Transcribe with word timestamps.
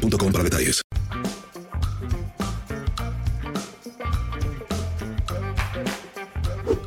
boostmobile.com 0.00 0.32
para 0.32 0.44
detalles. 0.44 0.82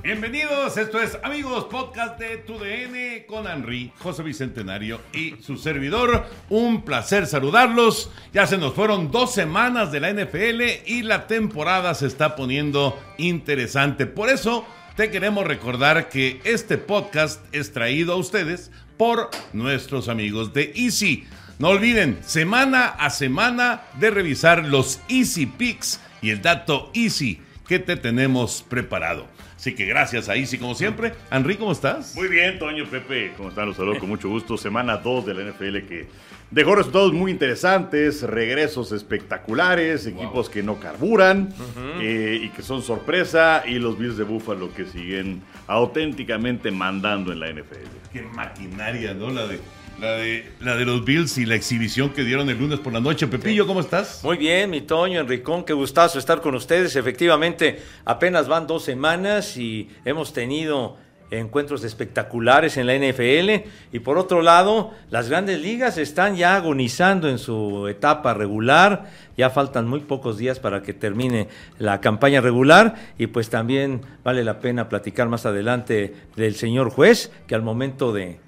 Bienvenidos, 0.04 0.78
esto 0.78 1.02
es 1.02 1.18
Amigos 1.24 1.66
Podcast 1.66 2.20
de 2.20 2.38
TUDN 2.38 3.26
con 3.28 3.48
Henry, 3.48 3.92
José 4.00 4.22
Bicentenario 4.24 5.00
y 5.12 5.36
su 5.42 5.58
servidor. 5.58 6.26
Un 6.50 6.84
placer 6.84 7.26
saludarlos. 7.26 8.12
Ya 8.34 8.46
se 8.46 8.58
nos 8.58 8.74
fueron 8.74 9.12
dos 9.12 9.34
semanas 9.34 9.92
de 9.92 10.00
la 10.00 10.12
NFL 10.14 10.62
y 10.86 11.04
la 11.04 11.28
temporada 11.28 11.94
se 11.96 12.08
está 12.08 12.36
poniendo 12.36 13.00
interesante. 13.18 14.06
Por 14.06 14.30
eso 14.30 14.66
te 14.96 15.10
queremos 15.10 15.46
recordar 15.48 16.10
que 16.10 16.40
este 16.44 16.78
podcast 16.78 17.44
es 17.54 17.72
traído 17.72 18.14
a 18.14 18.18
ustedes 18.18 18.72
por 18.98 19.30
nuestros 19.52 20.08
amigos 20.08 20.54
de 20.54 20.74
Easy. 20.76 21.26
No 21.60 21.70
olviden, 21.70 22.18
semana 22.26 22.88
a 22.88 23.12
semana 23.12 23.84
de 24.00 24.10
revisar 24.10 24.66
los 24.66 25.00
Easy 25.08 25.46
Picks 25.46 26.02
y 26.22 26.32
el 26.32 26.42
dato 26.42 26.90
Easy 26.96 27.40
que 27.68 27.78
te 27.78 27.96
tenemos 27.96 28.66
preparado. 28.68 29.28
Así 29.56 29.76
que 29.76 29.86
gracias 29.86 30.30
a 30.30 30.36
Easy 30.36 30.58
como 30.58 30.74
siempre. 30.74 31.14
Henry, 31.32 31.56
¿cómo 31.56 31.72
estás? 31.72 32.16
Muy 32.16 32.28
bien, 32.28 32.58
Toño, 32.58 32.86
Pepe, 32.90 33.34
¿cómo 33.38 33.50
están? 33.50 33.68
Los 33.68 33.78
saludo 33.78 34.00
con 34.00 34.10
mucho 34.10 34.30
gusto. 34.30 34.58
Semana 34.58 34.98
2 34.98 35.26
de 35.28 35.34
la 35.36 35.52
NFL 35.52 35.88
que 35.88 36.08
dejó 36.50 36.76
resultados 36.76 37.14
muy 37.14 37.32
interesantes, 37.32 38.24
regresos 38.24 38.92
espectaculares, 38.92 40.08
equipos 40.08 40.50
que 40.50 40.64
no 40.64 40.80
carburan 40.80 41.54
eh, 42.02 42.42
y 42.44 42.50
que 42.50 42.64
son 42.64 42.82
sorpresa 42.82 43.64
y 43.66 43.76
los 43.76 43.98
Bills 43.98 44.18
de 44.18 44.24
Buffalo 44.24 44.74
que 44.74 44.86
siguen 44.86 45.44
auténticamente 45.68 46.72
mandando 46.72 47.32
en 47.32 47.40
la 47.40 47.52
NFL. 47.52 48.12
Qué 48.12 48.24
maquinaria, 48.24 49.14
¿no? 49.14 49.30
La 49.30 49.48
de 49.48 49.60
la 50.00 50.14
de, 50.14 50.52
la 50.60 50.76
de 50.76 50.86
los 50.86 51.06
Bills 51.06 51.38
y 51.38 51.46
la 51.46 51.56
exhibición 51.56 52.10
que 52.10 52.24
dieron 52.24 52.50
el 52.50 52.58
lunes 52.58 52.80
por 52.80 52.94
la 52.94 53.00
noche. 53.00 53.28
Pepillo, 53.28 53.68
¿cómo 53.68 53.80
estás? 53.80 54.24
Muy 54.24 54.38
bien, 54.38 54.70
mi 54.70 54.82
Toño, 54.82 55.20
Enricón, 55.20 55.64
qué 55.64 55.74
gustazo 55.74 56.20
estar 56.20 56.42
con 56.42 56.56
ustedes. 56.56 56.96
Efectivamente, 56.96 57.82
apenas 58.06 58.48
van 58.48 58.68
dos 58.68 58.84
semanas 58.84 59.58
y 59.58 59.90
hemos 60.06 60.34
tenido 60.34 60.98
encuentros 61.40 61.84
espectaculares 61.84 62.78
en 62.78 62.88
la 62.88 62.96
NFL. 62.96 63.68
Y 63.92 64.00
por 64.00 64.18
otro 64.18 64.42
lado, 64.42 64.92
las 65.10 65.30
grandes 65.30 65.62
ligas 65.62 65.98
están 65.98 66.36
ya 66.36 66.56
agonizando 66.56 67.30
en 67.30 67.38
su 67.40 67.88
etapa 67.88 68.34
regular. 68.34 69.10
Ya 69.36 69.50
faltan 69.50 69.88
muy 69.88 70.02
pocos 70.02 70.38
días 70.38 70.60
para 70.60 70.84
que 70.84 70.94
termine 70.94 71.48
la 71.80 72.02
campaña 72.02 72.42
regular. 72.42 72.96
Y 73.18 73.28
pues 73.28 73.50
también 73.50 74.02
vale 74.24 74.44
la 74.44 74.60
pena 74.60 74.90
platicar 74.90 75.28
más 75.28 75.46
adelante 75.46 76.14
del 76.36 76.56
señor 76.56 76.90
juez, 76.90 77.32
que 77.48 77.56
al 77.56 77.64
momento 77.64 78.14
de, 78.14 78.40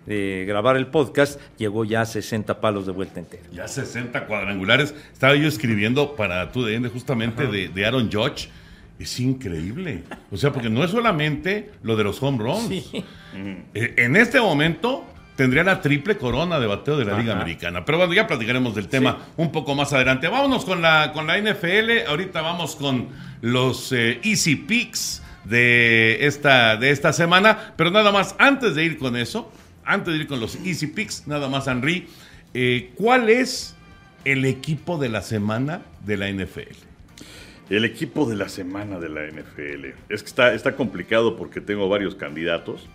grabar 0.48 0.78
el 0.78 0.88
podcast 0.88 1.40
llegó 1.58 1.86
ya 1.86 2.02
a 2.02 2.06
60 2.06 2.62
palos 2.62 2.86
de 2.86 2.92
vuelta 2.92 3.20
entera. 3.20 3.44
Ya 3.52 3.68
60 3.68 4.28
cuadrangulares. 4.28 4.94
Estaba 5.12 5.36
yo 5.36 5.48
escribiendo 5.48 6.16
para 6.16 6.52
tu 6.52 6.64
DN 6.64 6.88
justamente 6.90 7.48
de, 7.48 7.70
de 7.70 7.86
Aaron 7.86 8.12
Judge 8.12 8.50
es 9.00 9.20
increíble. 9.20 10.04
O 10.32 10.38
sea, 10.38 10.52
porque 10.52 10.70
no 10.70 10.84
es 10.84 10.92
solamente 10.92 11.72
lo 11.84 11.96
de 11.96 12.04
los 12.04 12.22
home 12.22 12.38
runs. 12.38 12.94
Eh, 13.74 13.96
en 13.98 14.16
este 14.16 14.40
momento 14.40 15.06
tendría 15.36 15.64
la 15.64 15.82
triple 15.82 16.18
corona 16.18 16.60
de 16.60 16.68
bateo 16.68 16.98
de 16.98 17.06
la 17.06 17.18
Liga 17.18 17.34
Americana. 17.34 17.84
Pero 17.84 17.98
bueno, 17.98 18.14
ya 18.14 18.28
platicaremos 18.28 18.74
del 18.76 18.88
tema 18.88 19.18
un 19.38 19.52
poco 19.52 19.76
más 19.76 19.92
adelante. 19.94 20.28
Vámonos 20.28 20.66
con 20.66 20.82
la, 20.82 21.12
con 21.14 21.28
la 21.28 21.38
NFL. 21.38 22.08
Ahorita 22.08 22.42
vamos 22.42 22.76
con 22.76 23.10
los 23.42 23.92
eh, 23.92 24.20
Easy 24.24 24.56
Picks 24.56 25.22
de 25.44 26.26
esta, 26.26 26.78
de 26.78 26.92
esta 26.92 27.12
semana. 27.12 27.74
Pero 27.76 27.92
nada 27.92 28.12
más, 28.12 28.36
antes 28.40 28.76
de 28.76 28.86
ir 28.86 28.98
con 28.98 29.18
eso, 29.18 29.52
antes 29.84 30.14
de 30.14 30.22
ir 30.22 30.28
con 30.28 30.40
los 30.40 30.56
Easy 30.66 30.88
Picks, 30.88 31.28
nada 31.28 31.50
más, 31.50 31.68
Henry, 31.68 32.08
eh, 32.54 32.92
¿cuál 32.96 33.30
es 33.30 33.76
el 34.24 34.46
equipo 34.46 34.98
de 34.98 35.10
la 35.10 35.22
semana 35.22 35.82
de 36.06 36.18
la 36.18 36.30
NFL? 36.30 36.85
El 37.70 37.84
equipo 37.84 38.30
de 38.30 38.36
la 38.36 38.48
semana 38.48 39.00
de 39.00 39.10
la 39.10 39.26
NFL. 39.26 39.86
Es 40.10 40.22
que 40.22 40.28
está, 40.28 40.54
está 40.54 40.76
complicado 40.76 41.36
porque 41.36 41.62
tengo 41.62 41.90
varios 41.90 42.14
candidatos. 42.14 42.88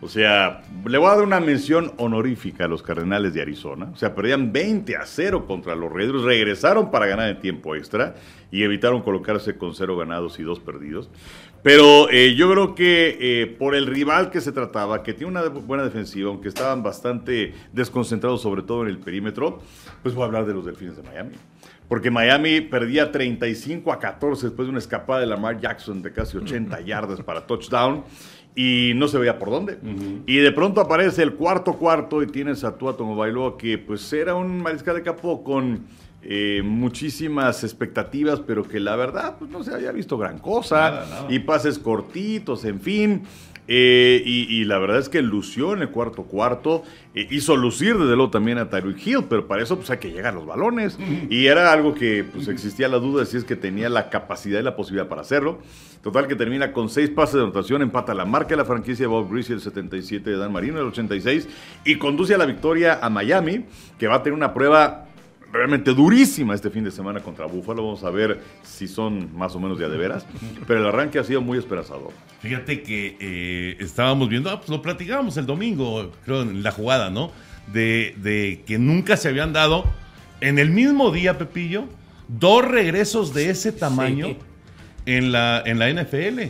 O 0.00 0.08
sea, 0.08 0.62
le 0.86 0.98
voy 0.98 1.08
a 1.08 1.16
dar 1.16 1.24
una 1.24 1.40
mención 1.40 1.92
honorífica 1.96 2.66
a 2.66 2.68
los 2.68 2.82
Cardenales 2.82 3.32
de 3.32 3.40
Arizona. 3.40 3.90
O 3.92 3.96
sea, 3.96 4.14
perdían 4.14 4.52
20 4.52 4.96
a 4.96 5.06
0 5.06 5.46
contra 5.46 5.74
los 5.74 5.90
Raiders. 5.90 6.22
Regresaron 6.22 6.90
para 6.90 7.06
ganar 7.06 7.30
en 7.30 7.40
tiempo 7.40 7.74
extra 7.74 8.14
y 8.52 8.62
evitaron 8.62 9.02
colocarse 9.02 9.56
con 9.56 9.74
cero 9.74 9.96
ganados 9.96 10.38
y 10.38 10.42
dos 10.42 10.60
perdidos. 10.60 11.08
Pero 11.62 12.08
eh, 12.10 12.34
yo 12.36 12.50
creo 12.52 12.74
que 12.74 13.16
eh, 13.20 13.46
por 13.46 13.74
el 13.74 13.86
rival 13.86 14.30
que 14.30 14.40
se 14.40 14.52
trataba, 14.52 15.02
que 15.02 15.14
tiene 15.14 15.32
una 15.32 15.48
buena 15.48 15.82
defensiva, 15.82 16.28
aunque 16.28 16.48
estaban 16.48 16.82
bastante 16.82 17.54
desconcentrados, 17.72 18.42
sobre 18.42 18.62
todo 18.62 18.82
en 18.82 18.88
el 18.88 18.98
perímetro, 18.98 19.60
pues 20.02 20.14
voy 20.14 20.22
a 20.22 20.26
hablar 20.26 20.46
de 20.46 20.54
los 20.54 20.66
Delfines 20.66 20.96
de 20.96 21.02
Miami 21.02 21.34
porque 21.88 22.10
Miami 22.10 22.60
perdía 22.60 23.10
35 23.10 23.92
a 23.92 23.98
14 23.98 24.46
después 24.46 24.66
de 24.66 24.70
una 24.70 24.78
escapada 24.78 25.20
de 25.20 25.26
Lamar 25.26 25.60
Jackson 25.60 26.02
de 26.02 26.12
casi 26.12 26.36
80 26.36 26.80
yardas 26.82 27.22
para 27.22 27.46
touchdown 27.46 28.04
y 28.54 28.92
no 28.96 29.08
se 29.08 29.18
veía 29.18 29.38
por 29.38 29.50
dónde. 29.50 29.78
Y 30.26 30.36
de 30.36 30.52
pronto 30.52 30.80
aparece 30.80 31.22
el 31.22 31.34
cuarto 31.34 31.74
cuarto 31.74 32.22
y 32.22 32.26
tienes 32.26 32.64
a 32.64 32.76
Tua 32.76 32.92
Bailoa 32.92 33.56
que 33.56 33.78
pues 33.78 34.12
era 34.12 34.34
un 34.34 34.60
mariscal 34.60 34.96
de 34.96 35.02
campo 35.02 35.42
con 35.42 35.86
eh, 36.22 36.62
muchísimas 36.64 37.62
expectativas, 37.62 38.40
pero 38.40 38.66
que 38.66 38.80
la 38.80 38.96
verdad 38.96 39.36
pues 39.38 39.50
no 39.50 39.62
se 39.62 39.72
había 39.72 39.92
visto 39.92 40.18
gran 40.18 40.38
cosa 40.38 41.26
y 41.28 41.38
pases 41.38 41.78
cortitos, 41.78 42.64
en 42.64 42.80
fin. 42.80 43.22
Eh, 43.70 44.22
y, 44.24 44.64
la 44.64 44.78
verdad 44.78 44.98
es 44.98 45.10
que 45.10 45.20
lució 45.20 45.74
en 45.74 45.82
el 45.82 45.90
cuarto 45.90 46.22
cuarto, 46.22 46.84
eh, 47.14 47.28
hizo 47.30 47.54
lucir 47.54 47.98
desde 47.98 48.16
luego 48.16 48.30
también 48.30 48.56
a 48.56 48.70
Tyreek 48.70 49.06
Hill, 49.06 49.24
pero 49.28 49.46
para 49.46 49.62
eso 49.62 49.76
pues 49.76 49.90
hay 49.90 49.98
que 49.98 50.10
llegar 50.10 50.32
a 50.32 50.36
los 50.36 50.46
balones. 50.46 50.98
Y 51.28 51.46
era 51.46 51.70
algo 51.70 51.94
que 51.94 52.24
pues 52.24 52.48
existía 52.48 52.88
la 52.88 52.98
duda 52.98 53.20
de 53.20 53.26
si 53.26 53.36
es 53.36 53.44
que 53.44 53.56
tenía 53.56 53.90
la 53.90 54.08
capacidad 54.08 54.58
y 54.58 54.62
la 54.62 54.74
posibilidad 54.74 55.08
para 55.08 55.20
hacerlo. 55.20 55.58
Total 56.02 56.26
que 56.26 56.36
termina 56.36 56.72
con 56.72 56.88
seis 56.88 57.10
pases 57.10 57.34
de 57.34 57.42
anotación, 57.42 57.82
empata 57.82 58.14
la 58.14 58.24
marca 58.24 58.50
de 58.50 58.56
la 58.56 58.64
franquicia 58.64 59.04
de 59.04 59.08
Bob 59.08 59.30
Greasy 59.30 59.52
el 59.52 59.60
77 59.60 60.30
de 60.30 60.36
Dan 60.38 60.52
Marino 60.52 60.78
el 60.78 60.86
86 60.86 61.48
y 61.84 61.96
conduce 61.96 62.34
a 62.34 62.38
la 62.38 62.46
victoria 62.46 63.00
a 63.02 63.10
Miami, 63.10 63.66
que 63.98 64.06
va 64.06 64.16
a 64.16 64.22
tener 64.22 64.34
una 64.34 64.54
prueba 64.54 65.07
realmente 65.52 65.92
durísima 65.92 66.54
este 66.54 66.70
fin 66.70 66.84
de 66.84 66.90
semana 66.90 67.20
contra 67.20 67.46
Búfalo. 67.46 67.82
Vamos 67.82 68.04
a 68.04 68.10
ver 68.10 68.40
si 68.62 68.86
son 68.86 69.36
más 69.36 69.54
o 69.54 69.60
menos 69.60 69.78
de 69.78 69.88
de 69.88 69.96
veras. 69.96 70.26
Pero 70.66 70.80
el 70.80 70.86
arranque 70.86 71.18
ha 71.18 71.24
sido 71.24 71.40
muy 71.40 71.58
esperanzador. 71.58 72.12
Fíjate 72.40 72.82
que 72.82 73.16
eh, 73.20 73.76
estábamos 73.80 74.28
viendo, 74.28 74.50
ah, 74.50 74.58
pues 74.58 74.68
lo 74.68 74.82
platicábamos 74.82 75.36
el 75.36 75.46
domingo, 75.46 76.12
creo, 76.24 76.42
en 76.42 76.62
la 76.62 76.70
jugada, 76.70 77.10
¿no? 77.10 77.32
De, 77.72 78.14
de, 78.18 78.62
que 78.66 78.78
nunca 78.78 79.16
se 79.16 79.28
habían 79.28 79.52
dado 79.52 79.84
en 80.40 80.58
el 80.58 80.70
mismo 80.70 81.10
día, 81.10 81.38
Pepillo, 81.38 81.84
dos 82.28 82.64
regresos 82.64 83.34
de 83.34 83.50
ese 83.50 83.72
tamaño 83.72 84.36
en, 85.06 85.32
la, 85.32 85.62
en 85.64 85.78
la 85.78 85.90
NFL. 85.90 86.42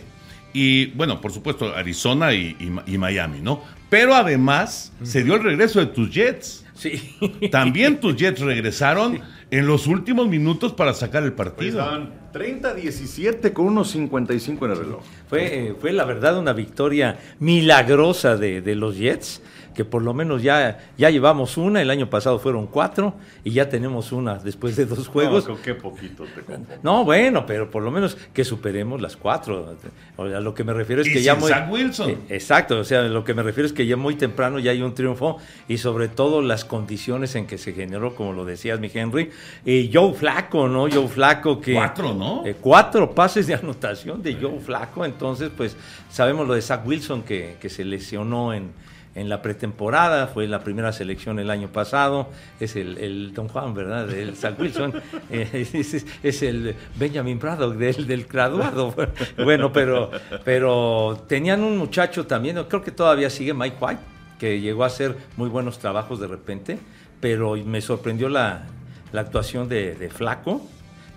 Y 0.52 0.86
bueno, 0.86 1.20
por 1.20 1.32
supuesto, 1.32 1.74
Arizona 1.74 2.32
y, 2.32 2.56
y 2.86 2.98
Miami, 2.98 3.40
¿no? 3.40 3.62
Pero 3.88 4.14
además 4.14 4.92
se 5.02 5.24
dio 5.24 5.36
el 5.36 5.42
regreso 5.42 5.80
de 5.80 5.86
tus 5.86 6.10
Jets. 6.10 6.64
Sí. 6.74 7.16
También 7.50 7.98
tus 7.98 8.16
Jets 8.16 8.40
regresaron 8.40 9.20
en 9.50 9.66
los 9.66 9.86
últimos 9.86 10.28
minutos 10.28 10.72
para 10.72 10.94
sacar 10.94 11.22
el 11.22 11.32
partido. 11.32 11.84
30-17 12.32 13.40
pues 13.40 13.52
con 13.52 13.66
unos 13.66 13.90
55 13.90 14.66
en 14.66 14.70
el 14.70 14.78
reloj. 14.78 15.02
Fue, 15.28 15.74
fue 15.80 15.92
la 15.92 16.04
verdad 16.04 16.38
una 16.38 16.52
victoria 16.52 17.18
milagrosa 17.40 18.36
de, 18.36 18.60
de 18.60 18.74
los 18.74 18.96
Jets 18.96 19.42
que 19.78 19.84
por 19.84 20.02
lo 20.02 20.12
menos 20.12 20.42
ya, 20.42 20.90
ya 20.98 21.08
llevamos 21.08 21.56
una, 21.56 21.80
el 21.80 21.88
año 21.88 22.10
pasado 22.10 22.40
fueron 22.40 22.66
cuatro 22.66 23.14
y 23.44 23.52
ya 23.52 23.68
tenemos 23.68 24.10
una 24.10 24.34
después 24.34 24.74
de 24.74 24.86
dos 24.86 25.06
juegos. 25.06 25.46
No, 25.46 25.62
qué 25.62 25.72
poquito 25.72 26.24
te 26.24 26.42
No, 26.82 27.04
bueno, 27.04 27.46
pero 27.46 27.70
por 27.70 27.84
lo 27.84 27.92
menos 27.92 28.16
que 28.34 28.44
superemos 28.44 29.00
las 29.00 29.16
cuatro. 29.16 29.76
O 30.16 30.28
sea, 30.28 30.40
lo 30.40 30.52
que 30.52 30.64
me 30.64 30.72
refiero 30.72 31.00
es 31.00 31.08
que 31.08 31.22
ya 31.22 31.36
muy... 31.36 31.52
Wilson. 31.70 32.10
Eh, 32.10 32.18
exacto, 32.30 32.80
o 32.80 32.82
sea, 32.82 33.02
lo 33.02 33.22
que 33.22 33.34
me 33.34 33.44
refiero 33.44 33.68
es 33.68 33.72
que 33.72 33.86
ya 33.86 33.96
muy 33.96 34.16
temprano 34.16 34.58
ya 34.58 34.72
hay 34.72 34.82
un 34.82 34.94
triunfo 34.94 35.36
y 35.68 35.78
sobre 35.78 36.08
todo 36.08 36.42
las 36.42 36.64
condiciones 36.64 37.36
en 37.36 37.46
que 37.46 37.56
se 37.56 37.72
generó, 37.72 38.16
como 38.16 38.32
lo 38.32 38.44
decías, 38.44 38.80
mi 38.80 38.90
Henry. 38.92 39.30
Y 39.64 39.92
Joe 39.94 40.12
Flaco, 40.12 40.66
¿no? 40.66 40.90
Joe 40.90 41.06
Flaco 41.06 41.60
que... 41.60 41.74
Cuatro, 41.74 42.14
¿no? 42.14 42.44
Eh, 42.44 42.56
cuatro 42.60 43.14
pases 43.14 43.46
de 43.46 43.54
anotación 43.54 44.24
de 44.24 44.34
Joe 44.34 44.58
Flaco, 44.58 45.04
entonces 45.04 45.52
pues 45.56 45.76
sabemos 46.10 46.48
lo 46.48 46.54
de 46.54 46.62
Zach 46.62 46.84
Wilson 46.84 47.22
que, 47.22 47.58
que 47.60 47.68
se 47.68 47.84
lesionó 47.84 48.52
en 48.52 48.72
en 49.18 49.28
la 49.28 49.42
pretemporada, 49.42 50.28
fue 50.28 50.46
la 50.46 50.60
primera 50.60 50.92
selección 50.92 51.38
el 51.38 51.50
año 51.50 51.68
pasado, 51.68 52.28
es 52.60 52.76
el, 52.76 52.98
el 52.98 53.34
Don 53.34 53.48
Juan, 53.48 53.74
¿verdad? 53.74 54.10
El 54.10 54.36
Zach 54.36 54.58
Wilson, 54.58 54.94
eh, 55.30 55.68
es, 55.74 56.06
es, 56.22 56.42
el 56.42 56.74
Benjamin 56.96 57.38
Braddock 57.38 57.74
del, 57.76 58.06
del 58.06 58.24
graduado. 58.24 58.94
Bueno, 59.36 59.72
pero, 59.72 60.10
pero 60.44 61.24
tenían 61.26 61.62
un 61.62 61.76
muchacho 61.76 62.26
también, 62.26 62.62
creo 62.68 62.82
que 62.82 62.90
todavía 62.90 63.30
sigue 63.30 63.54
Mike 63.54 63.76
White, 63.80 64.00
que 64.38 64.60
llegó 64.60 64.84
a 64.84 64.86
hacer 64.86 65.16
muy 65.36 65.48
buenos 65.48 65.78
trabajos 65.78 66.20
de 66.20 66.26
repente, 66.26 66.78
pero 67.20 67.56
me 67.56 67.80
sorprendió 67.80 68.28
la, 68.28 68.66
la 69.12 69.22
actuación 69.22 69.68
de, 69.68 69.94
de 69.94 70.10
Flaco. 70.10 70.62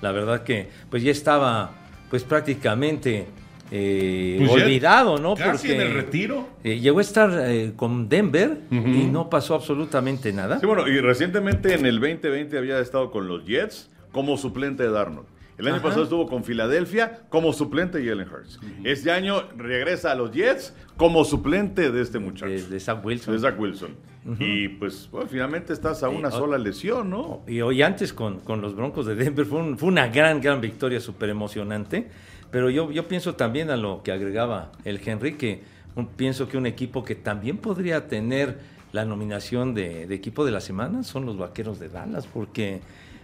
La 0.01 0.12
verdad 0.12 0.44
que 0.44 0.69
pues 0.89 1.03
ya 1.03 1.12
estaba 1.12 1.71
pues 2.09 2.24
prácticamente 2.24 3.27
eh, 3.71 4.35
Pues 4.39 4.51
olvidado, 4.51 5.18
¿no? 5.18 5.35
casi 5.35 5.71
en 5.71 5.81
el 5.81 5.94
retiro. 5.94 6.47
eh, 6.63 6.79
llegó 6.79 7.00
a 7.00 7.01
estar 7.01 7.31
eh, 7.50 7.73
con 7.75 8.09
Denver 8.09 8.59
y 8.69 9.06
no 9.06 9.29
pasó 9.29 9.56
absolutamente 9.56 10.33
nada. 10.33 10.59
Sí, 10.59 10.65
bueno, 10.65 10.88
y 10.88 11.00
recientemente 11.00 11.73
en 11.73 11.85
el 11.85 12.00
2020 12.00 12.57
había 12.57 12.79
estado 12.79 13.12
con 13.12 13.27
los 13.27 13.45
Jets 13.45 13.89
como 14.12 14.38
suplente 14.38 14.83
de 14.83 14.89
Darnold. 14.91 15.27
El 15.57 15.68
año 15.68 15.75
Ajá. 15.75 15.83
pasado 15.85 16.03
estuvo 16.03 16.27
con 16.27 16.44
Filadelfia 16.44 17.21
como 17.29 17.53
suplente 17.53 18.00
de 18.00 18.09
Jalen 18.09 18.27
Hurts. 18.27 18.59
Este 18.83 19.12
año 19.12 19.44
regresa 19.57 20.12
a 20.12 20.15
los 20.15 20.31
Jets 20.31 20.74
como 20.97 21.24
suplente 21.24 21.91
de 21.91 22.01
este 22.01 22.17
muchacho. 22.19 22.47
de, 22.51 22.63
de 22.63 22.79
Zach 22.79 23.06
Wilson. 23.06 23.33
de 23.35 23.39
Zach 23.39 23.59
Wilson. 23.59 23.95
Y 24.39 24.67
pues, 24.69 25.07
bueno, 25.12 25.27
finalmente 25.29 25.74
estás 25.74 26.03
a 26.03 26.09
Sí, 26.09 26.15
una 26.15 26.29
sola 26.31 26.57
lesión, 26.57 27.09
¿no? 27.09 27.41
Y 27.47 27.62
hoy 27.62 27.81
antes 27.83 28.12
con, 28.13 28.39
con 28.39 28.62
los 28.62 28.75
Broncos 28.75 29.06
de 29.07 29.15
Denver 29.15 29.45
fue, 29.45 29.59
un- 29.59 29.77
fue 29.79 29.89
una 29.89 30.07
gran, 30.07 30.41
gran 30.41 30.62
victoria, 30.62 31.00
súper 31.00 31.29
emocionante. 31.29 32.09
Pero 32.51 32.69
yo, 32.69 32.92
yo 32.92 33.07
pienso 33.07 33.36
también 33.36 33.69
a 33.69 33.77
lo 33.77 34.03
que 34.03 34.12
agregaba 34.12 34.71
el 34.86 35.00
Henry, 35.03 35.33
que 35.36 35.62
un- 35.95 36.07
pienso 36.07 36.48
que 36.48 36.57
un 36.57 36.65
equipo 36.65 37.03
que 37.03 37.15
también 37.15 37.57
podría 37.57 38.07
tener 38.07 38.59
la 38.92 39.06
nominación 39.06 39.74
de, 39.74 40.06
de 40.07 40.15
equipo 40.15 40.44
de 40.45 40.51
la 40.51 40.59
semana 40.62 41.03
son 41.03 41.25
los 41.25 41.38
Vaqueros 41.38 41.80
de 41.80 41.88
Dallas, 41.89 42.27
porque 42.27 42.81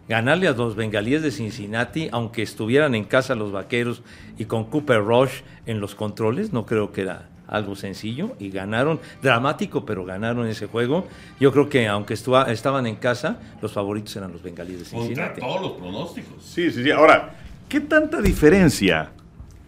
ganarle 0.08 0.48
a 0.48 0.54
los 0.54 0.78
Bengalíes 0.78 1.22
de 1.22 1.32
Cincinnati, 1.32 2.08
aunque 2.14 2.42
estuvieran 2.42 2.96
en 2.96 3.04
casa 3.04 3.36
los 3.36 3.52
Vaqueros 3.52 4.02
y 4.38 4.46
con 4.46 4.66
Cooper 4.66 5.04
Rush 5.04 5.42
en 5.66 5.82
los 5.82 5.94
controles, 5.96 6.54
no 6.54 6.66
creo 6.66 6.94
que 6.94 7.02
era 7.02 7.28
algo 7.48 7.76
sencillo 7.76 8.36
y 8.40 8.50
ganaron, 8.50 9.00
dramático, 9.22 9.86
pero 9.86 10.06
ganaron 10.06 10.48
ese 10.48 10.68
juego. 10.68 11.06
Yo 11.40 11.52
creo 11.52 11.68
que 11.68 11.88
aunque 11.90 12.14
estua- 12.14 12.50
estaban 12.50 12.88
en 12.88 12.96
casa, 12.96 13.40
los 13.62 13.74
favoritos 13.74 14.16
eran 14.16 14.32
los 14.32 14.42
bengalíes 14.44 14.80
de 14.80 14.86
Contra 14.86 15.06
Cincinnati. 15.08 15.42
todos 15.42 15.62
los 15.62 15.72
pronósticos. 15.74 16.44
Sí, 16.44 16.72
sí, 16.72 16.84
sí. 16.84 16.92
Ahora, 16.92 17.36
¿qué 17.68 17.82
tanta 17.82 18.22
diferencia 18.22 19.12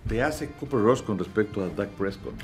te 0.09 0.21
hace 0.21 0.50
Cooper 0.59 0.81
Ross 0.81 1.01
con 1.01 1.17
respecto 1.17 1.63
a 1.63 1.69
Dak 1.69 1.89
Prescott? 1.91 2.33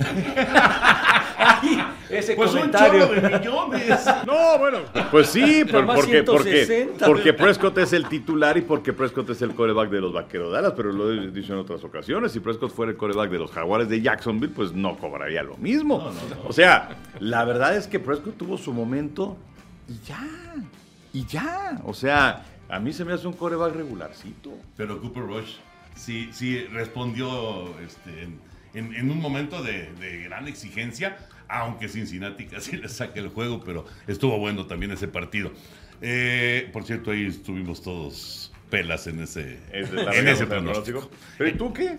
Ese 2.08 2.34
Pues 2.36 2.50
un 2.52 2.56
comentario. 2.58 3.06
chorro 3.08 3.20
de 3.20 3.38
millones. 3.38 4.06
No, 4.26 4.58
bueno. 4.58 4.78
Pues 5.10 5.26
sí, 5.28 5.64
por- 5.64 5.80
Nomás 5.80 5.96
porque, 5.96 6.22
porque, 6.22 6.64
160. 6.66 7.06
porque 7.06 7.32
Prescott 7.32 7.76
es 7.78 7.92
el 7.92 8.06
titular 8.08 8.56
y 8.56 8.62
porque 8.62 8.92
Prescott 8.92 9.30
es 9.30 9.42
el 9.42 9.54
coreback 9.54 9.90
de 9.90 10.00
los 10.00 10.12
Vaqueros 10.12 10.50
de 10.50 10.54
Dallas, 10.56 10.72
pero 10.76 10.92
lo 10.92 11.12
he 11.12 11.30
dicho 11.30 11.52
en 11.52 11.58
otras 11.58 11.82
ocasiones, 11.84 12.32
si 12.32 12.40
Prescott 12.40 12.70
fuera 12.72 12.92
el 12.92 12.96
coreback 12.96 13.30
de 13.30 13.38
los 13.38 13.50
Jaguares 13.50 13.88
de 13.88 14.00
Jacksonville, 14.00 14.52
pues 14.54 14.72
no 14.72 14.96
cobraría 14.96 15.42
lo 15.42 15.56
mismo. 15.56 16.10
O 16.46 16.52
sea, 16.52 16.90
la 17.18 17.44
verdad 17.44 17.76
es 17.76 17.86
que 17.88 17.98
Prescott 17.98 18.36
tuvo 18.36 18.56
su 18.56 18.72
momento 18.72 19.36
y 19.88 19.98
ya, 20.06 20.24
y 21.12 21.26
ya. 21.26 21.80
O 21.84 21.92
sea, 21.94 22.44
a 22.68 22.78
mí 22.78 22.92
se 22.92 23.04
me 23.04 23.12
hace 23.12 23.26
un 23.26 23.32
coreback 23.34 23.74
regularcito. 23.74 24.50
Pero 24.76 25.00
Cooper 25.00 25.24
Rush 25.24 25.56
sí, 25.96 26.28
sí 26.32 26.60
respondió 26.72 27.78
este, 27.80 28.22
en, 28.22 28.38
en- 28.74 28.94
en 28.94 29.10
un 29.10 29.20
momento 29.20 29.62
de, 29.62 29.90
de 29.94 30.22
gran 30.22 30.46
exigencia, 30.48 31.16
aunque 31.48 31.88
Cincinnati 31.88 32.46
casi 32.46 32.76
le 32.76 32.88
saque 32.88 33.20
el 33.20 33.28
juego, 33.28 33.62
pero 33.64 33.84
estuvo 34.06 34.38
bueno 34.38 34.66
también 34.66 34.92
ese 34.92 35.08
partido. 35.08 35.52
Eh, 36.02 36.68
por 36.72 36.84
cierto, 36.84 37.10
ahí 37.10 37.26
estuvimos 37.26 37.82
todos 37.82 38.52
pelas 38.70 39.06
en 39.06 39.20
ese, 39.20 39.58
en 39.72 39.84
ese 40.28 40.46
pronóstico. 40.46 41.00
pronóstico. 41.00 41.10
Pero 41.38 41.50
¿y 41.50 41.52
tú 41.54 41.72
qué? 41.72 41.98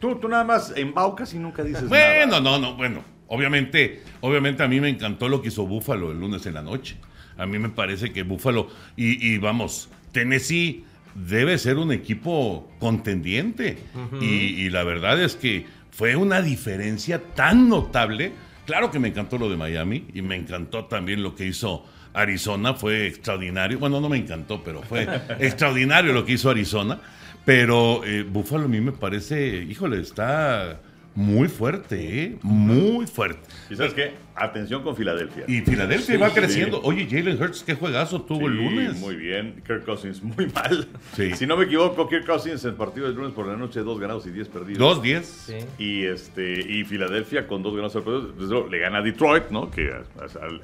Tú, 0.00 0.16
tú 0.16 0.28
nada 0.28 0.42
más 0.42 0.72
embaucas 0.76 1.32
y 1.34 1.38
nunca 1.38 1.62
dices 1.62 1.88
Bueno, 1.88 2.26
nada. 2.26 2.40
no, 2.40 2.58
no, 2.58 2.74
bueno. 2.76 3.04
Obviamente, 3.28 4.02
obviamente 4.20 4.62
a 4.62 4.68
mí 4.68 4.78
me 4.80 4.88
encantó 4.90 5.28
lo 5.28 5.40
que 5.40 5.48
hizo 5.48 5.66
Búfalo 5.66 6.10
el 6.10 6.18
lunes 6.20 6.44
en 6.46 6.54
la 6.54 6.62
noche. 6.62 6.96
A 7.38 7.46
mí 7.46 7.58
me 7.58 7.70
parece 7.70 8.12
que 8.12 8.24
Búfalo 8.24 8.68
y, 8.96 9.34
y 9.34 9.38
vamos, 9.38 9.88
Tennessee 10.12 10.84
debe 11.14 11.58
ser 11.58 11.78
un 11.78 11.92
equipo 11.92 12.70
contendiente. 12.78 13.78
y, 14.20 14.26
y 14.26 14.70
la 14.70 14.84
verdad 14.84 15.22
es 15.22 15.36
que 15.36 15.66
fue 15.90 16.16
una 16.16 16.42
diferencia 16.42 17.22
tan 17.34 17.68
notable. 17.68 18.32
Claro 18.66 18.90
que 18.90 18.98
me 18.98 19.08
encantó 19.08 19.38
lo 19.38 19.50
de 19.50 19.56
Miami 19.56 20.06
y 20.14 20.22
me 20.22 20.36
encantó 20.36 20.86
también 20.86 21.22
lo 21.22 21.34
que 21.34 21.46
hizo 21.46 21.84
Arizona. 22.14 22.74
Fue 22.74 23.06
extraordinario. 23.06 23.78
Bueno, 23.78 24.00
no 24.00 24.08
me 24.08 24.16
encantó, 24.16 24.62
pero 24.64 24.82
fue 24.82 25.06
extraordinario 25.38 26.12
lo 26.12 26.24
que 26.24 26.32
hizo 26.32 26.50
Arizona. 26.50 26.98
Pero 27.44 28.04
eh, 28.04 28.22
Búfalo 28.22 28.64
a 28.64 28.68
mí 28.68 28.80
me 28.80 28.92
parece, 28.92 29.66
híjole, 29.68 30.00
está 30.00 30.80
muy 31.14 31.48
fuerte, 31.48 32.22
¿eh? 32.22 32.38
Muy 32.42 33.06
fuerte. 33.06 33.40
¿Y 33.70 33.76
sabes 33.76 33.92
qué? 33.94 34.12
Atención 34.34 34.82
con 34.82 34.96
Filadelfia. 34.96 35.44
Y 35.46 35.60
Filadelfia 35.60 36.14
Sí, 36.14 36.16
va 36.20 36.28
sí. 36.30 36.34
creciendo. 36.36 36.80
Oye, 36.82 37.06
Jalen 37.10 37.40
Hurts, 37.40 37.62
qué 37.64 37.74
juegazo 37.74 38.22
tuvo 38.22 38.46
el 38.48 38.56
lunes. 38.56 38.96
Muy 38.98 39.16
bien. 39.16 39.62
Kirk 39.66 39.84
Cousins 39.84 40.22
muy 40.22 40.46
mal. 40.54 40.88
Sí. 41.14 41.34
Si 41.34 41.46
no 41.46 41.56
me 41.56 41.64
equivoco, 41.64 42.08
Kirk 42.08 42.24
Cousins 42.26 42.64
en 42.64 42.70
el 42.70 42.76
partido 42.76 43.06
del 43.06 43.16
lunes 43.16 43.32
por 43.32 43.46
la 43.46 43.56
noche, 43.56 43.80
dos 43.80 44.00
ganados 44.00 44.26
y 44.26 44.30
diez 44.30 44.48
perdidos. 44.48 45.02
2-10. 45.02 45.22
Sí. 45.22 45.54
Y 45.78 46.04
este 46.06 46.60
y 46.60 46.84
Filadelfia 46.84 47.46
con 47.46 47.62
dos 47.62 47.74
ganados 47.74 47.94
y 47.94 48.00
perdidos. 48.00 48.70
Le 48.70 48.78
gana 48.78 48.98
a 48.98 49.02
Detroit, 49.02 49.50
¿no? 49.50 49.70
Que 49.70 49.92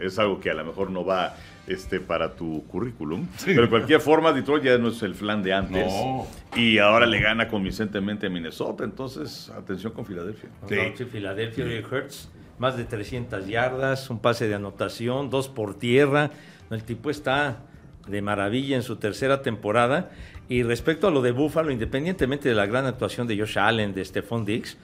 es 0.01 0.19
algo 0.19 0.41
que 0.41 0.51
a 0.51 0.55
lo 0.55 0.65
mejor 0.65 0.91
no 0.91 1.05
va 1.05 1.37
este, 1.69 2.01
para 2.01 2.35
tu 2.35 2.65
currículum. 2.67 3.29
Pero 3.45 3.63
de 3.63 3.69
cualquier 3.69 4.01
forma, 4.01 4.33
Detroit 4.33 4.65
ya 4.65 4.79
no 4.79 4.89
es 4.89 5.03
el 5.03 5.15
flan 5.15 5.43
de 5.43 5.53
antes. 5.53 5.87
No. 5.87 6.27
Y 6.57 6.79
ahora 6.79 7.07
le 7.07 7.21
gana 7.21 7.47
convincentemente 7.49 8.27
a 8.27 8.31
Minnesota. 8.31 8.85
Entonces, 8.85 9.51
atención 9.51 9.93
con 9.93 10.07
Filadelfia. 10.07 10.49
Sí. 10.69 11.05
Filadelfia 11.05 11.65
de 11.65 11.79
Hertz, 11.79 12.31
más 12.59 12.77
de 12.77 12.85
300 12.85 13.47
yardas, 13.47 14.09
un 14.09 14.19
pase 14.19 14.49
de 14.49 14.55
anotación, 14.55 15.31
dos 15.31 15.49
por 15.49 15.79
tierra. 15.79 16.31
El 16.71 16.83
tipo 16.85 17.11
está 17.11 17.59
de 18.09 18.23
maravilla 18.23 18.77
en 18.77 18.83
su 18.83 18.97
tercera 18.97 19.43
temporada. 19.43 20.11
Y 20.49 20.63
respecto 20.63 21.09
a 21.09 21.11
lo 21.11 21.21
de 21.21 21.33
Buffalo, 21.33 21.71
independientemente 21.71 22.49
de 22.49 22.55
la 22.55 22.65
gran 22.65 22.87
actuación 22.87 23.27
de 23.27 23.39
Josh 23.39 23.59
Allen, 23.59 23.93
de 23.93 24.03
Stephon 24.03 24.47
Diggs, 24.47 24.79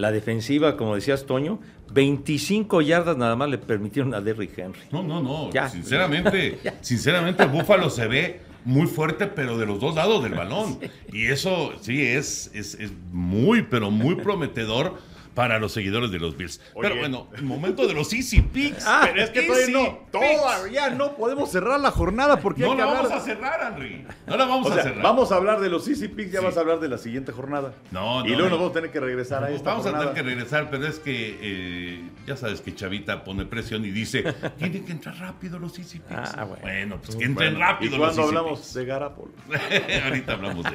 la 0.00 0.10
defensiva, 0.10 0.76
como 0.76 0.94
decías, 0.94 1.26
Toño, 1.26 1.60
25 1.92 2.80
yardas 2.82 3.16
nada 3.16 3.36
más 3.36 3.48
le 3.48 3.58
permitieron 3.58 4.14
a 4.14 4.20
Derrick 4.20 4.58
Henry. 4.58 4.80
No, 4.90 5.02
no, 5.02 5.22
no. 5.22 5.50
Ya. 5.50 5.68
Sinceramente, 5.68 6.58
sinceramente, 6.80 7.44
Búfalo 7.46 7.90
se 7.90 8.06
ve 8.06 8.40
muy 8.64 8.86
fuerte, 8.86 9.26
pero 9.26 9.58
de 9.58 9.66
los 9.66 9.80
dos 9.80 9.94
lados 9.94 10.22
del 10.22 10.34
balón. 10.34 10.78
Y 11.12 11.26
eso 11.26 11.72
sí 11.80 12.02
es, 12.02 12.50
es, 12.54 12.74
es 12.74 12.92
muy, 13.12 13.62
pero 13.62 13.90
muy 13.90 14.14
prometedor 14.22 14.98
para 15.34 15.58
los 15.58 15.72
seguidores 15.72 16.10
de 16.10 16.18
los 16.18 16.36
Bills. 16.36 16.60
Pero 16.80 16.96
bueno, 16.96 17.28
el 17.36 17.42
momento 17.44 17.86
de 17.86 17.94
los 17.94 18.12
Easy 18.12 18.42
Picks. 18.42 18.84
Ah, 18.86 19.02
Pero 19.04 19.22
es 19.22 19.30
que 19.30 19.42
todavía 19.42 19.68
no, 19.68 19.98
Picks. 19.98 20.10
todavía 20.10 20.90
no 20.90 21.14
podemos 21.16 21.50
cerrar 21.50 21.78
la 21.80 21.90
jornada 21.92 22.38
porque 22.40 22.62
No 22.62 22.72
hay 22.72 22.76
que 22.76 22.82
la 22.82 22.88
hablar. 22.88 23.02
vamos 23.04 23.22
a 23.22 23.24
cerrar, 23.24 23.72
Henry. 23.74 24.04
No 24.26 24.36
la 24.36 24.44
vamos 24.46 24.66
O 24.66 24.72
sea, 24.72 24.80
a 24.80 24.84
cerrar. 24.84 25.02
vamos 25.02 25.32
a 25.32 25.36
hablar 25.36 25.60
de 25.60 25.68
los 25.70 25.86
Easy 25.88 26.08
Picks, 26.08 26.32
ya 26.32 26.40
Sí. 26.40 26.44
vas 26.46 26.56
a 26.56 26.60
hablar 26.60 26.80
de 26.80 26.88
la 26.88 26.98
siguiente 26.98 27.30
jornada. 27.32 27.72
No, 27.92 28.26
Y 28.26 28.30
no, 28.32 28.38
luego 28.38 28.42
no. 28.42 28.48
nos 28.50 28.58
vamos 28.58 28.70
a 28.70 28.74
tener 28.74 28.90
que 28.90 29.00
regresar 29.00 29.44
a 29.44 29.50
esta 29.50 29.70
Vamos 29.70 29.86
a 29.86 29.92
tener 29.98 30.14
que 30.14 30.22
regresar, 30.22 30.68
pero 30.70 30.86
es 30.86 30.98
que 30.98 31.38
eh, 31.40 32.02
ya 32.26 32.36
sabes 32.36 32.60
que 32.60 32.74
Chavita 32.74 33.22
pone 33.24 33.44
presión 33.46 33.84
y 33.84 33.90
dice, 33.90 34.22
tienen 34.58 34.84
que 34.84 34.92
entrar 34.92 35.16
rápido 35.18 35.58
los 35.58 35.78
Easy 35.78 36.00
Picks. 36.00 36.34
Ah, 36.36 36.44
bueno. 36.44 36.98
pues 37.04 37.16
que 37.16 37.24
entren 37.24 37.52
Bueno, 37.54 37.66
rápido 37.66 37.96
¿Y 37.96 37.98
los 37.98 38.06
cuando 38.08 38.22
Easy 38.22 38.36
hablamos 38.36 38.74
de 38.74 38.84
Garapolo? 38.84 39.32
Picks. 39.48 40.04
Ahorita 40.04 40.32
hablamos 40.32 40.64
de. 40.64 40.70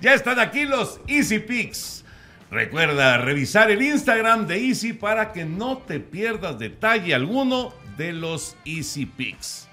Ya 0.00 0.14
están 0.14 0.38
aquí 0.40 0.64
los 0.64 1.00
Easy 1.06 1.38
Picks. 1.38 2.04
Recuerda 2.50 3.18
revisar 3.18 3.70
el 3.70 3.80
Instagram 3.80 4.46
de 4.48 4.68
Easy 4.68 4.92
para 4.92 5.32
que 5.32 5.44
no 5.44 5.78
te 5.78 6.00
pierdas 6.00 6.58
detalle 6.58 7.14
alguno 7.14 7.72
de 7.96 8.12
los 8.12 8.56
Easy 8.64 9.06
Picks. 9.06 9.68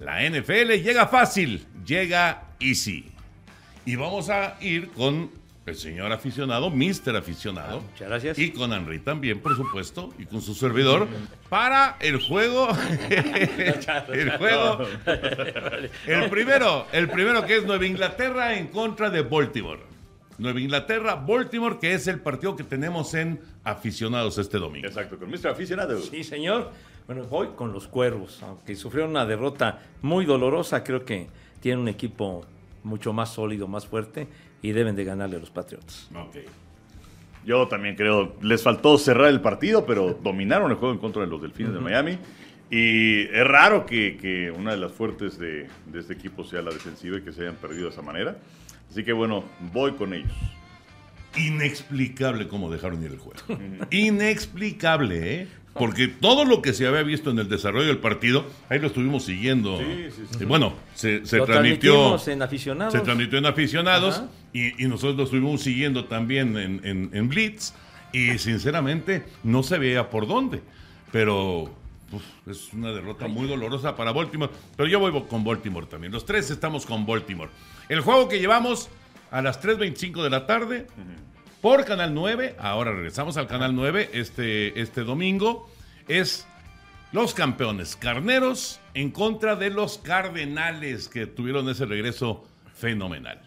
La 0.00 0.28
NFL 0.28 0.72
llega 0.82 1.06
fácil, 1.06 1.66
llega 1.84 2.44
Easy. 2.58 3.12
Y 3.84 3.96
vamos 3.96 4.30
a 4.30 4.56
ir 4.60 4.88
con 4.92 5.30
el 5.66 5.76
señor 5.76 6.10
aficionado, 6.10 6.70
Mr. 6.70 7.16
Aficionado. 7.16 7.78
Ah, 7.78 7.90
muchas 7.90 8.08
gracias. 8.08 8.38
Y 8.38 8.50
con 8.50 8.72
Henry 8.72 8.98
también, 8.98 9.38
por 9.40 9.54
supuesto, 9.54 10.14
y 10.18 10.24
con 10.24 10.40
su 10.40 10.54
servidor, 10.54 11.06
para 11.48 11.96
el 12.00 12.20
juego. 12.20 12.68
el 13.10 14.38
juego. 14.38 14.86
El 16.06 16.30
primero, 16.30 16.86
el 16.92 17.08
primero 17.08 17.44
que 17.44 17.58
es 17.58 17.64
Nueva 17.64 17.84
Inglaterra 17.86 18.54
en 18.54 18.68
contra 18.68 19.10
de 19.10 19.22
Baltimore. 19.22 19.92
Nueva 20.38 20.60
Inglaterra, 20.60 21.14
Baltimore, 21.14 21.78
que 21.78 21.94
es 21.94 22.06
el 22.06 22.20
partido 22.20 22.56
que 22.56 22.64
tenemos 22.64 23.14
en 23.14 23.40
aficionados 23.64 24.38
este 24.38 24.58
domingo. 24.58 24.86
Exacto, 24.86 25.18
con 25.18 25.30
Mr. 25.30 25.48
Aficionado. 25.48 26.00
Sí, 26.00 26.24
señor. 26.24 26.70
Bueno, 27.06 27.24
voy 27.24 27.48
con 27.56 27.72
los 27.72 27.88
cuervos. 27.88 28.42
Aunque 28.42 28.76
sufrieron 28.76 29.10
una 29.10 29.26
derrota 29.26 29.80
muy 30.02 30.24
dolorosa, 30.24 30.84
creo 30.84 31.04
que 31.04 31.28
tienen 31.60 31.80
un 31.80 31.88
equipo 31.88 32.46
mucho 32.84 33.12
más 33.12 33.32
sólido, 33.32 33.68
más 33.68 33.86
fuerte 33.86 34.28
y 34.62 34.72
deben 34.72 34.96
de 34.96 35.04
ganarle 35.04 35.36
a 35.36 35.40
los 35.40 35.50
Patriots. 35.50 36.08
Ok. 36.14 36.36
Yo 37.44 37.66
también 37.66 37.96
creo, 37.96 38.36
les 38.40 38.62
faltó 38.62 38.96
cerrar 38.98 39.28
el 39.28 39.40
partido, 39.40 39.84
pero 39.84 40.14
dominaron 40.22 40.70
el 40.70 40.76
juego 40.76 40.94
en 40.94 41.00
contra 41.00 41.22
de 41.22 41.28
los 41.28 41.42
Delfines 41.42 41.74
de 41.74 41.80
Miami. 41.80 42.18
Y 42.70 43.22
es 43.24 43.46
raro 43.46 43.84
que, 43.84 44.16
que 44.16 44.50
una 44.50 44.70
de 44.70 44.78
las 44.78 44.92
fuertes 44.92 45.38
de, 45.38 45.68
de 45.86 46.00
este 46.00 46.14
equipo 46.14 46.42
sea 46.44 46.62
la 46.62 46.70
defensiva 46.70 47.18
y 47.18 47.22
que 47.22 47.32
se 47.32 47.42
hayan 47.42 47.56
perdido 47.56 47.84
de 47.84 47.90
esa 47.90 48.02
manera. 48.02 48.36
Así 48.92 49.02
que 49.04 49.12
bueno, 49.12 49.44
voy 49.72 49.92
con 49.94 50.12
ellos. 50.14 50.30
Inexplicable 51.36 52.46
cómo 52.46 52.70
dejaron 52.70 53.02
ir 53.02 53.10
el 53.12 53.18
juego. 53.18 53.40
Inexplicable, 53.90 55.34
¿eh? 55.42 55.48
Porque 55.72 56.06
todo 56.06 56.44
lo 56.44 56.60
que 56.60 56.74
se 56.74 56.86
había 56.86 57.02
visto 57.02 57.30
en 57.30 57.38
el 57.38 57.48
desarrollo 57.48 57.86
del 57.86 57.96
partido, 57.96 58.44
ahí 58.68 58.78
lo 58.78 58.88
estuvimos 58.88 59.24
siguiendo. 59.24 59.78
Sí, 59.78 59.84
sí, 60.14 60.22
sí. 60.30 60.38
Y 60.42 60.44
bueno, 60.44 60.74
se, 60.94 61.24
se 61.24 61.38
Lo 61.38 61.46
transmitió. 61.46 62.18
en 62.26 62.42
aficionados. 62.42 62.92
Se 62.92 63.00
transmitió 63.00 63.38
en 63.38 63.46
aficionados 63.46 64.22
y, 64.52 64.84
y 64.84 64.86
nosotros 64.88 65.16
lo 65.16 65.24
estuvimos 65.24 65.62
siguiendo 65.62 66.04
también 66.04 66.58
en, 66.58 66.80
en- 66.84 67.10
en 67.14 67.28
Blitz. 67.30 67.72
Y 68.12 68.36
sinceramente 68.36 69.24
no 69.42 69.62
se 69.62 69.78
veía 69.78 70.10
por 70.10 70.26
dónde. 70.26 70.60
Pero 71.10 71.62
uf, 72.12 72.22
es 72.46 72.70
una 72.74 72.92
derrota 72.92 73.26
muy 73.26 73.48
dolorosa 73.48 73.96
para 73.96 74.12
Baltimore. 74.12 74.52
Pero 74.76 74.86
yo 74.90 74.98
voy 75.00 75.18
con 75.30 75.42
Baltimore 75.42 75.86
también. 75.86 76.12
Los 76.12 76.26
tres 76.26 76.50
estamos 76.50 76.84
con 76.84 77.06
Baltimore. 77.06 77.48
El 77.88 78.00
juego 78.00 78.28
que 78.28 78.38
llevamos 78.38 78.88
a 79.30 79.42
las 79.42 79.62
3.25 79.62 80.22
de 80.22 80.30
la 80.30 80.46
tarde 80.46 80.86
por 81.60 81.84
Canal 81.84 82.14
9. 82.14 82.56
Ahora 82.58 82.92
regresamos 82.92 83.36
al 83.36 83.46
Canal 83.46 83.74
9 83.74 84.10
este, 84.12 84.80
este 84.80 85.02
domingo. 85.02 85.68
Es 86.08 86.46
los 87.12 87.34
campeones 87.34 87.96
carneros 87.96 88.80
en 88.94 89.10
contra 89.10 89.56
de 89.56 89.70
los 89.70 89.98
cardenales 89.98 91.08
que 91.08 91.26
tuvieron 91.26 91.68
ese 91.68 91.84
regreso 91.86 92.44
fenomenal. 92.74 93.40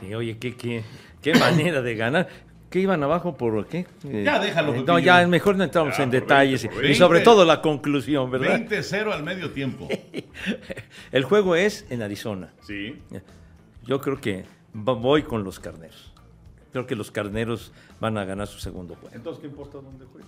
Sí, 0.00 0.12
oye, 0.14 0.38
qué, 0.38 0.56
qué, 0.56 0.82
qué 1.22 1.34
manera 1.38 1.82
de 1.82 1.94
ganar. 1.94 2.28
¿Qué 2.68 2.80
iban 2.80 3.00
abajo 3.04 3.36
por 3.36 3.68
qué? 3.68 3.86
Eh, 4.04 4.22
Ya, 4.26 4.40
déjalo, 4.40 4.74
eh, 4.74 4.82
No, 4.84 4.98
ya 4.98 5.24
mejor 5.28 5.54
no 5.56 5.62
entramos 5.62 5.96
Ya, 5.96 6.02
en 6.02 6.10
detalles. 6.10 6.64
20, 6.64 6.90
y- 6.90 6.94
sobre 6.96 7.18
20. 7.20 7.24
todo 7.24 7.44
la 7.44 7.62
conclusión, 7.62 8.28
¿verdad? 8.28 8.58
20-0 8.68 9.12
al 9.12 9.22
medio 9.22 9.52
tiempo. 9.52 9.88
El 11.12 11.22
juego 11.22 11.54
es 11.54 11.86
en 11.90 12.02
Arizona. 12.02 12.52
Sí. 12.66 12.96
Yo 13.86 14.00
creo 14.00 14.20
que 14.20 14.44
voy 14.72 15.22
con 15.22 15.44
los 15.44 15.58
carneros. 15.60 16.12
Creo 16.72 16.86
que 16.86 16.94
los 16.96 17.10
carneros 17.10 17.72
van 18.00 18.18
a 18.18 18.24
ganar 18.24 18.46
su 18.46 18.58
segundo 18.58 18.94
juego. 18.96 19.14
Entonces, 19.14 19.40
¿qué 19.40 19.46
importa 19.46 19.78
dónde 19.78 20.04
juegue? 20.04 20.26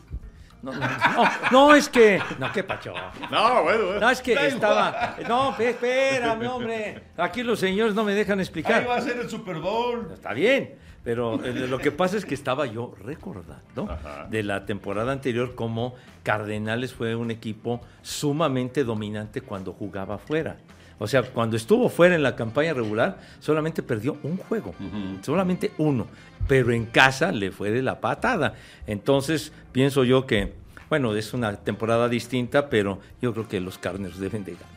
No, 0.63 0.73
no, 0.73 0.81
no, 0.81 1.25
no, 1.53 1.75
es 1.75 1.89
que. 1.89 2.21
No, 2.39 2.51
qué 2.53 2.65
pacho. 2.65 2.93
No, 3.31 3.63
bueno, 3.63 3.85
bueno. 3.87 4.01
No, 4.01 4.11
es 4.11 4.21
que 4.21 4.33
estaba. 4.47 5.17
No, 5.29 5.57
espérame, 5.57 6.47
hombre. 6.49 7.03
Aquí 7.17 7.43
los 7.45 7.61
señores 7.61 7.95
no 7.95 8.03
me 8.03 8.13
dejan 8.13 8.39
Ahí 8.39 8.43
explicar. 8.43 8.89
va 8.89 8.97
a 8.97 9.01
ser 9.01 9.19
el 9.19 9.29
Super 9.31 9.57
Bowl. 9.61 10.09
Está 10.13 10.33
bien, 10.33 10.75
pero 11.05 11.45
eh, 11.45 11.53
lo 11.69 11.79
que 11.79 11.93
pasa 11.93 12.17
es 12.17 12.25
que 12.25 12.35
estaba 12.35 12.67
yo 12.67 12.93
recordando 13.05 13.89
Ajá. 13.89 14.27
de 14.29 14.43
la 14.43 14.67
temporada 14.67 15.13
anterior 15.13 15.55
como 15.55 15.95
Cardenales 16.25 16.93
fue 16.93 17.15
un 17.15 17.31
equipo 17.31 17.81
sumamente 18.03 18.83
dominante 18.83 19.43
cuando 19.43 19.73
jugaba 19.73 20.19
fuera. 20.19 20.57
O 20.99 21.07
sea, 21.07 21.23
cuando 21.23 21.57
estuvo 21.57 21.89
fuera 21.89 22.15
en 22.15 22.23
la 22.23 22.35
campaña 22.35 22.75
regular, 22.75 23.19
solamente 23.39 23.83
perdió 23.83 24.17
un 24.23 24.37
juego, 24.37 24.75
solamente 25.23 25.73
uno, 25.79 26.07
pero 26.49 26.73
en 26.73 26.87
casa 26.87 27.31
le 27.31 27.51
fue 27.53 27.71
de 27.71 27.83
la 27.83 28.01
patada. 28.01 28.55
Entonces, 28.87 29.53
pienso 29.71 30.05
yo 30.05 30.27
que, 30.27 30.55
bueno, 30.89 31.15
es 31.15 31.33
una 31.35 31.57
temporada 31.57 32.09
distinta, 32.09 32.69
pero 32.69 32.99
yo 33.23 33.33
creo 33.33 33.49
que 33.49 33.61
los 33.61 33.79
Cardinals 33.79 34.19
deben 34.19 34.45
de 34.45 34.55
ganar. 34.55 34.69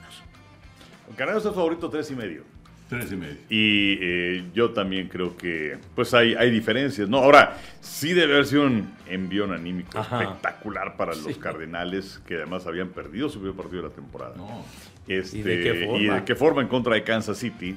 Carneros 1.16 1.44
es 1.44 1.50
el 1.50 1.56
favorito 1.56 1.90
tres 1.90 2.10
y 2.12 2.16
medio. 2.16 2.44
Tres 2.88 3.12
y 3.12 3.16
medio. 3.16 3.38
Y 3.50 3.98
eh, 4.02 4.44
yo 4.54 4.72
también 4.72 5.08
creo 5.08 5.38
que 5.38 5.78
pues 5.96 6.14
hay, 6.14 6.36
hay 6.36 6.52
diferencias, 6.52 7.08
¿no? 7.08 7.18
Ahora, 7.20 7.58
sí 7.80 8.14
debe 8.14 8.34
haber 8.34 8.46
sido 8.46 8.64
un 8.64 8.94
envión 9.08 9.54
anímico 9.54 9.98
Ajá. 9.98 10.22
espectacular 10.22 10.98
para 10.98 11.16
los 11.16 11.38
Cardenales, 11.38 12.22
que 12.26 12.36
además 12.36 12.68
habían 12.68 12.90
perdido 12.90 13.30
su 13.30 13.40
primer 13.40 13.56
partido 13.56 13.84
de 13.84 13.90
la 13.90 13.96
temporada. 13.96 14.36
No. 14.36 14.66
Este, 15.08 15.40
¿Y 15.40 15.42
de 15.42 15.60
qué 15.64 15.86
forma? 15.86 15.98
y 16.00 16.06
de 16.08 16.24
qué 16.24 16.36
forma 16.36 16.62
en 16.62 16.68
contra 16.68 16.94
de 16.96 17.04
Kansas 17.04 17.38
City. 17.38 17.76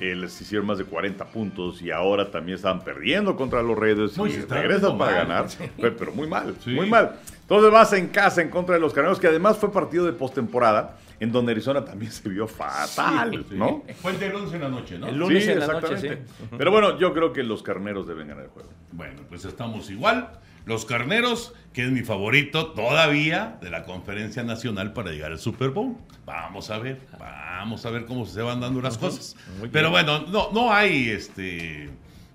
Eh, 0.00 0.14
les 0.14 0.40
hicieron 0.40 0.66
más 0.66 0.78
de 0.78 0.84
40 0.84 1.24
puntos 1.26 1.82
y 1.82 1.90
ahora 1.90 2.30
también 2.30 2.56
estaban 2.56 2.80
perdiendo 2.82 3.34
contra 3.36 3.62
los 3.62 3.76
Raiders 3.76 4.16
No, 4.16 4.26
y 4.26 4.30
regresan 4.36 4.96
para 4.96 5.24
mal. 5.24 5.26
ganar. 5.26 5.46
Pero, 5.76 5.96
pero 5.96 6.12
muy 6.12 6.26
mal, 6.28 6.54
Sí. 6.64 6.70
muy 6.70 6.88
mal. 6.88 7.16
Entonces 7.42 7.70
vas 7.72 7.92
en 7.92 8.06
casa 8.08 8.40
en 8.40 8.48
contra 8.48 8.76
de 8.76 8.80
los 8.80 8.92
Carneros, 8.94 9.18
que 9.18 9.26
además 9.26 9.58
fue 9.58 9.72
partido 9.72 10.06
de 10.06 10.12
postemporada, 10.12 10.96
en 11.18 11.32
donde 11.32 11.52
Arizona 11.52 11.84
también 11.84 12.12
se 12.12 12.28
vio 12.28 12.46
fatal, 12.46 13.44
Sí. 13.48 13.56
¿no? 13.56 13.82
Fue 14.00 14.12
el 14.12 14.20
del 14.20 14.34
11 14.36 14.56
en 14.56 14.62
la 14.62 14.68
noche, 14.68 14.98
¿no? 14.98 15.08
El 15.08 15.18
lunes 15.18 15.44
Sí, 15.44 15.50
en 15.50 15.58
la 15.58 15.66
noche, 15.66 15.98
sí. 15.98 16.08
Pero 16.56 16.70
bueno, 16.70 16.98
yo 16.98 17.12
creo 17.12 17.32
que 17.32 17.42
los 17.42 17.62
Carneros 17.62 18.06
deben 18.06 18.28
ganar 18.28 18.44
el 18.44 18.50
juego. 18.50 18.70
Bueno, 18.92 19.22
pues 19.28 19.44
estamos 19.44 19.90
igual. 19.90 20.30
Los 20.70 20.84
carneros, 20.84 21.52
que 21.72 21.82
es 21.82 21.90
mi 21.90 22.02
favorito 22.02 22.68
todavía 22.68 23.58
de 23.60 23.70
la 23.70 23.82
conferencia 23.82 24.44
nacional 24.44 24.92
para 24.92 25.10
llegar 25.10 25.32
al 25.32 25.40
Super 25.40 25.70
Bowl. 25.70 25.96
Vamos 26.24 26.70
a 26.70 26.78
ver, 26.78 27.00
vamos 27.18 27.84
a 27.84 27.90
ver 27.90 28.04
cómo 28.04 28.24
se 28.24 28.40
van 28.40 28.60
dando 28.60 28.80
las 28.80 28.96
cosas. 28.96 29.34
Pero 29.72 29.90
bueno, 29.90 30.20
no, 30.28 30.52
no 30.52 30.72
hay 30.72 31.08
este. 31.08 31.90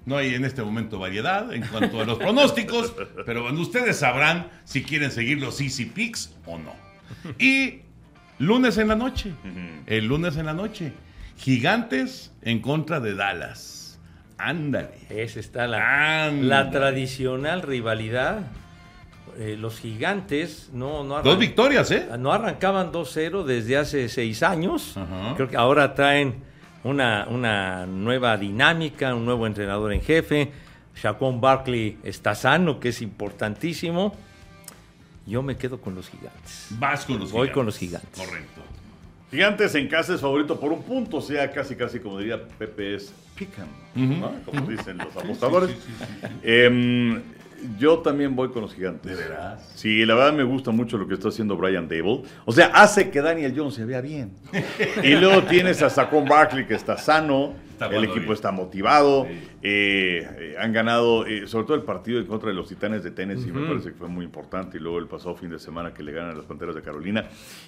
No 0.05 0.17
hay 0.17 0.35
en 0.35 0.43
este 0.43 0.61
momento 0.61 0.99
variedad 0.99 1.53
en 1.53 1.65
cuanto 1.65 2.01
a 2.01 2.05
los 2.05 2.17
pronósticos, 2.17 2.93
pero 3.25 3.43
bueno, 3.43 3.61
ustedes 3.61 3.99
sabrán 3.99 4.49
si 4.65 4.83
quieren 4.83 5.11
seguir 5.11 5.39
los 5.39 5.61
Easy 5.61 5.85
Picks 5.85 6.35
o 6.45 6.57
no. 6.57 6.75
Y 7.39 7.83
lunes 8.37 8.77
en 8.77 8.89
la 8.89 8.97
noche, 8.97 9.31
el 9.85 10.07
lunes 10.07 10.35
en 10.35 10.45
la 10.45 10.53
noche, 10.53 10.91
Gigantes 11.37 12.33
en 12.41 12.59
contra 12.59 12.99
de 12.99 13.15
Dallas. 13.15 13.84
Ándale. 14.37 14.89
Esa 15.09 15.39
está 15.39 15.67
la, 15.67 16.25
Ándale. 16.25 16.47
la 16.47 16.71
tradicional 16.71 17.61
rivalidad. 17.61 18.47
Eh, 19.37 19.57
los 19.59 19.79
gigantes 19.79 20.69
no, 20.71 21.03
no, 21.03 21.21
Dos 21.21 21.37
victorias, 21.37 21.91
¿eh? 21.91 22.07
no 22.17 22.31
arrancaban 22.31 22.91
2-0 22.93 23.43
desde 23.43 23.75
hace 23.77 24.07
seis 24.07 24.43
años. 24.43 24.95
Creo 25.35 25.49
que 25.49 25.57
ahora 25.57 25.93
traen 25.93 26.35
una, 26.85 27.27
una 27.29 27.85
nueva 27.85 28.37
dinámica, 28.37 29.13
un 29.13 29.25
nuevo 29.25 29.45
entrenador 29.45 29.91
en 29.91 30.01
jefe. 30.01 30.51
Shaquon 30.95 31.41
Barkley 31.41 31.97
está 32.03 32.33
sano, 32.35 32.79
que 32.79 32.89
es 32.89 33.01
importantísimo. 33.01 34.15
Yo 35.25 35.41
me 35.41 35.57
quedo 35.57 35.81
con 35.81 35.95
los 35.95 36.07
gigantes. 36.07 36.67
Vas 36.79 37.03
con 37.05 37.19
los 37.19 37.31
Voy 37.31 37.47
gigantes. 37.47 37.53
con 37.53 37.65
los 37.65 37.77
gigantes. 37.77 38.17
Correcto. 38.17 38.61
Gigantes 39.35 39.75
en 39.75 39.89
casa 39.89 40.15
es 40.15 40.21
favorito 40.21 40.57
por 40.57 40.71
un 40.71 40.81
punto, 40.81 41.17
o 41.17 41.21
sea, 41.21 41.51
casi, 41.51 41.75
casi 41.75 41.99
como 41.99 42.19
diría 42.19 42.41
Pepe 42.57 42.95
es 42.95 43.13
pican, 43.35 43.67
¿no? 43.93 44.31
como 44.45 44.65
dicen 44.65 44.97
los 44.97 45.15
apostadores. 45.15 45.71
sí, 45.71 45.75
sí, 45.85 45.91
sí, 45.99 46.17
sí. 46.21 46.27
Em, 46.41 47.21
yo 47.77 47.99
también 47.99 48.35
voy 48.35 48.49
con 48.49 48.61
los 48.61 48.73
gigantes. 48.73 49.17
¿De 49.17 49.23
veras? 49.23 49.71
Sí, 49.75 50.05
la 50.05 50.15
verdad 50.15 50.33
me 50.33 50.43
gusta 50.43 50.71
mucho 50.71 50.97
lo 50.97 51.07
que 51.07 51.15
está 51.15 51.29
haciendo 51.29 51.57
Brian 51.57 51.87
Dable. 51.87 52.23
O 52.45 52.51
sea, 52.51 52.67
hace 52.67 53.09
que 53.09 53.21
Daniel 53.21 53.53
Jones 53.55 53.73
se 53.73 53.85
vea 53.85 54.01
bien. 54.01 54.31
y 55.03 55.15
luego 55.15 55.43
tienes 55.43 55.81
a 55.81 55.89
Saquon 55.89 56.25
Barkley 56.25 56.65
que 56.65 56.75
está 56.75 56.97
sano. 56.97 57.53
Está 57.75 57.87
el 57.95 58.03
equipo 58.05 58.19
bien. 58.21 58.31
está 58.33 58.51
motivado. 58.51 59.25
Sí. 59.25 59.31
Eh, 59.61 60.27
eh, 60.39 60.55
han 60.59 60.71
ganado, 60.71 61.25
eh, 61.25 61.45
sobre 61.47 61.65
todo 61.65 61.75
el 61.75 61.83
partido 61.83 62.19
en 62.19 62.25
contra 62.25 62.49
de 62.49 62.55
los 62.55 62.69
Titanes 62.69 63.03
de 63.03 63.11
Tennessee, 63.11 63.51
me 63.51 63.59
Ujú. 63.59 63.67
parece 63.69 63.89
que 63.91 63.95
fue 63.97 64.07
muy 64.07 64.23
importante. 64.23 64.77
Y 64.77 64.79
luego 64.79 64.97
el 64.99 65.07
pasado 65.07 65.35
fin 65.35 65.49
de 65.49 65.59
semana 65.59 65.93
que 65.93 66.01
le 66.03 66.11
ganan 66.13 66.31
a 66.31 66.35
las 66.35 66.45
Panteras 66.45 66.73
de 66.75 66.81
Carolina. 66.81 67.25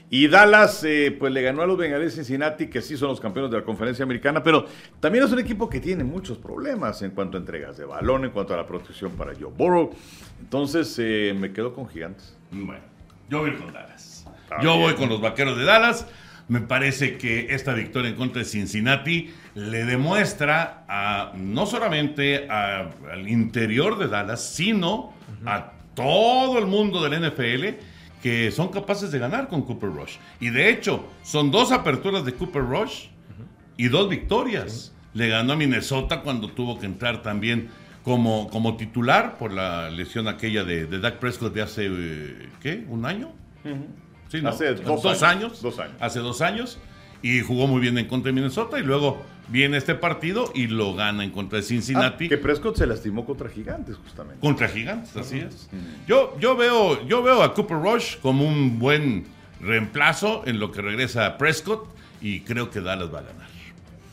Y 0.10 0.28
Dallas, 0.28 0.84
eh, 0.86 1.16
pues 1.18 1.34
le 1.34 1.42
ganó 1.42 1.62
a 1.62 1.68
los 1.68 1.78
Bengalíes 1.78 2.16
de 2.16 2.24
Cincinnati, 2.24 2.68
que 2.68 2.82
sí 2.82 2.96
son 2.96 3.10
los 3.10 3.20
campeones 3.20 3.52
de 3.52 3.58
la 3.58 3.64
conferencia 3.64 4.04
americana, 4.04 4.42
pero 4.42 4.66
también 5.00 5.26
es 5.26 5.32
un 5.32 5.40
equipo 5.40 5.70
que 5.70 5.80
tiene 5.80 6.04
muchos 6.04 6.38
problemas 6.38 7.02
en 7.02 7.12
cuanto 7.12 7.38
a 7.38 7.40
entregas 7.42 7.78
de 7.78 7.86
balón, 7.86 8.24
en 8.26 8.32
cuanto 8.32 8.54
a 8.54 8.58
la 8.58 8.66
protección 8.66 9.12
para 9.12 9.34
Joe 9.34 9.52
Burrow. 9.56 9.92
Entonces 10.40 10.96
eh, 11.00 11.36
me 11.38 11.52
quedo 11.52 11.74
con 11.74 11.90
Gigantes. 11.90 12.36
Bueno, 12.52 12.82
yo 13.30 13.40
voy 13.40 13.52
con 13.54 13.74
Dallas. 13.74 14.26
Yo 14.62 14.78
voy 14.78 14.94
con 14.94 15.10
los 15.10 15.20
vaqueros 15.20 15.58
de 15.58 15.66
Dallas. 15.66 16.08
Me 16.50 16.62
parece 16.62 17.18
que 17.18 17.48
esta 17.54 17.74
victoria 17.74 18.10
en 18.10 18.16
contra 18.16 18.40
de 18.40 18.46
Cincinnati 18.46 19.30
le 19.56 19.84
demuestra 19.86 20.86
a 20.88 21.34
no 21.36 21.66
solamente 21.66 22.48
a- 22.50 22.90
al 23.12 23.28
interior 23.28 23.98
de 23.98 24.08
Dallas, 24.08 24.48
sino 24.56 25.14
a 25.46 25.74
todo 25.94 26.58
el 26.60 26.68
mundo 26.68 27.04
del 27.04 27.14
NFL 27.22 27.80
que 28.24 28.50
son 28.52 28.70
capaces 28.70 29.12
de 29.12 29.20
ganar 29.20 29.48
con 29.50 29.62
Cooper 29.64 29.90
Rush. 29.90 30.16
Y 30.40 30.50
de 30.50 30.70
hecho, 30.70 31.06
son 31.24 31.52
dos 31.52 31.72
aperturas 31.72 32.24
de 32.26 32.34
Cooper 32.34 32.64
Rush 32.64 33.08
y 33.76 33.90
dos 33.90 34.10
victorias. 34.10 34.94
Le 35.14 35.28
ganó 35.28 35.54
a 35.54 35.56
Minnesota 35.56 36.22
cuando 36.22 36.50
tuvo 36.52 36.80
que 36.80 36.86
entrar 36.86 37.22
también 37.24 37.70
como, 38.04 38.50
como 38.50 38.78
titular 38.78 39.38
por 39.38 39.52
la 39.52 39.90
lesión 39.90 40.28
aquella 40.28 40.64
de, 40.64 40.86
de 40.86 41.00
Dak 41.00 41.18
Prescott 41.20 41.54
de 41.54 41.62
hace, 41.62 41.88
eh, 41.90 42.50
¿qué? 42.62 42.86
¿Un 42.88 43.06
año? 43.06 43.34
Sí, 44.30 44.42
¿no? 44.42 44.50
Hace 44.50 44.76
dos 44.76 45.24
años. 45.24 45.62
Dos 45.62 45.80
años. 45.80 45.96
Hace 46.00 46.20
dos 46.20 46.42
años. 46.42 46.78
Y 47.22 47.42
jugó 47.42 47.68
muy 47.68 47.82
bien 47.82 47.98
en 47.98 48.08
contra 48.08 48.30
de 48.30 48.34
Minnesota. 48.34 48.80
Y 48.80 48.84
luego 48.84 49.22
viene 49.48 49.78
este 49.78 49.96
partido 49.96 50.52
y 50.54 50.68
lo 50.68 50.94
gana 50.94 51.24
en 51.24 51.32
contra 51.32 51.58
de 51.58 51.64
Cincinnati. 51.64 52.26
Ah, 52.26 52.30
que 52.30 52.38
Prescott 52.38 52.78
se 52.78 52.86
lastimó 52.86 53.26
contra 53.26 53.50
Gigantes, 53.50 53.96
justamente. 53.96 54.40
Contra 54.40 54.68
Gigantes, 54.68 55.16
así 55.16 55.40
es. 55.40 55.70
Yo, 56.08 56.38
yo, 56.40 56.56
veo, 56.56 57.06
yo 57.08 57.24
veo 57.24 57.44
a 57.44 57.54
Cooper 57.54 57.78
Rush 57.78 58.18
como 58.18 58.46
un 58.48 58.80
buen 58.80 59.26
reemplazo 59.62 60.44
en 60.46 60.60
lo 60.60 60.72
que 60.72 60.82
regresa 60.82 61.38
Prescott 61.38 61.88
y 62.22 62.42
creo 62.42 62.70
que 62.70 62.82
Dallas 62.82 63.14
va 63.14 63.20
a 63.20 63.24
ganar. 63.24 63.48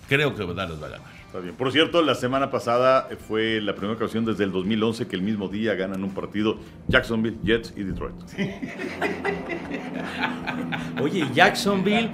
creo 0.09 0.35
que 0.35 0.47
Dallas 0.55 0.83
va 0.83 0.87
a 0.87 0.91
ganar. 0.91 1.14
Está 1.35 1.43
bien. 1.43 1.57
Por 1.57 1.73
cierto, 1.73 2.01
la 2.01 2.15
semana 2.15 2.49
pasada 2.49 3.09
fue 3.27 3.61
la 3.61 3.75
primera 3.75 3.97
ocasión 3.97 4.25
desde 4.25 4.45
el 4.45 4.53
2011 4.53 5.09
que 5.09 5.17
el 5.17 5.23
mismo 5.23 5.49
día 5.49 5.75
ganan 5.75 6.05
un 6.05 6.15
partido 6.15 6.61
Jacksonville, 6.87 7.39
Jets 7.43 7.75
y 7.77 7.83
Detroit. 7.83 8.15
Oye, 11.03 11.27
Jacksonville 11.35 12.09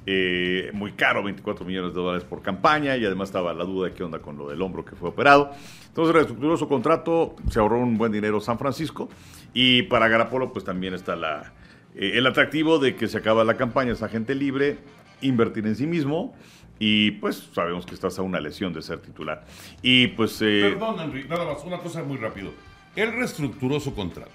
Eh, 0.05 0.71
muy 0.73 0.93
caro, 0.93 1.23
24 1.23 1.63
millones 1.65 1.93
de 1.93 2.01
dólares 2.01 2.23
por 2.25 2.41
campaña, 2.41 2.97
y 2.97 3.05
además 3.05 3.29
estaba 3.29 3.53
la 3.53 3.63
duda 3.63 3.89
de 3.89 3.93
qué 3.93 4.03
onda 4.03 4.19
con 4.19 4.37
lo 4.37 4.49
del 4.49 4.61
hombro 4.61 4.83
que 4.83 4.95
fue 4.95 5.09
operado. 5.09 5.51
Entonces 5.87 6.13
reestructuró 6.13 6.57
su 6.57 6.67
contrato, 6.67 7.35
se 7.49 7.59
ahorró 7.59 7.79
un 7.79 7.97
buen 7.97 8.11
dinero 8.11 8.41
San 8.41 8.57
Francisco, 8.57 9.07
y 9.53 9.83
para 9.83 10.07
Garapolo 10.07 10.51
pues 10.51 10.65
también 10.65 10.93
está 10.93 11.15
la, 11.15 11.53
eh, 11.99 12.11
el 12.17 12.25
atractivo 12.25 12.79
de 12.79 12.95
que 12.95 13.07
se 13.07 13.17
acaba 13.19 13.43
la 13.43 13.55
campaña, 13.57 13.91
es 13.91 14.01
agente 14.01 14.33
libre, 14.33 14.77
invertir 15.21 15.67
en 15.67 15.75
sí 15.75 15.85
mismo, 15.85 16.33
y 16.79 17.11
pues 17.11 17.49
sabemos 17.53 17.85
que 17.85 17.93
estás 17.93 18.17
a 18.17 18.21
una 18.21 18.39
lesión 18.39 18.71
de 18.73 18.81
ser 18.81 18.99
titular. 18.99 19.45
Y 19.81 20.07
pues... 20.07 20.41
eh, 20.41 20.69
Perdón, 20.71 20.95
Henry, 21.01 21.25
nada 21.27 21.45
más, 21.45 21.63
una 21.65 21.77
cosa 21.79 22.01
muy 22.03 22.17
rápido. 22.17 22.51
Él 22.95 23.11
reestructuró 23.13 23.79
su 23.79 23.93
contrato, 23.93 24.31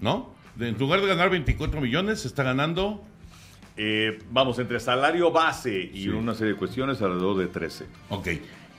¿no? 0.00 0.32
De- 0.56 0.68
en 0.70 0.78
lugar 0.78 1.00
de 1.00 1.06
ganar 1.08 1.28
24 1.30 1.80
millones, 1.80 2.24
está 2.24 2.42
ganando. 2.44 3.02
eh, 3.80 4.18
vamos, 4.32 4.58
entre 4.58 4.80
salario 4.80 5.30
base 5.30 5.78
y 5.94 6.02
Sí. 6.04 6.08
una 6.08 6.34
serie 6.34 6.54
de 6.54 6.58
cuestiones, 6.58 7.00
alrededor 7.00 7.36
de 7.38 7.46
13. 7.46 7.86
Ok. 8.08 8.28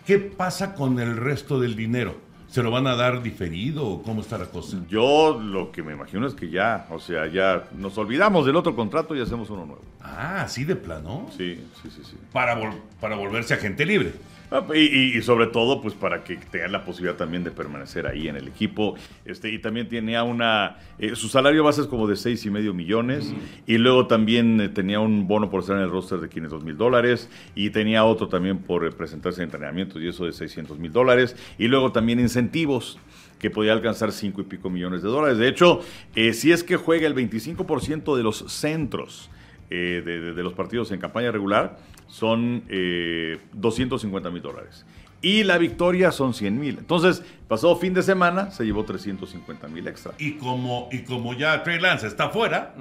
¿Qué 0.06 0.18
pasa 0.20 0.74
con 0.76 1.00
el 1.00 1.16
resto 1.16 1.58
del 1.60 1.76
dinero? 1.78 2.20
¿Se 2.50 2.64
lo 2.64 2.72
van 2.72 2.88
a 2.88 2.96
dar 2.96 3.22
diferido 3.22 3.86
o 3.86 4.02
cómo 4.02 4.22
está 4.22 4.38
la 4.40 4.48
cosa? 4.48 4.78
Yo 4.90 5.40
lo 5.40 5.72
que 5.72 5.84
me 5.84 5.94
imagino 5.94 6.26
es 6.26 6.34
que 6.34 6.50
ya, 6.50 6.88
o 6.90 7.00
sea, 7.00 7.28
ya 7.28 7.66
nos 7.78 7.96
olvidamos 8.00 8.46
del 8.46 8.56
otro 8.56 8.76
contrato 8.76 9.16
y 9.16 9.22
hacemos 9.22 9.50
uno 9.52 9.66
nuevo. 9.68 9.82
Ah, 10.02 10.42
así 10.42 10.64
de 10.66 10.76
plano. 10.76 11.28
Sí, 11.38 11.64
sí, 11.84 11.90
sí, 11.96 12.02
sí. 12.04 12.18
Para, 12.34 12.60
vol- 12.60 12.80
para 13.00 13.16
volverse 13.16 13.54
agente 13.54 13.86
libre. 13.86 14.14
Ah, 14.52 14.66
Y, 14.74 14.80
y- 14.80 15.18
y 15.18 15.22
sobre 15.22 15.46
todo, 15.48 15.80
pues 15.82 15.94
para 15.94 16.24
que 16.24 16.36
tengan 16.38 16.72
la 16.72 16.84
posibilidad 16.84 17.16
también 17.16 17.44
de 17.44 17.52
permanecer 17.52 18.08
ahí 18.08 18.28
en 18.28 18.36
el 18.36 18.48
equipo. 18.48 18.96
Este, 19.26 19.50
y 19.52 19.60
también 19.60 19.88
tenía 19.88 20.24
una. 20.24 20.78
eh, 20.98 21.16
su 21.16 21.28
salario 21.30 21.64
base 21.64 21.82
es 21.82 21.88
como 21.88 22.08
de 22.08 22.16
seis 22.16 22.44
y 22.46 22.50
medio 22.50 22.74
millones. 22.74 23.32
Y 23.68 23.78
luego 23.78 24.08
también 24.08 24.60
eh, 24.60 24.70
tenía 24.70 25.00
un 25.00 25.28
bono 25.28 25.52
por 25.52 25.62
estar 25.62 25.78
en 25.78 25.84
el 25.84 25.92
roster 25.92 26.20
de 26.20 26.30
500 26.30 26.64
mil 26.64 26.78
dólares. 26.78 27.30
Y 27.54 27.70
tenía 27.70 28.04
otro 28.06 28.28
también 28.28 28.58
por 28.58 28.86
eh, 28.86 28.92
presentarse 28.92 29.42
en 29.42 29.46
entrenamientos 29.50 30.02
y 30.02 30.08
eso 30.08 30.26
de 30.26 30.32
600 30.34 30.80
mil 30.80 30.92
dólares. 30.92 31.36
Y 31.60 31.68
luego 31.68 31.92
también 31.92 32.20
incentivos 32.20 32.98
que 33.38 33.52
podía 33.52 33.72
alcanzar 33.74 34.12
cinco 34.12 34.42
y 34.42 34.46
pico 34.46 34.70
millones 34.72 35.04
de 35.04 35.10
dólares. 35.10 35.38
De 35.38 35.48
hecho, 35.48 35.82
eh, 36.16 36.34
si 36.34 36.52
es 36.52 36.64
que 36.64 36.76
juega 36.76 37.06
el 37.08 37.14
25% 37.16 38.18
de 38.18 38.24
los 38.24 38.38
centros 38.52 39.30
eh, 39.70 40.02
de, 40.06 40.20
de- 40.20 40.34
de 40.34 40.44
los 40.44 40.54
partidos 40.54 40.92
en 40.92 41.00
campaña 41.00 41.32
regular 41.32 41.78
son 42.08 42.64
eh, 42.70 43.38
250 43.54 44.30
mil 44.32 44.42
dólares. 44.42 44.86
Y 45.22 45.44
la 45.44 45.58
victoria 45.58 46.12
son 46.14 46.34
100 46.34 46.60
mil. 46.60 46.78
Entonces, 46.80 47.24
pasado 47.48 47.76
fin 47.76 47.94
de 47.94 48.02
semana 48.04 48.52
se 48.52 48.64
llevó 48.66 48.86
350 48.86 49.68
mil 49.68 49.86
extra. 49.88 50.14
Y 50.18 50.34
como, 50.34 50.88
y 50.92 51.00
como 51.04 51.34
ya 51.34 51.62
Trey 51.64 51.80
Lance 51.80 52.08
está 52.08 52.30
fuera, 52.30 52.74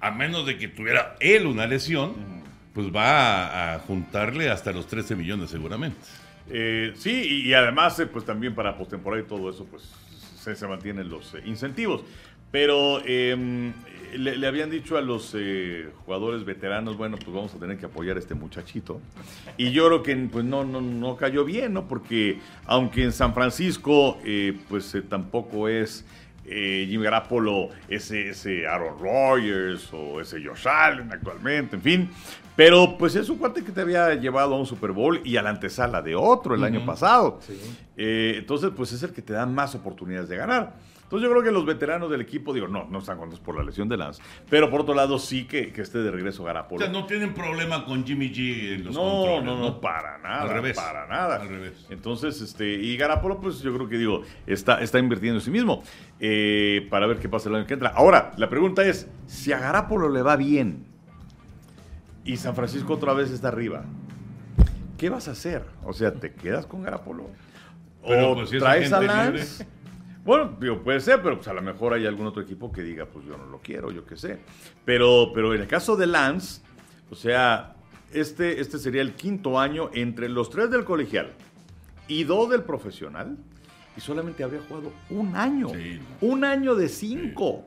a 0.00 0.10
menos 0.10 0.46
de 0.46 0.56
que 0.56 0.68
tuviera 0.68 1.16
él 1.20 1.46
una 1.46 1.66
lesión, 1.66 2.14
pues 2.72 2.86
va 2.94 3.46
a, 3.46 3.74
a 3.74 3.78
juntarle 3.80 4.48
hasta 4.48 4.72
los 4.72 4.86
13 4.86 5.16
millones 5.16 5.50
seguramente. 5.50 5.98
Eh, 6.48 6.92
sí, 6.96 7.10
y, 7.44 7.48
y 7.50 7.52
además, 7.54 8.00
eh, 8.00 8.06
pues 8.06 8.24
también 8.24 8.54
para 8.54 8.78
postemporada 8.78 9.22
y 9.22 9.26
todo 9.26 9.50
eso, 9.50 9.66
pues 9.66 9.82
se, 10.38 10.56
se 10.56 10.66
mantienen 10.66 11.10
los 11.10 11.34
eh, 11.34 11.42
incentivos. 11.44 12.02
Pero 12.50 13.00
eh, 13.04 13.72
le, 14.18 14.36
le 14.36 14.46
habían 14.46 14.70
dicho 14.70 14.96
a 14.96 15.00
los 15.00 15.34
eh, 15.36 15.88
jugadores 16.04 16.44
veteranos, 16.44 16.96
bueno, 16.96 17.16
pues 17.16 17.34
vamos 17.34 17.54
a 17.54 17.58
tener 17.58 17.78
que 17.78 17.86
apoyar 17.86 18.16
a 18.16 18.20
este 18.20 18.34
muchachito. 18.34 19.00
Y 19.56 19.72
yo 19.72 19.86
creo 19.86 20.02
que 20.02 20.16
pues 20.30 20.44
no, 20.44 20.64
no, 20.64 20.80
no 20.80 21.16
cayó 21.16 21.44
bien, 21.44 21.74
¿no? 21.74 21.88
Porque 21.88 22.38
aunque 22.66 23.04
en 23.04 23.12
San 23.12 23.34
Francisco, 23.34 24.18
eh, 24.24 24.56
pues 24.68 24.94
eh, 24.94 25.02
tampoco 25.02 25.68
es 25.68 26.04
eh, 26.52 26.86
Jimmy 26.88 27.04
Garapolo, 27.04 27.68
ese, 27.88 28.30
ese 28.30 28.66
Aaron 28.66 28.98
Rodgers 28.98 29.88
o 29.92 30.20
ese 30.20 30.44
Josh 30.44 30.66
Allen 30.66 31.12
actualmente, 31.12 31.76
en 31.76 31.82
fin. 31.82 32.10
Pero 32.56 32.98
pues 32.98 33.14
es 33.14 33.28
un 33.28 33.38
cuate 33.38 33.62
que 33.62 33.72
te 33.72 33.80
había 33.80 34.14
llevado 34.16 34.54
a 34.54 34.58
un 34.58 34.66
Super 34.66 34.92
Bowl 34.92 35.20
y 35.24 35.36
a 35.36 35.42
la 35.42 35.50
antesala 35.50 36.02
de 36.02 36.14
otro 36.14 36.54
el 36.54 36.64
año 36.64 36.84
pasado. 36.84 37.40
Eh, 37.96 38.34
entonces, 38.38 38.70
pues 38.76 38.92
es 38.92 39.02
el 39.02 39.12
que 39.12 39.22
te 39.22 39.32
da 39.32 39.46
más 39.46 39.74
oportunidades 39.74 40.28
de 40.28 40.36
ganar. 40.36 40.74
Entonces 41.10 41.28
yo 41.28 41.32
creo 41.32 41.42
que 41.42 41.50
los 41.50 41.66
veteranos 41.66 42.08
del 42.08 42.20
equipo, 42.20 42.54
digo, 42.54 42.68
no, 42.68 42.84
no 42.88 43.00
están 43.00 43.18
contentos 43.18 43.44
por 43.44 43.56
la 43.56 43.64
lesión 43.64 43.88
de 43.88 43.96
Lance, 43.96 44.22
pero 44.48 44.70
por 44.70 44.82
otro 44.82 44.94
lado 44.94 45.18
sí 45.18 45.44
que, 45.44 45.72
que 45.72 45.82
esté 45.82 45.98
de 45.98 46.08
regreso 46.12 46.44
O 46.44 46.46
Garapolo. 46.46 46.80
sea, 46.80 46.92
no 46.92 47.04
tienen 47.04 47.34
problema 47.34 47.84
con 47.84 48.04
Jimmy 48.06 48.30
G 48.30 48.74
en 48.76 48.84
los 48.84 48.94
No, 48.94 49.00
controles, 49.00 49.44
no, 49.44 49.58
no, 49.58 49.80
para 49.80 50.18
nada. 50.18 50.42
Al 50.42 50.50
revés. 50.50 50.76
Para 50.76 51.08
nada. 51.08 51.40
Al 51.42 51.48
revés. 51.48 51.84
Entonces, 51.90 52.40
este, 52.40 52.74
y 52.74 52.96
Garapolo, 52.96 53.40
pues 53.40 53.58
yo 53.60 53.74
creo 53.74 53.88
que 53.88 53.98
digo, 53.98 54.22
está, 54.46 54.80
está 54.80 55.00
invirtiendo 55.00 55.40
en 55.40 55.44
sí 55.44 55.50
mismo 55.50 55.82
eh, 56.20 56.86
para 56.90 57.08
ver 57.08 57.18
qué 57.18 57.28
pasa 57.28 57.48
el 57.48 57.56
año 57.56 57.66
que 57.66 57.74
entra. 57.74 57.88
Ahora, 57.88 58.30
la 58.36 58.48
pregunta 58.48 58.84
es: 58.84 59.08
si 59.26 59.52
a 59.52 59.58
Garapolo 59.58 60.10
le 60.10 60.22
va 60.22 60.36
bien 60.36 60.84
y 62.24 62.36
San 62.36 62.54
Francisco 62.54 62.94
otra 62.94 63.14
vez 63.14 63.32
está 63.32 63.48
arriba, 63.48 63.82
¿qué 64.96 65.10
vas 65.10 65.26
a 65.26 65.32
hacer? 65.32 65.64
O 65.82 65.92
sea, 65.92 66.14
¿te 66.14 66.32
quedas 66.32 66.66
con 66.66 66.84
Garapolo? 66.84 67.26
Pero, 68.06 68.30
¿O 68.30 68.34
pues, 68.36 68.50
si 68.50 68.58
traes 68.60 68.92
a 68.92 69.00
Lance? 69.00 69.66
Bueno, 70.24 70.56
digo, 70.60 70.82
puede 70.82 71.00
ser, 71.00 71.22
pero 71.22 71.36
pues 71.36 71.48
a 71.48 71.54
lo 71.54 71.62
mejor 71.62 71.94
hay 71.94 72.06
algún 72.06 72.26
otro 72.26 72.42
equipo 72.42 72.70
que 72.70 72.82
diga, 72.82 73.06
pues 73.06 73.24
yo 73.26 73.36
no 73.38 73.46
lo 73.46 73.58
quiero, 73.60 73.90
yo 73.90 74.04
qué 74.04 74.16
sé. 74.16 74.38
Pero, 74.84 75.32
pero 75.34 75.54
en 75.54 75.62
el 75.62 75.66
caso 75.66 75.96
de 75.96 76.06
Lance, 76.06 76.60
o 77.10 77.14
sea, 77.14 77.74
este, 78.12 78.60
este 78.60 78.78
sería 78.78 79.00
el 79.02 79.14
quinto 79.14 79.58
año 79.58 79.90
entre 79.94 80.28
los 80.28 80.50
tres 80.50 80.70
del 80.70 80.84
colegial 80.84 81.30
y 82.06 82.24
dos 82.24 82.50
del 82.50 82.62
profesional, 82.64 83.36
y 83.96 84.00
solamente 84.00 84.44
habría 84.44 84.60
jugado 84.68 84.92
un 85.10 85.34
año. 85.36 85.68
Sí. 85.70 86.00
Un 86.20 86.44
año 86.44 86.74
de 86.74 86.88
cinco. 86.88 87.64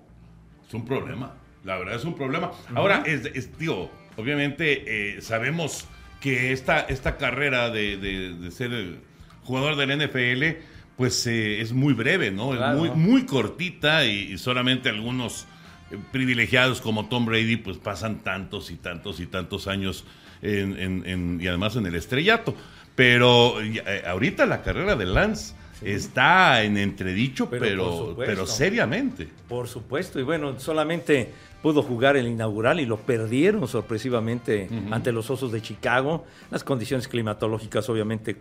Es 0.68 0.74
un 0.74 0.86
problema. 0.86 1.34
La 1.64 1.78
verdad 1.78 1.96
es 1.96 2.06
un 2.06 2.14
problema. 2.16 2.52
Ahora, 2.76 3.04
es, 3.06 3.26
es- 3.26 3.58
digo, 3.58 3.90
obviamente 4.18 5.16
eh, 5.18 5.22
sabemos 5.22 5.88
que 6.22 6.52
esta, 6.52 6.82
esta 6.82 7.18
carrera 7.18 7.70
de, 7.70 7.98
de- 7.98 8.34
de 8.36 8.52
ser 8.52 8.74
el 8.74 9.00
jugador 9.44 9.76
del 9.76 9.98
NFL, 9.98 10.62
pues 10.98 11.26
eh, 11.28 11.62
es 11.62 11.74
muy 11.74 11.94
breve, 11.94 12.32
¿no? 12.32 12.52
Claro. 12.52 12.86
Es 12.86 12.92
muy, 12.96 12.98
muy 13.12 13.26
cortita 13.26 14.06
y, 14.06 14.34
y 14.34 14.38
solamente 14.38 14.90
algunos 14.90 15.46
eh, 15.92 15.98
privilegiados 16.12 16.82
como 16.82 17.08
Tom 17.10 17.26
Brady 17.26 17.58
pues 17.58 17.78
pasan 17.78 18.20
tantos 18.20 18.70
y 18.72 18.76
tantos 18.76 19.20
y 19.20 19.26
tantos 19.26 19.68
años 19.68 20.06
en- 20.42 20.78
en- 20.80 21.04
en- 21.06 21.40
y 21.42 21.48
además 21.48 21.76
en 21.76 21.86
el 21.86 21.96
estrellato. 21.96 22.56
Pero 22.96 23.60
eh, 23.62 24.04
ahorita 24.06 24.46
la 24.46 24.62
carrera 24.62 24.96
de 24.96 25.06
Lance 25.06 25.56
está 25.82 26.64
en 26.64 26.78
entredicho, 26.78 27.50
Pero 27.50 28.16
pero 28.18 28.46
seriamente. 28.46 29.28
Por 29.50 29.68
supuesto, 29.68 30.20
y 30.20 30.24
bueno, 30.24 30.60
solamente 30.60 31.32
pudo 31.64 31.82
jugar 31.82 32.18
el 32.18 32.28
inaugural 32.28 32.82
y 32.82 32.86
lo 32.86 32.98
perdieron 32.98 33.70
sorpresivamente 33.70 34.68
ante 34.92 35.14
los 35.14 35.30
Osos 35.30 35.50
de 35.54 35.62
Chicago. 35.62 36.26
Las 36.52 36.62
condiciones 36.62 37.08
climatológicas 37.08 37.88
obviamente 37.88 38.36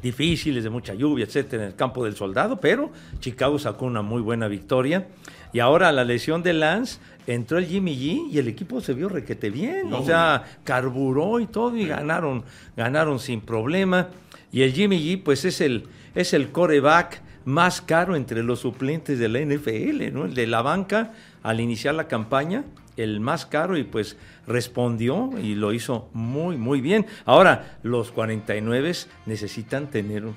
difíciles, 0.00 0.62
de 0.62 0.70
mucha 0.70 0.94
lluvia, 0.94 1.24
etcétera, 1.24 1.64
en 1.64 1.68
el 1.70 1.74
campo 1.74 2.04
del 2.04 2.14
soldado, 2.14 2.60
pero 2.60 2.92
Chicago 3.18 3.58
sacó 3.58 3.84
una 3.84 4.00
muy 4.00 4.22
buena 4.22 4.46
victoria. 4.46 5.08
Y 5.52 5.58
ahora 5.58 5.90
la 5.90 6.04
lesión 6.04 6.44
de 6.44 6.52
Lance, 6.52 7.00
entró 7.26 7.58
el 7.58 7.66
Jimmy 7.66 7.96
G 7.96 8.30
y 8.30 8.38
el 8.38 8.46
equipo 8.46 8.80
se 8.80 8.94
vio 8.94 9.08
requete 9.08 9.50
bien, 9.50 9.92
o 9.92 10.04
sea, 10.04 10.44
carburó 10.62 11.40
y 11.40 11.46
todo 11.46 11.76
y 11.76 11.84
ganaron, 11.84 12.44
ganaron 12.76 13.18
sin 13.18 13.40
problema. 13.40 14.06
Y 14.52 14.62
el 14.62 14.72
Jimmy 14.72 14.98
G 15.00 15.20
pues 15.24 15.44
es 15.44 15.60
el, 15.60 15.88
es 16.14 16.32
el 16.32 16.52
coreback 16.52 17.22
más 17.44 17.80
caro 17.80 18.14
entre 18.14 18.42
los 18.42 18.60
suplentes 18.60 19.18
de 19.18 19.28
la 19.28 19.40
NFL, 19.40 20.12
¿no? 20.12 20.26
El 20.26 20.34
de 20.34 20.46
la 20.46 20.62
banca 20.62 21.12
al 21.48 21.60
iniciar 21.60 21.94
la 21.94 22.08
campaña, 22.08 22.64
el 22.98 23.20
más 23.20 23.46
caro 23.46 23.78
y 23.78 23.84
pues 23.84 24.16
respondió 24.46 25.30
y 25.42 25.54
lo 25.54 25.72
hizo 25.72 26.10
muy, 26.12 26.56
muy 26.58 26.80
bien. 26.82 27.06
Ahora, 27.24 27.78
los 27.82 28.10
49 28.12 28.92
necesitan 29.24 29.86
tener, 29.88 30.26
un- 30.26 30.36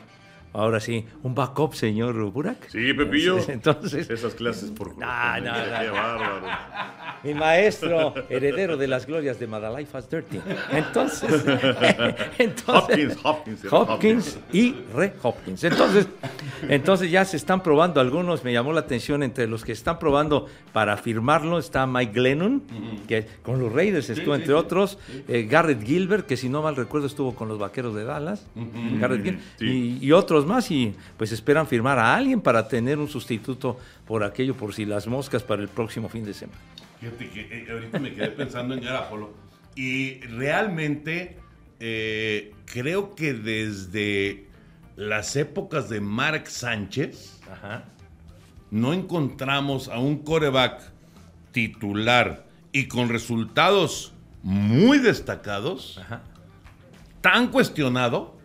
ahora 0.54 0.80
sí, 0.80 1.06
un 1.24 1.36
backup, 1.36 1.74
señor 1.74 2.14
Burak. 2.32 2.70
Sí, 2.70 2.94
Pepillo. 2.94 3.40
Entonces, 3.50 4.10
Esas 4.10 4.36
clases 4.36 4.70
por 4.72 4.98
No, 4.98 5.06
no, 5.40 5.42
no. 5.42 5.80
Qué 5.80 5.90
bárbaro. 5.90 6.48
mi 7.24 7.34
maestro, 7.34 8.14
heredero 8.30 8.78
de 8.78 8.88
las 8.88 9.06
glorias 9.06 9.38
de 9.40 9.48
Madalife 9.48 9.98
as 9.98 10.10
Dirty. 10.10 10.40
Entonces, 10.72 11.44
entonces 12.38 13.18
Hopkins, 13.24 13.24
Hopkins, 13.24 13.64
era 13.66 13.78
Hopkins 13.78 14.40
y 14.54 14.76
Re 14.96 15.14
Hopkins. 15.22 15.64
Entonces, 15.64 16.08
entonces 16.70 17.12
ya 17.12 17.26
se 17.26 17.38
están 17.38 17.64
probando 17.64 18.00
algunos, 18.02 18.44
me 18.44 18.54
llamó 18.54 18.74
la 18.74 18.82
atención, 18.82 19.24
entre 19.24 19.48
los 19.48 19.64
que 19.66 19.72
están 19.72 20.00
probando 20.00 20.48
para 20.74 20.98
firmarlo 20.98 21.60
está 21.60 21.86
Mike 21.88 22.14
Glennon, 22.14 22.64
que 23.08 23.26
con 23.44 23.60
los 23.60 23.72
Raiders 23.72 24.10
estuvo, 24.10 24.36
entre 24.36 24.54
otros, 24.54 24.98
eh, 25.28 25.48
Garrett 25.50 25.84
Gilbert, 25.84 26.26
que 26.26 26.38
si 26.38 26.50
no 26.50 26.62
mal 26.62 26.76
recuerdo 26.76 27.08
estuvo 27.08 27.36
con 27.36 27.48
los 27.48 27.58
Vaqueros 27.60 27.96
de 27.96 28.04
Dallas, 28.04 28.48
Garrett 29.00 29.24
Gil- 29.24 29.40
Sí. 29.60 30.00
y, 30.02 30.06
y 30.06 30.12
otros 30.12 30.46
más, 30.46 30.70
y 30.72 30.94
pues 31.18 31.32
esperan 31.32 31.68
firmar 31.68 32.00
a 32.00 32.16
alguien 32.16 32.42
para 32.42 32.68
tener 32.68 32.98
un 33.00 33.08
sustituto 33.08 33.78
por 34.06 34.24
aquello, 34.24 34.56
por 34.56 34.74
si 34.74 34.86
las 34.86 35.08
moscas 35.08 35.44
para 35.44 35.62
el 35.62 35.68
próximo 35.70 36.10
fin 36.10 36.26
de 36.26 36.34
semana. 36.34 36.60
Fíjate 37.00 37.30
que 37.30 37.42
eh, 37.42 37.68
ahorita 37.72 38.00
me 38.00 38.14
quedé 38.14 38.28
pensando 38.30 38.74
en 38.76 38.82
Garapolo 38.82 39.34
y 39.76 40.20
realmente 40.22 41.38
eh, 41.80 42.54
creo 42.66 43.16
que 43.16 43.34
desde 43.34 44.46
las 44.96 45.36
épocas 45.36 45.90
de 45.90 46.02
Mark 46.02 46.48
Sánchez 46.48 47.40
Ajá. 47.52 47.84
no 48.70 48.94
encontramos 48.94 49.88
a 49.90 50.00
un 50.00 50.20
coreback 50.20 50.82
titular 51.52 52.46
y 52.72 52.88
con 52.88 53.10
resultados 53.10 54.14
muy 54.44 55.00
destacados 55.00 55.98
Ajá. 56.00 56.22
tan 57.22 57.48
cuestionado 57.50 58.38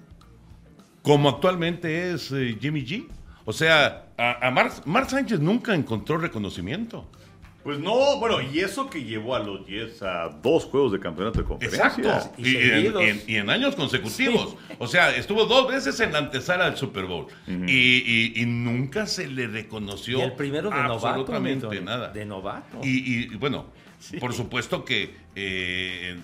como 1.02 1.28
actualmente 1.28 2.12
es 2.12 2.32
eh, 2.32 2.58
Jimmy 2.60 2.84
G. 2.84 3.06
O 3.44 3.52
sea, 3.52 4.06
a, 4.18 4.44
a 4.48 4.50
Mark, 4.50 4.82
Mark 4.86 5.08
Sánchez 5.08 5.38
nunca 5.38 5.72
encontró 5.72 6.18
reconocimiento. 6.18 7.08
Pues 7.66 7.80
no, 7.80 8.20
bueno, 8.20 8.40
y 8.40 8.60
eso 8.60 8.88
que 8.88 9.02
llevó 9.02 9.34
a 9.34 9.40
los 9.40 9.66
Jets 9.66 10.00
a 10.00 10.28
dos 10.40 10.66
juegos 10.66 10.92
de 10.92 11.00
campeonato 11.00 11.40
de 11.40 11.44
conferencia. 11.46 11.86
Exacto. 11.88 12.32
Y 12.38 12.50
Y, 12.50 12.56
en, 12.58 12.94
y 12.94 13.04
en- 13.08 13.22
y 13.26 13.36
en 13.38 13.50
años 13.50 13.74
consecutivos. 13.74 14.54
O 14.78 14.86
sea, 14.86 15.14
estuvo 15.16 15.46
dos 15.46 15.66
veces 15.66 15.98
en 15.98 16.12
la 16.12 16.18
antesala 16.20 16.66
del 16.66 16.76
Super 16.76 17.06
Bowl. 17.06 17.26
y, 17.48 17.72
y- 17.72 18.32
y 18.36 18.46
nunca 18.46 19.06
se 19.08 19.26
le 19.26 19.48
reconoció 19.48 20.20
Y 20.20 20.22
el 20.22 20.32
primero 20.34 20.70
de 20.70 20.76
novato. 20.76 21.08
absolutamente 21.08 21.66
de, 21.66 21.80
nada. 21.80 22.08
De 22.12 22.24
novato. 22.24 22.78
Y, 22.84 23.24
y, 23.24 23.26
bueno, 23.34 23.66
por 24.20 24.32
supuesto 24.32 24.84
que, 24.84 25.16
eh, 25.34 26.16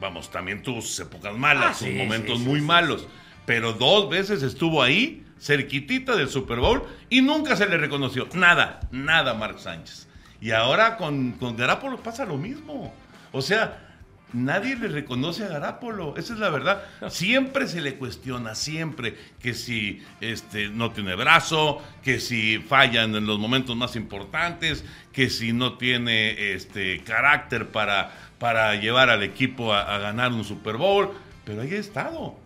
vamos, 0.00 0.30
también 0.30 0.62
tuvo 0.62 0.80
sus 0.80 1.00
épocas 1.00 1.36
malas, 1.36 1.70
Ah, 1.70 1.74
sus 1.74 1.88
sí, 1.88 1.94
momentos 1.94 2.38
sí, 2.38 2.44
sí, 2.44 2.48
muy 2.48 2.60
sí, 2.60 2.66
malos. 2.66 3.08
Pero 3.46 3.72
dos 3.72 4.08
veces 4.10 4.44
estuvo 4.44 4.80
ahí, 4.80 5.24
cerquitita 5.40 6.14
del 6.14 6.28
Super 6.28 6.58
Bowl, 6.60 6.84
y 7.10 7.20
nunca 7.20 7.56
se 7.56 7.66
le 7.68 7.78
reconoció. 7.78 8.28
Nada, 8.34 8.78
nada, 8.92 9.34
Mark 9.34 9.58
Sánchez. 9.58 10.06
Y 10.40 10.50
ahora 10.52 10.96
con, 10.96 11.32
con 11.32 11.56
Garapolo 11.56 11.98
pasa 12.02 12.24
lo 12.24 12.36
mismo. 12.36 12.94
O 13.32 13.42
sea, 13.42 13.84
nadie 14.32 14.76
le 14.76 14.88
reconoce 14.88 15.44
a 15.44 15.48
Garapolo. 15.48 16.16
Esa 16.16 16.34
es 16.34 16.38
la 16.38 16.50
verdad. 16.50 16.82
Siempre 17.08 17.66
se 17.66 17.80
le 17.80 17.96
cuestiona, 17.96 18.54
siempre, 18.54 19.16
que 19.40 19.54
si 19.54 20.02
este, 20.20 20.68
no 20.68 20.92
tiene 20.92 21.14
brazo, 21.16 21.82
que 22.02 22.20
si 22.20 22.58
fallan 22.58 23.14
en 23.16 23.26
los 23.26 23.38
momentos 23.38 23.74
más 23.76 23.96
importantes, 23.96 24.84
que 25.12 25.28
si 25.30 25.52
no 25.52 25.76
tiene 25.76 26.52
este, 26.52 27.02
carácter 27.02 27.68
para, 27.68 28.12
para 28.38 28.74
llevar 28.76 29.10
al 29.10 29.22
equipo 29.24 29.72
a, 29.74 29.94
a 29.94 29.98
ganar 29.98 30.32
un 30.32 30.44
Super 30.44 30.76
Bowl. 30.76 31.10
Pero 31.44 31.62
ahí 31.62 31.72
ha 31.74 31.78
estado. 31.78 32.36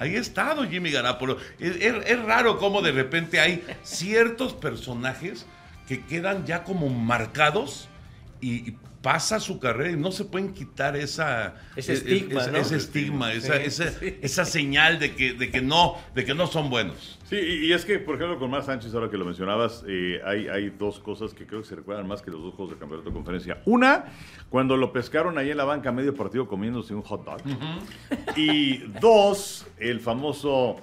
Ahí 0.00 0.16
ha 0.16 0.20
estado 0.20 0.66
Jimmy 0.66 0.90
Garapolo. 0.90 1.36
Es, 1.58 1.76
es- 1.76 2.06
es 2.06 2.22
raro 2.22 2.56
cómo 2.58 2.80
de 2.80 2.92
repente 2.92 3.38
hay 3.38 3.62
ciertos 3.82 4.54
personajes 4.54 5.44
que 6.00 6.04
quedan 6.06 6.46
ya 6.46 6.64
como 6.64 6.88
marcados 6.88 7.88
y, 8.40 8.68
y 8.70 8.76
pasa 9.02 9.40
su 9.40 9.58
carrera 9.58 9.90
y 9.90 9.96
no 9.96 10.12
se 10.12 10.24
pueden 10.24 10.54
quitar 10.54 10.96
esa 10.96 11.56
Ese 11.74 11.92
e- 11.92 11.94
e- 11.96 11.98
estigma, 11.98 12.40
ese, 12.40 12.50
¿no? 12.52 12.58
ese 12.58 12.76
estigma, 12.76 13.32
esa, 13.32 13.56
Sí, 13.56 13.62
esa, 13.64 13.90
sí. 13.90 14.18
esa 14.22 14.44
señal 14.44 14.98
de 15.00 15.14
que, 15.16 15.32
de 15.34 15.50
que 15.50 15.60
no, 15.60 15.96
de 16.14 16.24
que 16.24 16.34
no 16.34 16.46
son 16.46 16.70
buenos. 16.70 17.18
Sí, 17.28 17.36
y 17.36 17.72
es 17.72 17.84
que, 17.84 17.98
por 17.98 18.14
ejemplo, 18.14 18.38
con 18.38 18.50
Mar 18.50 18.62
Sánchez, 18.62 18.94
ahora 18.94 19.10
que 19.10 19.16
lo 19.18 19.24
mencionabas, 19.24 19.84
eh, 19.88 20.20
hay, 20.24 20.46
hay 20.48 20.70
dos 20.70 21.00
cosas 21.00 21.34
que 21.34 21.46
creo 21.46 21.62
que 21.62 21.68
se 21.68 21.74
recuerdan 21.74 22.06
más 22.06 22.22
que 22.22 22.30
los 22.30 22.40
dos 22.42 22.54
juegos 22.54 22.74
de 22.74 22.78
campeonato 22.78 23.08
de 23.10 23.14
conferencia. 23.14 23.60
Una, 23.66 24.04
cuando 24.48 24.76
lo 24.76 24.92
pescaron 24.92 25.36
ahí 25.36 25.50
en 25.50 25.56
la 25.56 25.64
banca 25.64 25.90
medio 25.92 26.14
partido 26.14 26.46
comiéndose 26.46 26.94
un 26.94 27.02
hot 27.02 27.24
dog. 27.24 27.40
Y 28.36 28.78
dos, 29.00 29.66
el 29.78 29.98
famoso 30.00 30.76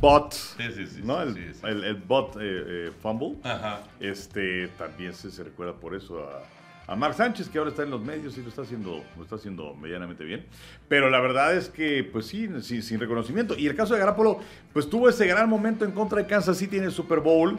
bot, 0.00 0.32
sí, 0.32 0.86
sí, 0.86 1.00
¿no? 1.04 1.20
el, 1.22 1.36
el- 1.64 1.84
el 1.84 1.94
bot 1.96 2.36
eh, 2.36 2.40
eh, 2.42 2.90
fumble. 3.02 3.36
Ajá. 3.44 3.80
Este, 4.00 4.68
también 4.78 5.14
se, 5.14 5.30
se 5.30 5.44
recuerda 5.44 5.74
por 5.74 5.94
eso 5.94 6.20
a, 6.28 6.92
a 6.92 6.96
Mark 6.96 7.14
Sánchez, 7.14 7.48
que 7.48 7.58
ahora 7.58 7.70
está 7.70 7.82
en 7.82 7.90
los 7.90 8.00
medios 8.02 8.36
y 8.38 8.42
lo 8.42 8.48
está 8.48 8.62
haciendo, 8.62 9.02
lo 9.16 9.22
está 9.22 9.36
haciendo 9.36 9.74
medianamente 9.74 10.24
bien. 10.24 10.46
Pero 10.88 11.10
la 11.10 11.20
verdad 11.20 11.54
es 11.56 11.68
que, 11.68 12.04
pues 12.04 12.26
sí, 12.26 12.48
sin, 12.62 12.82
sin 12.82 13.00
reconocimiento. 13.00 13.56
Y 13.58 13.66
el 13.66 13.74
caso 13.74 13.94
de 13.94 14.00
Garapolo, 14.00 14.40
pues 14.72 14.88
tuvo 14.88 15.08
ese 15.08 15.26
gran 15.26 15.48
momento 15.48 15.84
en 15.84 15.92
contra 15.92 16.18
de 16.22 16.26
Kansas 16.26 16.56
City 16.58 16.76
en 16.78 16.84
el 16.84 16.92
Super 16.92 17.20
Bowl. 17.20 17.58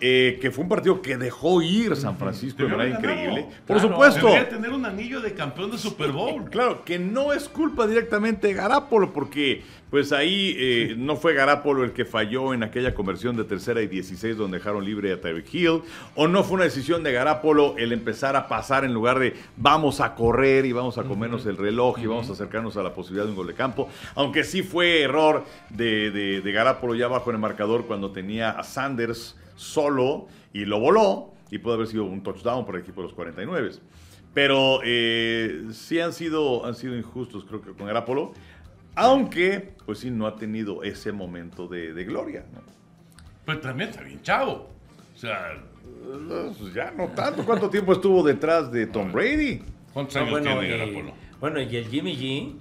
eh, 0.00 0.38
que 0.40 0.52
fue 0.52 0.62
un 0.62 0.68
partido 0.68 1.02
que 1.02 1.16
dejó 1.16 1.60
ir 1.60 1.96
San 1.96 2.16
Francisco 2.16 2.62
de 2.62 2.68
manera 2.68 2.96
increíble. 3.00 3.48
Por 3.66 3.78
Claro. 3.78 3.88
supuesto. 3.88 4.26
Debería 4.28 4.48
tener 4.48 4.70
un 4.70 4.86
anillo 4.86 5.20
de 5.20 5.34
campeón 5.34 5.72
de 5.72 5.78
Super 5.78 6.12
Bowl. 6.12 6.48
Claro, 6.50 6.84
que 6.84 7.00
no 7.00 7.32
es 7.32 7.48
culpa 7.48 7.84
directamente 7.84 8.46
de 8.46 8.54
Garapolo, 8.54 9.12
porque 9.12 9.64
pues 9.90 10.12
ahí 10.12 10.54
eh, 10.58 10.94
no 10.96 11.16
fue 11.16 11.34
Garapolo 11.34 11.84
el 11.84 11.92
que 11.92 12.04
falló 12.04 12.54
en 12.54 12.62
aquella 12.62 12.94
conversión 12.94 13.36
de 13.36 13.44
tercera 13.44 13.82
y 13.82 13.86
16 13.86 14.36
donde 14.36 14.58
dejaron 14.58 14.84
libre 14.84 15.12
a 15.12 15.20
Tyreek 15.20 15.52
Hill, 15.52 15.82
o 16.14 16.28
no 16.28 16.44
fue 16.44 16.56
una 16.56 16.64
decisión 16.64 17.02
de 17.02 17.12
Garapolo 17.12 17.76
el 17.78 17.92
empezar 17.92 18.36
a 18.36 18.48
pasar 18.48 18.84
en 18.84 18.92
lugar 18.92 19.18
de 19.18 19.34
vamos 19.56 20.00
a 20.00 20.14
correr 20.14 20.66
y 20.66 20.72
vamos 20.72 20.98
a 20.98 21.04
comernos 21.04 21.46
el 21.46 21.56
reloj 21.56 21.98
y 21.98 22.06
vamos 22.06 22.28
a 22.30 22.32
acercarnos 22.32 22.76
a 22.76 22.82
la 22.82 22.94
posibilidad 22.94 23.24
de 23.24 23.30
un 23.30 23.36
gol 23.36 23.46
de 23.46 23.54
campo, 23.54 23.88
aunque 24.14 24.44
sí 24.44 24.62
fue 24.62 25.02
error 25.02 25.44
de, 25.70 26.10
de, 26.10 26.40
de 26.40 26.52
Garapolo 26.52 26.94
ya 26.94 27.06
abajo 27.06 27.30
en 27.30 27.36
el 27.36 27.42
marcador 27.42 27.86
cuando 27.86 28.10
tenía 28.10 28.50
a 28.50 28.64
Sanders 28.64 29.36
solo 29.56 30.26
y 30.52 30.64
lo 30.64 30.80
voló 30.80 31.32
y 31.50 31.58
puede 31.58 31.76
haber 31.76 31.88
sido 31.88 32.04
un 32.04 32.22
touchdown 32.22 32.64
por 32.64 32.76
el 32.76 32.82
equipo 32.82 33.00
de 33.00 33.08
los 33.08 33.14
49. 33.14 33.72
Pero 34.34 34.80
eh, 34.84 35.64
sí 35.72 36.00
han 36.00 36.12
sido, 36.12 36.64
han 36.66 36.74
sido 36.74 36.96
injustos, 36.96 37.44
creo 37.44 37.60
que 37.60 37.72
con 37.72 37.86
Garapolo. 37.86 38.32
Aunque, 39.00 39.74
pues 39.86 40.00
sí, 40.00 40.10
no 40.10 40.26
ha 40.26 40.36
tenido 40.36 40.82
ese 40.82 41.12
momento 41.12 41.66
de, 41.68 41.92
de 41.94 42.04
gloria. 42.04 42.44
¿no? 42.52 42.60
Pero 43.44 43.60
también 43.60 43.90
está 43.90 44.02
bien 44.02 44.20
chavo. 44.22 44.68
O 45.14 45.18
sea, 45.18 45.56
Pues 46.58 46.74
ya 46.74 46.90
no 46.90 47.06
tanto. 47.08 47.44
¿Cuánto 47.44 47.70
tiempo 47.70 47.92
estuvo 47.92 48.22
detrás 48.22 48.70
de 48.72 48.86
Tom 48.86 49.12
Brady? 49.12 49.62
¿cuántos 49.92 50.14
No, 50.16 50.20
años 50.22 50.30
bueno, 50.32 50.60
tiene 50.60 51.14
bueno, 51.40 51.60
y 51.62 51.76
el 51.76 51.86
Jimmy 51.86 52.16
G, 52.16 52.54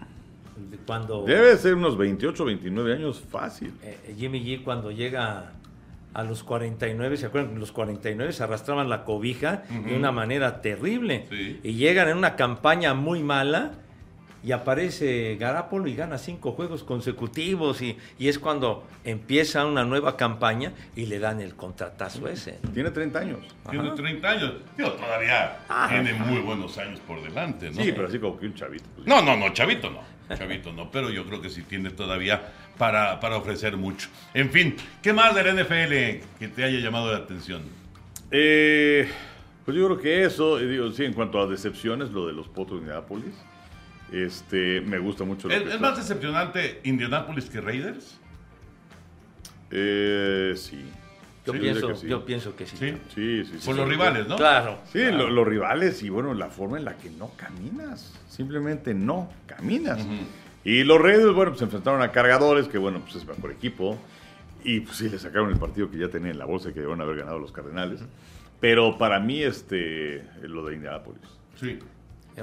cuando 0.85 1.23
Debe 1.25 1.57
ser 1.57 1.73
unos 1.75 1.97
28, 1.97 2.45
29 2.45 2.93
años 2.93 3.23
fácil. 3.29 3.73
eh, 3.83 4.13
Jimmy 4.17 4.39
G 4.43 4.63
cuando 4.63 4.91
llega 4.91 5.53
a 6.13 6.23
los 6.23 6.43
49, 6.43 7.17
¿se 7.17 7.25
acuerdan? 7.25 7.59
Los 7.59 7.71
49 7.71 8.31
se 8.33 8.43
arrastraban 8.43 8.89
la 8.89 9.03
cobija 9.03 9.63
de 9.85 9.95
una 9.95 10.11
manera 10.11 10.61
terrible. 10.61 11.25
Sí. 11.29 11.59
Y 11.63 11.73
llegan 11.73 12.07
en 12.09 12.17
una 12.17 12.35
campaña 12.35 12.93
muy 12.93 13.21
mala 13.23 13.73
y 14.47 14.53
aparece 14.53 15.35
Garapolo 15.35 15.89
y 15.89 15.95
gana 15.95 16.17
cinco 16.17 16.53
juegos 16.53 16.85
consecutivos 16.85 17.81
y, 17.81 17.97
y, 18.17 18.29
es 18.29 18.39
cuando 18.39 18.87
empieza 19.03 19.65
una 19.65 19.83
nueva 19.83 20.15
campaña 20.15 20.71
y 20.95 21.05
le 21.07 21.19
dan 21.19 21.41
el 21.41 21.53
contratazo 21.53 22.29
ese. 22.29 22.57
Tiene 22.73 22.91
30 22.91 23.19
años. 23.19 23.39
Tiene 23.69 23.91
30 23.91 24.29
años. 24.29 24.53
Tío, 24.77 24.93
todavía 24.93 25.57
tiene 25.89 26.13
muy 26.13 26.39
buenos 26.39 26.77
años 26.77 27.01
por 27.01 27.21
delante, 27.21 27.71
¿no? 27.71 27.83
Sí, 27.83 27.91
pero 27.91 28.07
así 28.07 28.19
como 28.19 28.39
que 28.39 28.45
un 28.45 28.53
chavito. 28.53 28.85
Pues, 28.95 29.05
no, 29.05 29.21
no, 29.21 29.35
no, 29.35 29.49
chavito 29.49 29.89
no. 29.89 29.99
Chavito 30.33 30.71
no, 30.71 30.89
pero 30.91 31.09
yo 31.09 31.25
creo 31.25 31.41
que 31.41 31.49
sí 31.49 31.63
tiene 31.63 31.89
todavía 31.89 32.41
para, 32.77 33.19
para 33.19 33.35
ofrecer 33.35 33.75
mucho. 33.75 34.07
En 34.33 34.49
fin, 34.49 34.77
¿qué 35.01 35.11
más 35.11 35.35
del 35.35 35.57
NFL 35.57 35.91
que 36.39 36.47
te 36.55 36.63
haya 36.63 36.79
llamado 36.79 37.11
la 37.11 37.17
atención? 37.17 37.63
Eh, 38.31 39.09
pues 39.65 39.75
yo 39.75 39.87
creo 39.87 39.99
que 39.99 40.23
eso, 40.23 40.57
digo, 40.57 40.89
sí, 40.91 41.03
en 41.03 41.11
cuanto 41.11 41.41
a 41.41 41.47
decepciones, 41.47 42.11
lo 42.11 42.27
de 42.27 42.31
los 42.31 42.47
Potros 42.47 42.79
de 42.79 42.85
Indianapolis. 42.85 43.35
Este, 44.11 44.81
me 44.81 44.99
gusta 44.99 45.23
mucho. 45.25 45.47
Lo 45.47 45.53
¿Es, 45.53 45.73
¿es 45.73 45.79
más 45.81 45.97
decepcionante 45.97 46.79
Indianapolis 46.83 47.45
que 47.49 47.59
Raiders? 47.61 48.19
Eh, 49.71 50.53
sí. 50.55 50.85
Yo, 51.45 51.53
Sí, 51.53 51.59
pienso, 51.59 51.87
que 51.87 51.95
sí. 51.95 52.07
yo 52.07 52.25
pienso 52.25 52.55
que 52.55 52.65
sí. 52.65 52.75
Sí. 52.77 52.89
Sí, 53.15 53.45
sí, 53.45 53.59
sí. 53.59 53.65
Por 53.65 53.75
sí. 53.75 53.79
los 53.81 53.87
rivales, 53.89 54.27
¿no? 54.27 54.35
Claro. 54.35 54.79
Sí, 54.91 54.99
lo- 55.11 55.29
los 55.29 55.47
rivales 55.47 56.03
y 56.03 56.09
bueno, 56.09 56.33
la 56.33 56.49
forma 56.49 56.77
en 56.77 56.83
la 56.85 56.97
que 56.97 57.09
no 57.09 57.31
caminas. 57.37 58.13
Simplemente 58.29 58.93
no 58.93 59.29
caminas. 59.45 60.05
Y 60.65 60.83
los 60.83 60.99
Raiders, 61.01 61.33
bueno, 61.33 61.51
pues 61.51 61.59
se 61.59 61.65
enfrentaron 61.65 62.01
a 62.01 62.11
cargadores, 62.11 62.67
que 62.67 62.77
bueno, 62.77 62.99
pues 62.99 63.15
es 63.15 63.25
mejor 63.25 63.51
equipo. 63.51 63.97
Y 64.63 64.81
pues 64.81 64.97
sí, 64.97 65.07
le 65.09 65.17
sacaron 65.19 65.49
el 65.49 65.57
partido 65.57 65.89
que 65.89 65.97
ya 65.97 66.09
tenían 66.09 66.31
en 66.31 66.39
la 66.39 66.45
bolsa 66.45 66.69
y 66.69 66.73
que 66.73 66.81
debieron 66.81 66.99
haber 67.01 67.17
ganado 67.17 67.39
los 67.39 67.53
Cardenales. 67.53 68.01
Pero 68.59 68.97
para 68.97 69.19
mí, 69.21 69.41
este, 69.41 70.23
lo 70.41 70.65
de 70.65 70.75
Indianapolis. 70.75 71.21
Sí. 71.55 71.79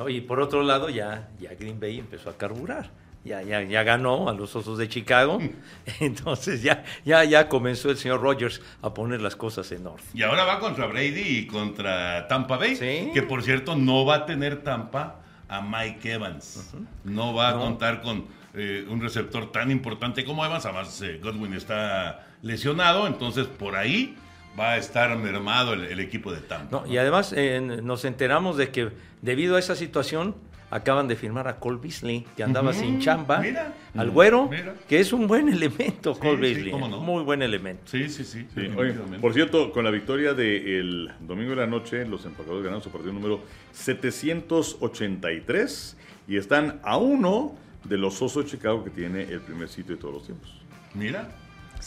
Y 0.08 0.20
por 0.22 0.40
otro 0.40 0.62
lado, 0.62 0.88
ya, 0.90 1.28
ya 1.40 1.54
Green 1.54 1.78
Bay 1.78 1.98
empezó 1.98 2.30
a 2.30 2.36
carburar. 2.36 2.90
Ya, 3.24 3.40
ya, 3.42 3.62
ya 3.62 3.82
ganó 3.84 4.28
a 4.28 4.34
los 4.34 4.54
Osos 4.54 4.76
de 4.76 4.88
Chicago. 4.88 5.38
Entonces 6.00 6.62
ya, 6.62 6.84
ya, 7.06 7.24
ya 7.24 7.48
comenzó 7.48 7.90
el 7.90 7.96
señor 7.96 8.20
Rogers 8.20 8.60
a 8.82 8.92
poner 8.92 9.22
las 9.22 9.34
cosas 9.34 9.70
en 9.72 9.86
orden. 9.86 10.04
Y 10.12 10.22
ahora 10.22 10.44
va 10.44 10.60
contra 10.60 10.86
Brady 10.86 11.38
y 11.38 11.46
contra 11.46 12.28
Tampa 12.28 12.58
Bay. 12.58 12.76
Sí. 12.76 13.10
Que 13.14 13.22
por 13.22 13.42
cierto 13.42 13.76
no 13.76 14.04
va 14.04 14.16
a 14.16 14.26
tener 14.26 14.62
Tampa 14.62 15.20
a 15.48 15.62
Mike 15.62 16.12
Evans. 16.12 16.74
No 17.04 17.32
va 17.32 17.50
a 17.50 17.54
contar 17.56 18.02
con 18.02 18.26
eh, 18.52 18.86
un 18.90 19.00
receptor 19.00 19.50
tan 19.50 19.70
importante 19.70 20.24
como 20.24 20.44
Evans. 20.44 20.66
Además, 20.66 21.00
eh, 21.00 21.18
Godwin 21.22 21.54
está 21.54 22.26
lesionado. 22.42 23.06
Entonces 23.06 23.46
por 23.46 23.74
ahí 23.74 24.16
va 24.58 24.72
a 24.72 24.76
estar 24.78 25.16
mermado 25.18 25.74
el, 25.74 25.84
el 25.84 26.00
equipo 26.00 26.32
de 26.32 26.40
Tampa. 26.40 26.80
No, 26.82 26.86
y 26.90 26.96
además 26.98 27.32
eh, 27.36 27.60
nos 27.60 28.04
enteramos 28.04 28.56
de 28.56 28.70
que 28.70 28.88
debido 29.22 29.56
a 29.56 29.58
esa 29.58 29.76
situación 29.76 30.34
acaban 30.70 31.06
de 31.06 31.14
firmar 31.14 31.46
a 31.46 31.56
Cole 31.60 31.78
Beasley, 31.80 32.26
que 32.36 32.42
andaba 32.42 32.72
sin 32.72 32.98
chamba, 33.00 33.38
mira. 33.38 33.74
al 33.96 34.10
güero, 34.10 34.48
Mira. 34.48 34.74
que 34.88 34.98
es 34.98 35.12
un 35.12 35.28
buen 35.28 35.48
elemento, 35.48 36.18
Cole 36.18 36.36
sí, 36.36 36.40
Beasley. 36.54 36.70
cómo 36.72 36.88
no. 36.88 36.98
Muy 37.00 37.22
buen 37.22 37.42
elemento. 37.42 37.82
Sí, 37.86 38.08
sí, 38.08 38.24
sí. 38.24 38.44
Sí, 38.54 38.68
oye, 38.76 38.92
por 39.20 39.32
cierto, 39.34 39.70
con 39.70 39.84
la 39.84 39.90
victoria 39.92 40.34
del 40.34 41.12
domingo 41.20 41.50
de 41.50 41.56
la 41.56 41.66
noche, 41.68 42.04
los 42.06 42.24
empacadores 42.26 42.64
ganaron 42.64 42.82
su 42.82 42.90
partido 42.90 43.12
número 43.12 43.40
783 43.72 45.96
y 46.26 46.36
están 46.36 46.80
a 46.82 46.96
uno 46.96 47.54
de 47.84 47.96
los 47.98 48.20
Osos 48.22 48.44
de 48.44 48.50
Chicago 48.50 48.82
que 48.82 48.90
tiene 48.90 49.22
el 49.22 49.40
primer 49.42 49.68
sitio 49.68 49.94
de 49.94 50.00
todos 50.00 50.14
los 50.14 50.24
tiempos. 50.24 50.50
Mira. 50.94 51.28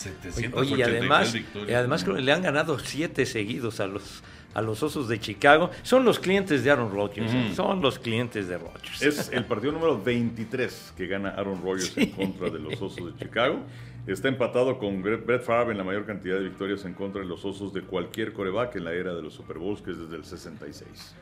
Oye, 0.05 0.13
783 0.13 0.53
Oye, 0.53 0.75
y 0.77 0.81
además, 0.83 1.33
victorias. 1.33 1.69
y 1.69 1.73
además 1.73 2.07
le 2.07 2.31
han 2.31 2.41
ganado 2.41 2.77
siete 2.79 3.25
seguidos 3.25 3.79
a 3.79 3.87
los, 3.87 4.23
a 4.53 4.61
los 4.61 4.83
Osos 4.83 5.07
de 5.07 5.19
Chicago. 5.19 5.71
Son 5.83 6.05
los 6.05 6.19
clientes 6.19 6.63
de 6.63 6.71
Aaron 6.71 6.91
Rodgers, 6.91 7.33
¿eh? 7.33 7.51
Son 7.55 7.81
los 7.81 7.97
clientes 7.99 8.47
de 8.47 8.57
Rodgers. 8.57 9.01
Es 9.01 9.29
el 9.33 9.45
partido 9.45 9.71
número 9.71 10.01
23 10.01 10.93
que 10.95 11.07
gana 11.07 11.29
Aaron 11.31 11.61
Rodgers 11.61 11.97
en 11.97 12.11
contra 12.11 12.49
de 12.49 12.59
los 12.59 12.81
Osos 12.81 13.13
de 13.17 13.19
Chicago. 13.25 13.59
Está 14.05 14.29
empatado 14.29 14.77
con 14.79 15.01
Brett 15.01 15.43
Favre 15.43 15.71
en 15.73 15.77
la 15.77 15.83
mayor 15.83 16.05
cantidad 16.05 16.35
de 16.37 16.43
victorias 16.43 16.85
en 16.85 16.93
contra 16.93 17.21
de 17.21 17.27
los 17.27 17.43
Osos 17.43 17.73
de 17.73 17.81
cualquier 17.81 18.31
coreback 18.33 18.75
en 18.77 18.85
la 18.85 18.93
era 18.93 19.13
de 19.13 19.21
los 19.21 19.33
Super 19.33 19.57
Bowls, 19.57 19.81
que 19.81 19.91
es 19.91 19.97
desde 19.97 20.15
el 20.15 20.23
66. 20.23 21.15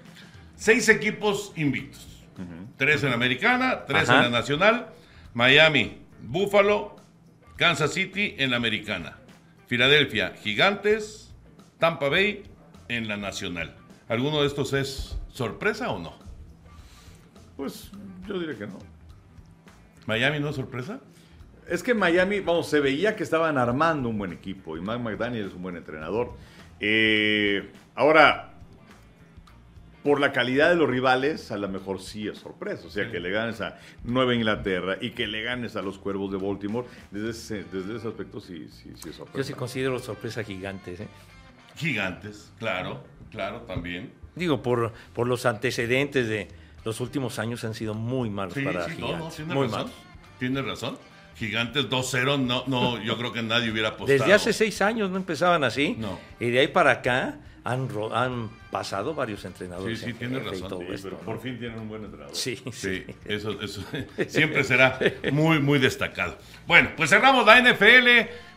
Seis 0.55 0.88
equipos 0.89 1.51
invictos. 1.55 2.07
Tres 2.77 3.01
en 3.03 3.09
la 3.09 3.15
americana, 3.15 3.85
tres 3.88 4.09
Ajá. 4.09 4.25
en 4.25 4.31
la 4.31 4.39
nacional. 4.39 4.88
Miami, 5.33 5.97
Buffalo, 6.21 6.94
Kansas 7.57 7.93
City 7.93 8.35
en 8.37 8.51
la 8.51 8.57
americana. 8.57 9.17
Filadelfia, 9.67 10.33
Gigantes, 10.41 11.33
Tampa 11.79 12.09
Bay 12.09 12.43
en 12.89 13.07
la 13.07 13.17
nacional. 13.17 13.75
¿Alguno 14.09 14.41
de 14.41 14.47
estos 14.47 14.73
es 14.73 15.17
sorpresa 15.31 15.89
o 15.91 15.99
no? 15.99 16.13
Pues 17.55 17.91
yo 18.27 18.39
diría 18.39 18.57
que 18.57 18.67
no. 18.67 18.77
¿Miami 20.05 20.39
no 20.39 20.49
es 20.49 20.55
sorpresa? 20.55 20.99
Es 21.67 21.81
que 21.81 21.93
Miami, 21.93 22.41
vamos, 22.41 22.69
se 22.69 22.79
veía 22.79 23.15
que 23.15 23.23
estaban 23.23 23.57
armando 23.57 24.09
un 24.09 24.17
buen 24.17 24.33
equipo 24.33 24.77
y 24.77 24.81
Mike 24.81 24.99
McDaniel 24.99 25.47
es 25.47 25.53
un 25.53 25.63
buen 25.63 25.77
entrenador. 25.77 26.33
Eh, 26.79 27.71
ahora, 27.95 28.54
por 30.05 30.19
la 30.19 30.31
calidad 30.31 30.69
de 30.69 30.75
los 30.75 30.87
rivales, 30.87 31.51
a 31.51 31.57
lo 31.57 31.67
mejor 31.67 31.99
sí 31.99 32.27
es 32.27 32.37
sorpresa. 32.37 32.85
O 32.85 32.91
sea, 32.91 33.09
que 33.09 33.19
le 33.19 33.31
ganes 33.31 33.59
a 33.59 33.79
Nueva 34.03 34.35
Inglaterra 34.35 34.97
y 35.01 35.09
que 35.09 35.25
le 35.25 35.41
ganes 35.41 35.75
a 35.75 35.81
los 35.81 35.97
Cuervos 35.97 36.31
de 36.31 36.37
Baltimore, 36.37 36.87
desde 37.09 37.29
ese, 37.31 37.63
desde 37.63 37.97
ese 37.97 38.07
aspecto 38.07 38.39
sí, 38.39 38.67
sí, 38.69 38.91
sí 39.01 39.09
es 39.09 39.15
sorpresa. 39.15 39.35
Yo 39.39 39.43
sí 39.43 39.53
considero 39.53 39.97
sorpresa 39.97 40.43
gigantes. 40.43 40.99
¿eh? 40.99 41.07
Gigantes, 41.75 42.51
claro, 42.59 43.03
claro, 43.31 43.61
también. 43.61 44.11
Digo, 44.35 44.61
por, 44.61 44.93
por 45.13 45.25
los 45.27 45.47
antecedentes 45.47 46.27
de 46.27 46.49
los 46.83 47.01
últimos 47.01 47.39
años 47.39 47.63
han 47.63 47.73
sido 47.73 47.95
muy 47.95 48.29
malos 48.29 48.53
Sí, 48.53 48.61
para 48.63 48.85
sí, 48.87 48.91
no, 48.99 49.07
gigantes. 49.07 49.19
no, 49.19 49.29
tiene 49.31 49.53
muy 49.55 49.63
razón. 49.65 49.79
malos. 49.79 49.91
Tiene 50.37 50.61
razón. 50.61 50.97
Gigantes 51.35 51.89
2-0, 51.89 52.39
no, 52.45 52.63
no, 52.67 53.01
yo 53.01 53.17
creo 53.17 53.33
que 53.33 53.41
nadie 53.41 53.71
hubiera 53.71 53.89
apostado. 53.89 54.19
Desde 54.19 54.33
hace 54.33 54.53
seis 54.53 54.83
años 54.83 55.09
no 55.09 55.17
empezaban 55.17 55.63
así. 55.63 55.95
No. 55.97 56.19
Y 56.39 56.51
de 56.51 56.59
ahí 56.59 56.67
para 56.67 56.91
acá 56.91 57.39
han, 57.65 57.89
han 58.13 58.49
pasado 58.71 59.13
varios 59.13 59.43
entrenadores. 59.43 59.99
Sí, 59.99 60.06
sí, 60.06 60.12
en 60.12 60.17
tiene 60.17 60.39
razón, 60.39 60.69
todo 60.69 60.80
Sí, 60.80 60.86
esto, 60.93 61.10
pero 61.10 61.17
¿no? 61.19 61.25
por 61.25 61.41
fin 61.41 61.60
tienen 61.60 61.80
un 61.80 61.89
buen 61.89 62.06
entrenador. 62.06 62.34
Sí, 62.36 62.56
Sí, 62.71 62.71
sí. 62.71 63.06
eso, 63.25 63.60
eso 63.62 63.84
siempre 64.30 64.63
será 64.63 64.97
muy, 65.34 65.60
muy 65.60 65.80
destacado. 65.80 66.38
Bueno, 66.67 66.91
pues 66.95 67.10
cerramos 67.10 67.45
la 67.45 67.60
NFL. 67.62 68.08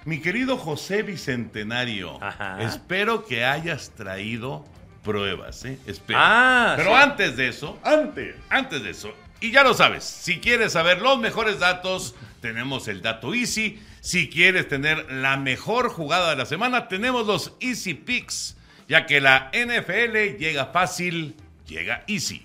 Mi 0.04 0.20
querido 0.20 0.56
José 0.56 1.02
Bicentenario, 1.02 2.22
Ajá. 2.22 2.62
espero 2.62 3.24
que 3.26 3.44
hayas 3.44 3.90
traído 3.90 4.64
pruebas, 5.02 5.64
¿eh? 5.64 5.78
Espero. 5.86 6.18
Ah, 6.22 6.74
Pero 6.76 6.90
sí. 6.90 6.96
antes 6.96 7.36
de 7.36 7.48
eso, 7.48 7.78
Antes. 7.82 8.36
antes 8.50 8.82
de 8.82 8.90
eso, 8.90 9.12
y 9.40 9.50
ya 9.52 9.62
lo 9.64 9.72
sabes, 9.74 10.04
si 10.04 10.38
quieres 10.38 10.72
saber 10.72 11.00
los 11.00 11.18
mejores 11.18 11.58
datos, 11.60 12.14
tenemos 12.40 12.88
el 12.88 13.02
dato 13.02 13.34
Easy. 13.34 13.80
Si 14.00 14.28
quieres 14.28 14.68
tener 14.68 15.10
la 15.12 15.36
mejor 15.36 15.88
jugada 15.88 16.30
de 16.30 16.36
la 16.36 16.46
semana, 16.46 16.88
tenemos 16.88 17.26
los 17.26 17.54
Easy 17.60 17.94
Picks, 17.94 18.56
ya 18.88 19.06
que 19.06 19.20
la 19.20 19.50
NFL 19.52 20.38
llega 20.38 20.66
fácil, 20.66 21.34
llega 21.66 22.04
easy. 22.08 22.44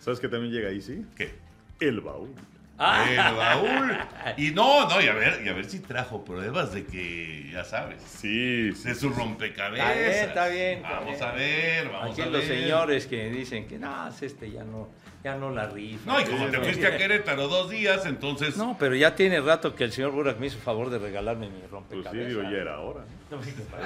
¿Sabes 0.00 0.20
que 0.20 0.28
también 0.28 0.52
llega 0.52 0.68
sí? 0.82 1.06
¿Qué? 1.16 1.32
El 1.80 2.00
baúl. 2.00 2.34
Ah. 2.76 3.04
El 3.08 3.36
baúl. 3.36 3.96
Y 4.36 4.50
no, 4.50 4.88
no, 4.88 5.00
y 5.00 5.06
a 5.06 5.14
ver, 5.14 5.42
y 5.44 5.48
a 5.48 5.52
ver 5.52 5.64
si 5.66 5.78
trajo 5.78 6.24
pruebas 6.24 6.72
de 6.72 6.84
que, 6.84 7.50
ya 7.52 7.64
sabes, 7.64 8.02
Sí, 8.02 8.72
sí. 8.74 8.88
de 8.88 8.94
su 8.96 9.10
rompecabezas. 9.10 9.94
Está 9.96 10.02
bien, 10.08 10.24
está 10.28 10.48
bien, 10.48 10.78
está 10.78 10.90
Vamos 10.90 11.10
bien. 11.16 11.22
a 11.22 11.32
ver, 11.32 11.88
vamos 11.90 12.10
Aquí 12.12 12.20
a 12.20 12.24
ver. 12.24 12.32
los 12.32 12.44
señores 12.44 13.06
que 13.06 13.30
dicen 13.30 13.68
que 13.68 13.78
no, 13.78 14.08
este 14.20 14.50
ya 14.50 14.64
no, 14.64 14.88
ya 15.22 15.36
no 15.36 15.50
la 15.50 15.66
rifa. 15.68 16.10
No, 16.12 16.20
y 16.20 16.24
como 16.24 16.46
te 16.46 16.56
Sí, 16.56 16.62
fuiste 16.64 16.86
a 16.88 16.96
Querétaro 16.96 17.46
dos 17.46 17.70
días, 17.70 18.06
entonces. 18.06 18.56
No, 18.56 18.76
pero 18.76 18.96
ya 18.96 19.14
tiene 19.14 19.40
rato 19.40 19.76
que 19.76 19.84
el 19.84 19.92
señor 19.92 20.10
Burak 20.10 20.38
me 20.38 20.46
hizo 20.48 20.58
favor 20.58 20.90
de 20.90 20.98
regalarme 20.98 21.46
mi 21.48 21.58
Pues 21.60 21.70
rompecabezas. 21.70 22.12
sí, 22.12 22.18
digo, 22.28 22.42
ya 22.42 22.58
era 22.58 22.80
hora. 22.80 23.04
No, 23.30 23.40
sí, 23.40 23.54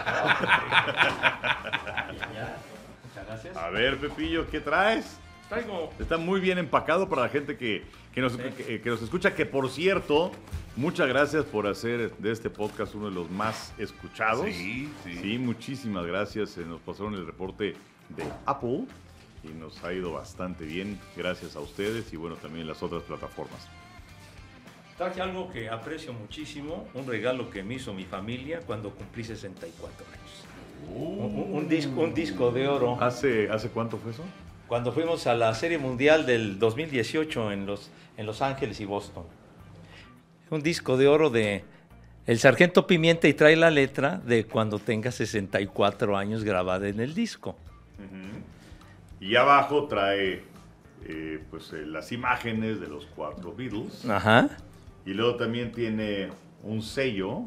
ya. 2.35 2.57
Muchas 3.05 3.27
gracias. 3.27 3.57
A 3.57 3.68
ver, 3.70 3.98
Pepillo, 3.98 4.48
¿qué 4.51 4.61
traes? 4.61 5.18
Traigo 5.48 5.90
Está 5.98 6.18
muy 6.18 6.40
bien 6.40 6.59
empacado 6.59 7.09
para 7.09 7.22
la 7.22 7.29
gente 7.31 7.57
que, 7.57 7.83
que 8.18 8.22
nos, 8.22 8.37
que, 8.37 8.81
que 8.81 8.90
nos 8.90 9.00
escucha, 9.00 9.33
que 9.33 9.46
por 9.46 9.70
cierto, 9.70 10.33
muchas 10.74 11.07
gracias 11.07 11.44
por 11.44 11.68
hacer 11.68 12.11
de 12.16 12.33
este 12.33 12.50
podcast 12.50 12.92
uno 12.96 13.09
de 13.09 13.14
los 13.14 13.31
más 13.31 13.72
escuchados. 13.78 14.46
Sí, 14.46 14.88
sí. 15.04 15.14
Sí, 15.22 15.38
muchísimas 15.38 16.04
gracias. 16.04 16.59
Eh, 16.59 16.64
Nos 16.66 16.81
pasaron 16.81 17.14
el 17.14 17.24
reporte 17.24 17.74
de 18.09 18.24
Apple 18.44 18.87
y 19.44 19.48
nos 19.57 19.85
ha 19.85 19.92
ido 19.92 20.12
bastante 20.12 20.64
bien. 20.64 20.98
Gracias 21.16 21.54
a 21.54 21.61
ustedes 21.61 22.12
y 22.12 22.16
bueno, 22.16 22.35
también 22.37 22.66
las 22.66 22.83
otras 22.83 23.04
plataformas. 23.04 23.68
Traje 24.96 25.20
algo 25.20 25.48
que 25.52 25.68
aprecio 25.68 26.12
muchísimo, 26.12 26.88
un 26.94 27.07
regalo 27.07 27.50
que 27.50 27.62
me 27.62 27.74
hizo 27.74 27.94
mi 27.94 28.04
familia 28.04 28.62
cuando 28.66 28.90
cumplí 28.90 29.22
64 29.22 30.07
años. 30.07 30.92
Un, 30.92 31.57
un 31.57 31.68
disco, 31.68 32.00
un 32.00 32.14
disco 32.14 32.50
de 32.50 32.66
oro. 32.66 33.00
¿Hace, 33.00 33.48
¿Hace 33.48 33.68
cuánto 33.68 33.96
fue 33.96 34.11
eso? 34.11 34.24
Cuando 34.66 34.92
fuimos 34.92 35.26
a 35.26 35.35
la 35.35 35.54
Serie 35.54 35.78
Mundial 35.78 36.26
del 36.26 36.59
2018 36.59 37.52
en 37.52 37.64
Los, 37.64 37.90
en 38.18 38.26
Los 38.26 38.42
Ángeles 38.42 38.78
y 38.81 38.85
Boston. 38.85 39.24
Un 40.50 40.62
disco 40.62 40.96
de 40.98 41.09
oro 41.09 41.31
de 41.31 41.64
El 42.26 42.38
Sargento 42.38 42.87
Pimienta 42.87 43.28
y 43.28 43.33
trae 43.35 43.57
la 43.57 43.70
letra 43.70 44.20
de 44.26 44.44
cuando 44.44 44.78
tenga 44.78 45.11
64 45.11 46.16
años 46.16 46.44
grabada 46.44 46.88
en 46.88 47.00
el 47.00 47.14
disco. 47.14 47.57
Y 49.20 49.35
abajo 49.37 49.87
trae 49.88 50.42
eh, 51.07 51.40
pues 51.50 51.72
eh, 51.72 51.87
las 51.87 52.12
imágenes 52.12 52.81
de 52.81 52.88
los 52.88 53.07
cuatro 53.07 53.54
Beatles. 53.54 54.04
Ajá. 54.09 54.48
Y 55.07 55.14
luego 55.14 55.37
también 55.37 55.72
tiene 55.72 56.28
un 56.62 56.83
sello, 56.83 57.44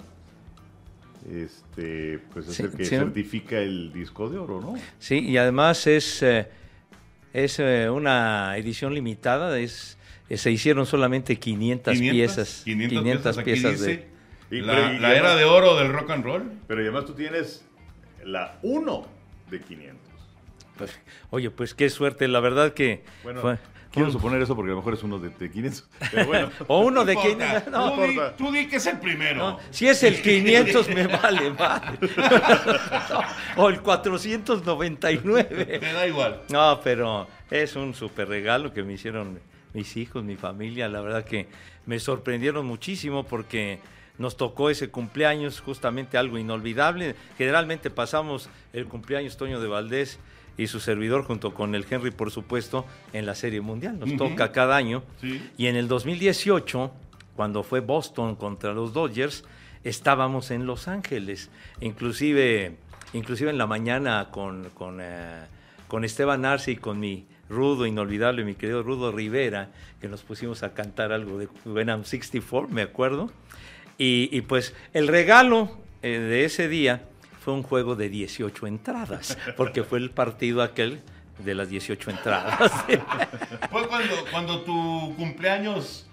este, 1.30 2.20
pues 2.34 2.48
es 2.48 2.56
Sí, 2.56 2.64
el 2.64 2.72
que 2.72 2.86
sí. 2.86 2.96
certifica 2.96 3.58
el 3.60 3.92
disco 3.94 4.30
de 4.30 4.38
oro, 4.40 4.60
¿no? 4.62 4.76
Sí, 5.00 5.20
y 5.20 5.38
además 5.38 5.86
es, 5.88 6.24
eh, 6.24 6.48
es 7.34 7.60
eh, 7.60 7.90
una 7.90 8.58
edición 8.58 8.94
limitada, 8.94 9.58
es, 9.60 9.94
eh, 9.94 10.01
se 10.38 10.52
hicieron 10.52 10.86
solamente 10.86 11.38
500, 11.40 11.94
500, 11.94 12.12
piezas. 12.16 12.62
500, 12.64 13.38
aquí 13.38 13.52
piezas 13.54 13.82
de... 13.82 14.08
Y- 14.52 14.62
la, 14.62 14.74
pero- 14.76 14.94
y 14.94 15.00
la 15.00 15.16
era 15.16 15.36
de 15.36 15.46
oro 15.46 15.78
del 15.78 15.92
rock 15.94 16.10
and 16.12 16.24
roll. 16.26 16.52
Pero 16.68 16.82
además 16.82 17.06
tú 17.06 17.14
tienes 17.14 17.66
la 18.24 18.58
1 18.62 19.08
de 19.50 19.60
500. 19.62 19.98
pues, 20.78 21.00
oye, 21.30 21.50
pues 21.52 21.74
qué 21.74 21.90
suerte, 21.90 22.28
la 22.28 22.40
verdad 22.40 22.74
que... 22.74 23.04
Bueno, 23.24 23.42
fue- 23.42 23.58
quiero 23.92 24.08
un- 24.08 24.14
suponer 24.14 24.42
eso 24.42 24.56
porque 24.56 24.72
a 24.72 24.74
lo 24.74 24.78
mejor 24.80 24.94
es 24.94 25.04
uno 25.04 25.20
de, 25.20 25.30
de 25.30 25.50
500. 25.52 25.90
Pero 26.12 26.26
bueno, 26.28 26.50
o 26.68 26.80
uno 26.82 27.04
de 27.06 27.16
No 27.16 27.22
500... 27.22 27.48
importa. 27.48 27.70
No, 27.72 27.94
tú, 27.94 28.02
di, 28.02 28.08
importa. 28.10 28.36
tú 28.38 28.52
di 28.52 28.68
que 28.68 28.76
es 28.78 28.86
el 28.88 29.00
primero. 29.00 29.38
no, 29.38 29.60
si 29.70 29.88
es 29.88 30.04
el 30.04 30.22
500 30.22 30.90
me 30.90 31.08
vale, 31.08 31.50
vale. 31.52 31.98
o 33.58 33.70
el 33.70 33.82
499. 33.82 35.44
Te 35.80 35.94
da 35.94 36.08
igual. 36.08 36.42
No, 36.50 36.80
pero 36.84 37.28
es 37.50 37.76
un 37.76 37.94
súper 37.94 38.28
regalo 38.28 38.74
que 38.74 38.84
me 38.84 38.94
hicieron 38.94 39.40
mis 39.74 39.98
hijos, 39.98 40.24
mi 40.24 40.36
familia. 40.36 40.88
La 40.88 41.02
verdad 41.02 41.26
que 41.26 41.48
me 41.86 42.00
sorprendieron 42.00 42.66
muchísimo 42.66 43.24
porque 43.24 43.80
nos 44.18 44.38
tocó 44.38 44.70
ese 44.70 44.90
cumpleaños, 44.90 45.60
justamente 45.60 46.18
algo 46.18 46.38
inolvidable. 46.38 47.16
Generalmente 47.38 47.90
pasamos 47.90 48.50
el 48.74 48.86
cumpleaños 48.86 49.38
Toño 49.38 49.60
de 49.60 49.68
Valdés 49.68 50.20
y 50.58 50.68
su 50.68 50.80
servidor 50.80 51.24
junto 51.24 51.54
con 51.54 51.76
el 51.76 51.86
Henry, 51.90 52.12
por 52.12 52.32
supuesto, 52.32 52.86
en 53.14 53.26
la 53.26 53.36
Serie 53.36 53.62
Mundial. 53.62 54.00
Nos 54.00 54.16
toca 54.18 54.52
cada 54.52 54.76
año. 54.76 55.04
Sí. 55.20 55.42
Y 55.58 55.68
en 55.68 55.76
el 55.76 55.88
2018, 55.88 56.92
cuando 57.36 57.64
fue 57.64 57.80
Boston 57.80 58.36
contra 58.36 58.74
los 58.74 58.94
Dodgers, 58.94 59.44
estábamos 59.84 60.52
en 60.52 60.66
Los 60.66 60.88
Ángeles. 60.88 61.50
Inclusive, 61.80 62.76
inclusive 63.14 63.50
en 63.50 63.58
la 63.58 63.68
mañana 63.68 64.30
con, 64.32 64.70
con, 64.76 65.00
eh, 65.02 65.46
con 65.88 66.04
Esteban 66.04 66.46
Arce 66.46 66.72
y 66.72 66.76
con 66.76 67.00
mi 67.00 67.26
rudo, 67.52 67.86
inolvidable, 67.86 68.44
mi 68.44 68.56
querido 68.56 68.82
Rudo 68.82 69.12
Rivera, 69.12 69.70
que 70.00 70.08
nos 70.08 70.24
pusimos 70.24 70.64
a 70.64 70.74
cantar 70.74 71.12
algo 71.12 71.38
de 71.38 71.48
When 71.66 71.90
I'm 71.90 72.04
64, 72.04 72.70
me 72.70 72.82
acuerdo. 72.82 73.32
Y, 73.98 74.30
y 74.32 74.42
pues 74.42 74.74
el 74.94 75.08
regalo 75.08 75.78
eh, 76.02 76.18
de 76.18 76.46
ese 76.46 76.68
día 76.68 77.04
fue 77.44 77.54
un 77.54 77.64
juego 77.64 77.96
de 77.96 78.10
18 78.10 78.68
entradas, 78.68 79.38
porque 79.58 79.84
fue 79.84 80.00
el 80.00 80.12
partido 80.12 80.62
aquel 80.62 81.02
de 81.40 81.56
las 81.56 81.70
18 81.70 82.12
entradas. 82.12 82.72
Fue 83.72 83.88
cuando, 83.88 84.14
cuando 84.30 84.62
tu 84.62 85.16
cumpleaños 85.18 86.06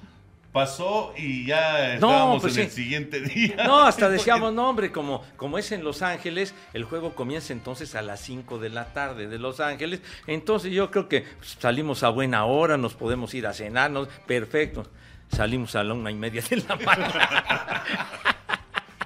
pasó 0.59 1.15
y 1.17 1.47
ya 1.47 1.95
estábamos 1.95 2.43
pues 2.43 2.57
en 2.57 2.65
el 2.65 2.71
siguiente 2.73 3.21
día. 3.35 3.63
No, 3.65 3.79
hasta 3.83 4.09
decíamos, 4.09 4.53
no, 4.53 4.69
hombre, 4.69 4.91
como, 4.91 5.23
como 5.37 5.57
es 5.57 5.71
en 5.71 5.85
Los 5.85 6.03
Ángeles, 6.03 6.53
el 6.73 6.83
juego 6.83 7.15
comienza 7.15 7.53
entonces 7.53 7.95
a 7.95 8.03
las 8.03 8.19
5 8.23 8.59
de 8.59 8.69
la 8.69 8.93
tarde 8.93 9.29
de 9.29 9.39
Los 9.39 9.61
Ángeles. 9.61 10.01
Entonces 10.27 10.73
yo 10.73 10.91
creo 10.91 11.09
que 11.09 11.25
salimos 11.61 12.03
a 12.03 12.09
buena 12.09 12.45
hora, 12.45 12.77
nos 12.77 12.95
podemos 12.95 13.33
ir 13.35 13.47
a 13.47 13.53
cenarnos, 13.53 14.09
perfecto. 14.27 14.85
Salimos 15.31 15.77
a 15.77 15.85
la 15.85 15.95
una 15.95 16.11
y 16.11 16.17
media 16.17 16.43
de 16.43 16.57
la 16.57 16.75
mañana. 16.85 17.85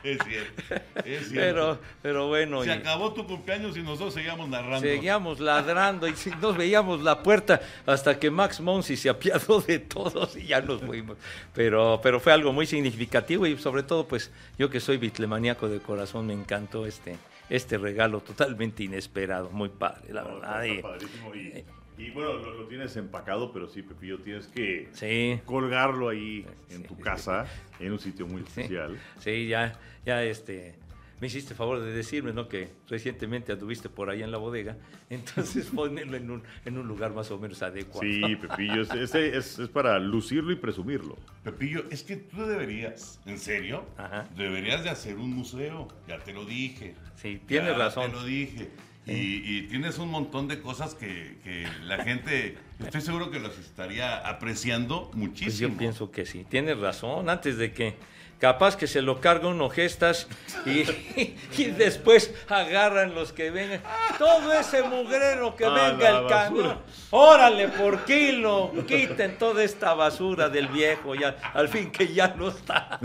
Es 0.05 0.19
cierto. 0.27 0.75
Es 1.05 1.29
cierto. 1.29 1.35
pero, 1.35 1.79
pero 2.03 2.29
bueno, 2.29 2.63
Se 2.63 2.69
y 2.69 2.73
acabó 2.73 3.13
tu 3.13 3.27
cumpleaños 3.27 3.77
y 3.77 3.83
nosotros 3.83 4.15
seguíamos 4.15 4.49
narrando. 4.49 4.81
seguíamos 4.81 5.39
ladrando 5.41 6.09
y 6.09 6.15
nos 6.41 6.57
veíamos 6.57 7.03
la 7.03 7.23
puerta 7.23 7.61
hasta 7.87 8.19
que 8.19 8.31
Max 8.31 8.61
Monsi 8.61 8.97
se 8.97 9.09
apiadó 9.09 9.61
de 9.61 9.79
todos 9.79 10.37
y 10.37 10.47
ya 10.47 10.61
nos 10.61 10.81
fuimos. 10.83 11.17
Pero, 11.55 12.01
pero 12.03 12.19
fue 12.21 12.33
algo 12.33 12.53
muy 12.53 12.67
significativo 12.67 13.47
y 13.47 13.57
sobre 13.59 13.83
todo, 13.85 14.07
pues 14.09 14.31
yo 14.59 14.69
que 14.71 14.81
soy 14.81 14.97
bitlemaníaco 14.97 15.69
de 15.69 15.79
corazón, 15.81 16.27
me 16.27 16.33
encantó 16.35 16.85
este, 16.87 17.17
este 17.49 17.79
regalo 17.79 18.21
totalmente 18.21 18.83
inesperado, 18.85 19.51
muy 19.51 19.69
padre, 19.69 20.13
la 20.13 20.23
No, 20.23 20.35
verdad. 20.41 20.65
y- 20.65 20.83
padrísimo. 20.83 21.35
Y, 21.35 21.65
y 21.99 22.11
bueno, 22.11 22.35
lo, 22.35 22.55
lo 22.55 22.67
tienes 22.67 22.97
empacado, 22.97 23.53
pero 23.53 23.69
sí, 23.69 23.83
Pepillo, 23.83 24.19
tienes 24.19 24.47
que 24.49 24.89
Sí. 24.93 25.41
colgarlo 25.45 26.09
ahí 26.09 26.47
en 26.71 26.83
Sí, 26.83 26.89
tu 26.89 26.95
sí, 26.97 27.03
casa, 27.03 27.47
en 27.79 27.93
un 27.93 27.99
sitio 27.99 28.27
muy 28.27 28.43
especial. 28.43 28.99
Sí, 29.19 29.47
ya, 29.49 29.79
ya 30.07 30.23
este, 30.25 30.75
me 31.21 31.27
hiciste 31.29 31.55
favor 31.55 31.81
de 31.81 31.93
decirme, 31.93 32.33
¿no? 32.33 32.49
Que 32.49 32.71
recientemente 32.89 33.53
anduviste 33.53 33.89
por 33.89 34.11
ahí 34.11 34.23
en 34.23 34.31
la 34.33 34.39
bodega, 34.39 34.77
entonces 35.11 35.67
ponerlo 35.75 36.17
en 36.17 36.31
un, 36.31 36.43
en 36.65 36.79
un 36.79 36.89
lugar 36.89 37.13
más 37.13 37.31
o 37.31 37.39
menos 37.39 37.63
adecuado. 37.63 38.01
Sí, 38.03 38.37
Pepillo, 38.37 38.83
es, 38.83 38.93
ese 38.95 39.37
es, 39.37 39.59
es 39.59 39.69
para 39.69 39.99
lucirlo 40.01 40.51
y 40.51 40.57
presumirlo. 40.57 41.17
Pepillo, 41.45 41.85
es 41.91 42.03
que 42.03 42.17
tú 42.17 42.45
deberías, 42.47 43.21
en 43.27 43.39
serio, 43.39 43.85
Ajá. 43.99 44.29
deberías 44.37 44.83
de 44.83 44.91
hacer 44.91 45.17
un 45.17 45.31
museo. 45.35 45.87
Ya 46.09 46.19
te 46.19 46.33
lo 46.33 46.45
dije. 46.45 46.95
Sí, 47.17 47.41
tienes 47.47 47.73
Ya 47.73 47.79
razón. 47.79 48.11
Te 48.11 48.17
lo 48.17 48.25
dije. 48.25 48.71
Y, 49.07 49.13
y 49.45 49.63
tienes 49.63 49.99
un 49.99 50.11
montón 50.11 50.47
de 50.47 50.61
cosas 50.61 50.95
que, 50.95 51.39
que 51.43 51.67
la 51.85 52.05
gente, 52.05 52.57
estoy 52.79 53.01
seguro 53.01 53.33
que 53.33 53.41
los 53.41 53.59
estaría 53.59 54.19
apreciando 54.19 55.11
muchísimo. 55.15 55.49
Pues 55.49 55.59
yo 55.59 55.77
pienso 55.77 56.11
que 56.13 56.25
sí, 56.25 56.47
tienes 56.49 56.79
razón, 56.79 57.29
antes 57.29 57.57
de 57.57 57.73
que 57.73 57.97
capaz 58.43 58.77
que 58.77 58.89
se 58.89 59.03
lo 59.03 59.21
carga 59.21 59.47
uno 59.47 59.71
gestas 59.71 60.27
y, 60.67 60.81
y 61.57 61.65
después 61.67 62.35
agarran 62.49 63.15
los 63.15 63.33
que 63.33 63.53
vengan. 63.53 63.81
Todo 64.19 64.53
ese 64.53 64.83
mugrero 64.83 65.55
que 65.55 65.65
A 65.65 65.69
venga 65.71 66.09
el 66.09 66.27
camión, 66.27 66.79
órale 67.11 67.69
por 67.69 68.05
kilo, 68.05 68.73
quiten 68.89 69.39
toda 69.39 69.63
esta 69.63 69.95
basura 69.95 70.49
del 70.49 70.67
viejo, 70.67 71.15
ya, 71.15 71.37
al 71.55 71.69
fin 71.69 71.93
que 71.93 72.13
ya 72.13 72.35
no 72.37 72.49
está, 72.49 72.99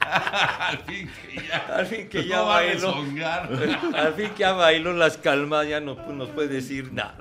al 0.00 0.78
fin 0.80 1.10
que 1.22 1.36
ya, 1.48 1.66
al 1.74 1.86
fin 1.86 2.08
que 2.10 2.18
no 2.18 2.24
ya 2.26 2.38
a 2.40 2.42
bailó. 2.42 2.94
Al 3.94 4.12
fin 4.12 4.28
que 4.30 4.40
ya 4.40 4.52
bailó 4.52 4.92
las 4.92 5.16
calmas, 5.16 5.66
ya 5.66 5.80
no 5.80 5.94
nos 5.94 6.28
puede 6.28 6.48
decir 6.48 6.92
nada. 6.92 7.16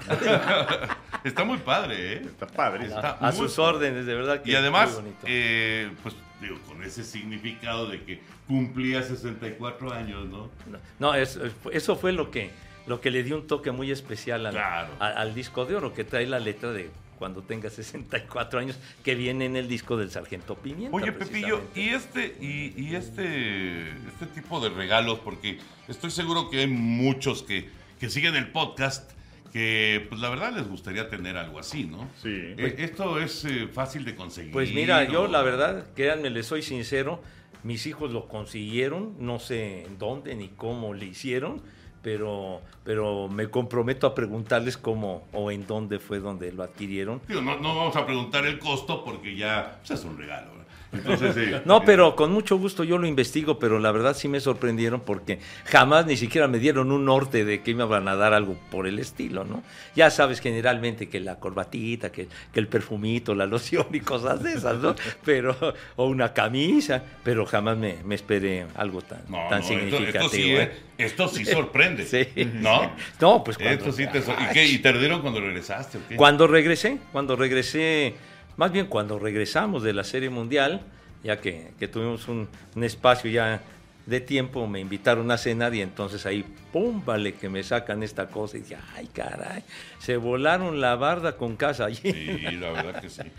Está 1.24 1.46
muy 1.46 1.58
padre, 1.60 2.14
¿eh? 2.16 2.22
Está 2.26 2.48
padre. 2.48 2.88
Está 2.88 3.12
A 3.12 3.32
sus 3.32 3.56
padre. 3.56 3.70
órdenes, 3.78 4.06
de 4.06 4.14
verdad 4.14 4.42
que 4.42 4.52
Y 4.52 4.56
además, 4.56 4.92
muy 4.92 5.02
bonito. 5.04 5.26
eh, 5.26 5.92
pues 6.04 6.16
digo, 6.42 6.58
con 6.68 6.84
ese 6.84 7.04
significado 7.04 7.88
de 7.88 8.04
que 8.04 8.20
cumplía 8.48 9.02
64 9.04 9.94
años, 9.94 10.26
¿no? 10.28 10.50
No, 10.70 10.80
No, 11.00 11.14
es- 11.16 11.40
eso 11.72 11.96
fue 11.96 12.12
lo 12.12 12.30
que, 12.32 12.52
lo 12.88 13.00
que 13.02 13.10
le 13.12 13.24
dio 13.24 13.38
un 13.38 13.48
toque 13.48 13.72
muy 13.72 13.92
especial 13.92 14.46
al, 14.46 14.54
Claro. 14.54 14.94
a- 15.00 15.08
al 15.08 15.34
disco 15.34 15.66
de 15.66 15.76
oro, 15.76 15.94
que 15.94 16.04
trae 16.04 16.26
la 16.28 16.40
letra 16.40 16.72
de 16.72 16.90
cuando 17.18 17.42
tenga 17.42 17.70
64 17.70 18.60
años, 18.60 18.78
que 19.02 19.16
viene 19.16 19.46
en 19.46 19.56
el 19.56 19.70
disco 19.70 19.96
del 19.96 20.12
Sargento 20.12 20.56
Pimienta. 20.56 20.94
Oye, 20.96 21.14
Pepillo, 21.14 21.62
y 21.74 21.88
este, 21.90 22.36
y, 22.42 22.74
y 22.76 22.94
este, 22.96 23.90
este 23.90 24.26
tipo 24.34 24.60
de 24.60 24.70
regalos, 24.70 25.20
porque 25.20 25.58
estoy 25.88 26.12
seguro 26.12 26.50
que 26.50 26.60
hay 26.60 26.68
muchos 26.68 27.42
que, 27.44 27.70
que 28.02 28.10
siguen 28.10 28.36
el 28.36 28.52
podcast 28.52 29.12
que, 29.56 30.06
pues 30.10 30.20
la 30.20 30.30
verdad 30.30 30.52
les 30.54 30.68
gustaría 30.68 31.08
tener 31.08 31.38
algo 31.38 31.60
así, 31.60 31.86
¿no? 31.86 32.10
Sí. 32.22 32.30
Eh, 32.30 32.76
esto 32.80 33.18
es 33.22 33.46
eh, 33.46 33.70
fácil 33.72 34.04
de 34.04 34.14
conseguir. 34.14 34.52
Pues 34.52 34.74
mira, 34.74 35.06
yo 35.06 35.30
la 35.30 35.42
verdad, 35.44 35.86
créanme, 35.96 36.30
les 36.30 36.46
soy 36.46 36.62
sincero, 36.62 37.22
mis 37.64 37.88
hijos 37.88 38.12
lo 38.12 38.28
consiguieron, 38.28 39.16
no 39.18 39.40
sé 39.40 39.86
en 39.86 39.98
dónde 39.98 40.36
ni 40.36 40.50
cómo 40.50 40.94
le 40.94 41.06
hicieron, 41.06 41.62
pero, 42.02 42.64
pero 42.84 43.30
me 43.30 43.50
comprometo 43.50 44.08
a 44.08 44.14
preguntarles 44.14 44.76
cómo 44.76 45.26
o 45.32 45.50
en 45.52 45.66
dónde 45.66 46.00
fue 46.00 46.20
donde 46.20 46.52
lo 46.52 46.62
adquirieron. 46.62 47.22
Digo, 47.26 47.40
no, 47.40 47.58
no 47.58 47.78
vamos 47.78 47.96
a 47.96 48.06
preguntar 48.06 48.46
el 48.46 48.60
costo 48.60 49.06
porque 49.06 49.38
ya 49.38 49.80
pues, 49.88 49.98
es 49.98 50.06
un 50.06 50.18
regalo. 50.18 50.52
¿verdad? 50.52 50.65
Entonces, 50.96 51.62
No, 51.66 51.84
pero 51.84 52.16
con 52.16 52.32
mucho 52.32 52.58
gusto 52.58 52.84
yo 52.84 52.98
lo 52.98 53.08
investigo, 53.08 53.60
pero 53.60 53.80
la 53.80 53.92
verdad 53.92 54.16
sí 54.16 54.28
me 54.28 54.40
sorprendieron 54.40 55.02
porque 55.02 55.40
jamás 55.66 56.06
ni 56.06 56.18
siquiera 56.18 56.48
me 56.48 56.60
dieron 56.60 56.92
un 56.92 57.06
norte 57.06 57.46
de 57.46 57.62
que 57.62 57.74
me 57.76 57.84
iban 57.84 58.08
a 58.08 58.16
dar 58.16 58.34
algo 58.34 58.56
por 58.72 58.88
el 58.88 59.00
estilo, 59.00 59.44
¿no? 59.44 59.64
Ya 59.96 60.10
sabes 60.10 60.40
generalmente 60.40 61.10
que 61.10 61.20
la 61.20 61.40
corbatita, 61.40 62.12
que, 62.12 62.28
que 62.54 62.60
el 62.60 62.68
perfumito, 62.68 63.36
la 63.36 63.46
loción 63.46 63.88
y 63.92 64.00
cosas 64.00 64.42
de 64.44 64.54
esas, 64.54 64.78
¿no? 64.78 64.96
Pero, 65.26 65.56
o 65.96 66.06
una 66.06 66.34
camisa, 66.34 67.02
pero 67.24 67.46
jamás 67.46 67.78
me, 67.78 67.98
me 68.04 68.16
esperé 68.16 68.66
algo 68.76 69.02
tan, 69.02 69.24
No, 69.28 69.48
tan 69.50 69.62
no, 69.62 69.68
significativo. 69.68 70.20
Esto, 70.24 70.30
sí, 70.30 70.52
¿eh? 70.52 70.62
eh, 70.62 70.72
esto 70.98 71.28
sí 71.28 71.46
sorprende. 71.46 72.06
Sí. 72.16 72.28
¿No? 72.54 72.92
No, 73.20 73.44
pues 73.44 73.58
cuando, 73.58 73.74
Esto 73.74 73.92
sí 73.92 74.08
te 74.08 74.20
¿Y, 74.20 74.54
qué? 74.54 74.66
¿Y 74.68 74.78
te 74.78 74.94
lo 74.94 75.00
dieron 75.00 75.22
cuando 75.22 75.42
regresaste? 75.42 75.98
¿o 75.98 76.02
qué? 76.08 76.16
Cuando 76.16 76.48
regresé, 76.48 77.00
cuando 77.12 77.36
regresé, 77.36 78.14
más 78.58 78.72
bien 78.72 78.88
cuando 78.88 79.20
regresamos 79.20 79.84
de 79.84 79.94
la 79.94 80.04
Serie 80.04 80.30
Mundial, 80.30 80.82
ya 81.24 81.40
que, 81.42 81.72
que 81.80 81.88
tuvimos 81.88 82.28
un, 82.28 82.48
un 82.76 82.84
espacio 82.84 83.30
ya 83.30 83.62
de 84.06 84.22
tiempo, 84.22 84.68
me 84.68 84.80
invitaron 84.80 85.32
a 85.32 85.38
cenar 85.38 85.74
y 85.74 85.82
entonces 85.82 86.26
ahí, 86.28 86.46
pum, 86.72 87.04
vale, 87.04 87.34
que 87.34 87.50
me 87.50 87.64
sacan 87.64 88.04
esta 88.04 88.28
cosa 88.28 88.58
y 88.58 88.62
dije, 88.62 88.78
ay, 88.96 89.08
caray, 89.08 89.64
se 89.98 90.18
volaron 90.18 90.80
la 90.80 90.96
barda 90.96 91.38
con 91.38 91.56
casa 91.56 91.86
allí. 91.86 92.12
Sí, 92.12 92.38
la 92.60 92.72
verdad 92.72 93.02
que 93.02 93.10
sí. 93.10 93.22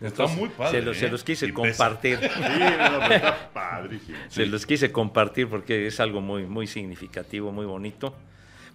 Está 0.00 0.24
Entonces, 0.24 0.36
muy 0.38 0.48
padre. 0.48 0.78
Se, 0.80 0.84
los- 0.86 0.96
se 0.96 1.06
¿eh? 1.06 1.10
los 1.10 1.22
quise 1.24 1.52
compartir. 1.52 2.18
Sí, 2.34 2.40
no, 2.78 3.02
está 3.12 3.50
padrísimo. 3.52 4.16
Se 4.28 4.46
los 4.46 4.64
quise 4.64 4.90
compartir 4.90 5.46
porque 5.46 5.86
es 5.86 6.00
algo 6.00 6.22
muy, 6.22 6.44
muy 6.46 6.66
significativo, 6.66 7.52
muy 7.52 7.66
bonito. 7.66 8.14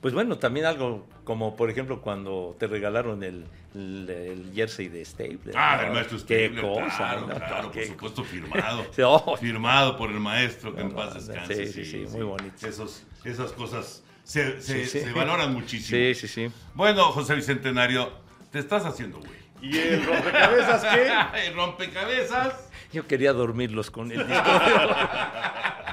Pues 0.02 0.14
bueno, 0.14 0.38
también 0.38 0.66
algo 0.68 1.08
como, 1.24 1.56
por 1.56 1.70
ejemplo, 1.70 2.02
cuando 2.02 2.56
te 2.60 2.68
regalaron 2.68 3.24
el, 3.24 3.46
el, 3.74 4.08
el 4.10 4.52
jersey 4.54 4.88
de 4.88 5.04
Staples. 5.04 5.56
Ah, 5.56 5.78
¿no? 5.78 5.84
del 5.84 5.93
maestro 5.93 6.18
Qué 6.28 6.46
Stabler, 6.48 6.62
cosa, 6.62 6.98
claro, 6.98 7.22
¿no? 7.22 7.28
claro, 7.36 7.72
Qué 7.72 7.80
por 7.82 7.88
supuesto, 7.89 8.24
firmado. 8.24 8.86
Oh. 9.00 9.36
Firmado 9.38 9.98
por 9.98 10.12
el 10.12 10.20
maestro, 10.20 10.76
que 10.76 10.82
en 10.82 10.91
paz 10.91 11.16
no, 11.16 11.22
descanse. 11.22 11.68
sí, 11.68 11.86
sí, 11.86 12.06
sí, 12.08 12.18
muy 12.18 12.24
bonito. 12.24 12.68
Esos, 12.68 13.04
esas 13.24 13.52
cosas 13.54 14.04
se, 14.24 14.62
se- 14.62 14.86
Sí, 14.86 15.00
sí. 15.00 15.06
se 15.06 15.12
valoran 15.14 15.54
muchísimo. 15.54 15.98
Sí, 15.98 16.14
sí, 16.16 16.28
sí. 16.28 16.52
Bueno, 16.76 17.06
José 17.12 17.34
Bicentenario, 17.36 18.12
te 18.52 18.60
estás 18.60 18.86
haciendo, 18.86 19.18
güey. 19.20 19.46
¿Y 19.62 19.78
el 19.78 20.06
rompecabezas 20.06 20.84
qué? 20.93 21.12
El 21.48 21.54
rompecabezas. 21.56 22.70
Yo 22.93 23.08
quería 23.08 23.34
dormirlos 23.34 23.89
con 23.89 24.12
el 24.12 24.20
disco. 24.28 24.43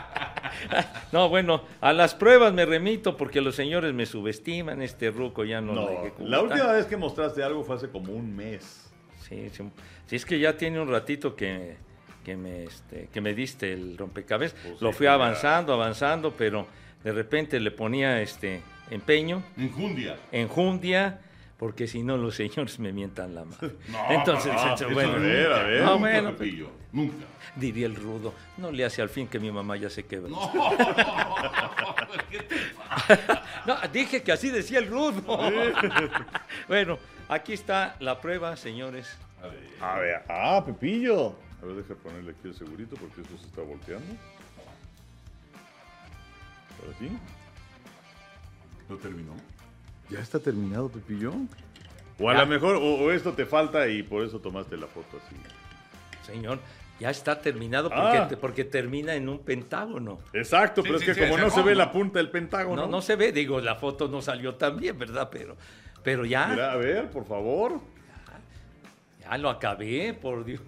No, 1.12 1.28
bueno, 1.28 1.62
a 1.80 1.92
las 1.92 2.14
pruebas 2.14 2.52
me 2.52 2.64
remito 2.64 3.16
porque 3.16 3.40
los 3.40 3.54
señores 3.54 3.92
me 3.92 4.06
subestiman, 4.06 4.82
este 4.82 5.10
ruco 5.10 5.44
ya 5.44 5.60
no, 5.60 5.74
No, 5.74 5.88
lo 5.90 6.26
la 6.26 6.40
última 6.40 6.72
vez 6.72 6.86
que 6.86 6.96
mostraste 6.96 7.42
algo 7.42 7.64
fue 7.64 7.76
hace 7.76 7.88
como 7.88 8.12
un 8.12 8.34
mes. 8.34 8.90
Sí, 9.28 9.48
sí, 9.52 9.64
sí, 10.06 10.16
es 10.16 10.24
que 10.24 10.38
ya 10.38 10.56
tiene 10.56 10.80
un 10.80 10.90
ratito 10.90 11.36
que, 11.36 11.76
que, 12.24 12.36
me, 12.36 12.64
este, 12.64 13.08
que 13.12 13.20
me 13.20 13.34
diste 13.34 13.72
el 13.72 13.96
rompecabezas. 13.96 14.58
Pues 14.62 14.80
lo 14.80 14.92
fui 14.92 15.06
avanzando, 15.06 15.72
avanzando, 15.72 16.34
pero 16.36 16.66
de 17.04 17.12
repente 17.12 17.58
le 17.60 17.70
ponía 17.70 18.20
este 18.20 18.62
empeño, 18.90 19.42
Injundia. 19.56 20.16
enjundia, 20.30 21.20
porque 21.62 21.86
si 21.86 22.02
no 22.02 22.16
los 22.16 22.34
señores 22.34 22.80
me 22.80 22.92
mientan 22.92 23.36
la 23.36 23.44
madre. 23.44 23.76
No, 23.88 24.10
Entonces, 24.10 24.52
eso 24.74 24.90
bueno, 24.92 25.12
a 25.12 25.16
ver, 25.18 25.52
a 25.52 25.62
ver. 25.62 25.80
no, 25.82 25.90
nunca, 25.92 25.96
bueno, 26.00 26.28
pues, 26.30 26.38
Pepillo, 26.40 26.70
nunca. 26.90 27.24
diría 27.54 27.86
el 27.86 27.94
rudo, 27.94 28.34
no 28.56 28.72
le 28.72 28.84
hace 28.84 29.00
al 29.00 29.08
fin 29.08 29.28
que 29.28 29.38
mi 29.38 29.52
mamá 29.52 29.76
ya 29.76 29.88
se 29.88 30.04
quebró. 30.04 30.30
No. 30.30 30.50
¿Qué 32.30 32.38
te 32.40 32.56
No, 33.64 33.76
dije 33.92 34.24
que 34.24 34.32
así 34.32 34.50
decía 34.50 34.80
el 34.80 34.88
rudo. 34.88 35.22
bueno, 36.66 36.98
aquí 37.28 37.52
está 37.52 37.94
la 38.00 38.20
prueba, 38.20 38.56
señores. 38.56 39.16
A 39.40 39.46
ver, 39.46 39.68
A 39.80 39.98
ver, 40.00 40.22
ah, 40.30 40.64
Pepillo. 40.66 41.36
A 41.62 41.66
ver, 41.66 41.76
deja 41.76 41.94
ponerle 41.94 42.32
aquí 42.32 42.48
el 42.48 42.54
segurito 42.56 42.96
porque 42.96 43.20
esto 43.20 43.38
se 43.38 43.46
está 43.46 43.62
volteando. 43.62 44.16
Ahora 46.80 46.98
sí. 46.98 47.08
¿lo 48.88 48.96
terminó? 48.96 49.36
¿Ya 50.12 50.20
está 50.20 50.38
terminado, 50.38 50.88
Pepillo? 50.88 51.32
O 52.18 52.28
a 52.28 52.34
lo 52.34 52.46
mejor, 52.46 52.76
o, 52.76 52.80
o 53.04 53.10
esto 53.10 53.32
te 53.32 53.46
falta 53.46 53.88
y 53.88 54.02
por 54.02 54.22
eso 54.24 54.38
tomaste 54.38 54.76
la 54.76 54.86
foto 54.86 55.18
así. 55.24 55.34
Señor, 56.30 56.58
ya 57.00 57.10
está 57.10 57.40
terminado 57.40 57.88
porque, 57.88 58.18
Ah. 58.18 58.28
porque 58.40 58.64
termina 58.64 59.14
en 59.14 59.28
un 59.28 59.38
pentágono. 59.40 60.18
Exacto, 60.32 60.82
Sí, 60.82 60.88
pero 60.88 60.98
sí, 61.00 61.06
es 61.10 61.16
que 61.16 61.24
sí, 61.24 61.30
como 61.30 61.42
no 61.42 61.50
se 61.50 61.62
ve 61.62 61.74
la 61.74 61.90
punta 61.90 62.18
del 62.18 62.30
pentágono. 62.30 62.82
No, 62.82 62.88
no 62.88 63.02
se 63.02 63.16
ve, 63.16 63.32
digo, 63.32 63.60
la 63.60 63.74
foto 63.76 64.06
no 64.08 64.20
salió 64.22 64.54
tan 64.54 64.76
bien, 64.78 64.98
¿verdad? 64.98 65.28
Pero, 65.32 65.56
pero 66.02 66.24
ya, 66.24 66.46
Mira, 66.48 66.72
a 66.72 66.76
ver, 66.76 67.10
por 67.10 67.24
favor. 67.26 67.80
ya 69.20 69.38
lo 69.38 69.48
acabé, 69.50 70.14
por 70.14 70.44
Dios. 70.44 70.60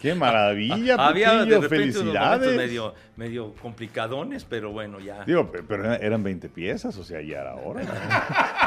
¡Qué 0.00 0.14
maravilla, 0.14 0.94
Había 0.98 1.44
de 1.44 1.58
repente 1.58 1.98
unos 1.98 2.14
¡Felicidades! 2.14 2.56
medio, 2.56 2.94
medio 3.16 3.54
complicadones, 3.54 4.44
pero 4.44 4.72
bueno, 4.72 4.98
ya. 5.00 5.24
Digo, 5.24 5.50
pe- 5.50 5.62
pero 5.62 5.92
eran 5.92 6.22
20 6.22 6.48
piezas, 6.48 6.96
o 6.96 7.04
sea, 7.04 7.20
ya 7.20 7.40
era 7.40 7.54
hora. 7.56 7.82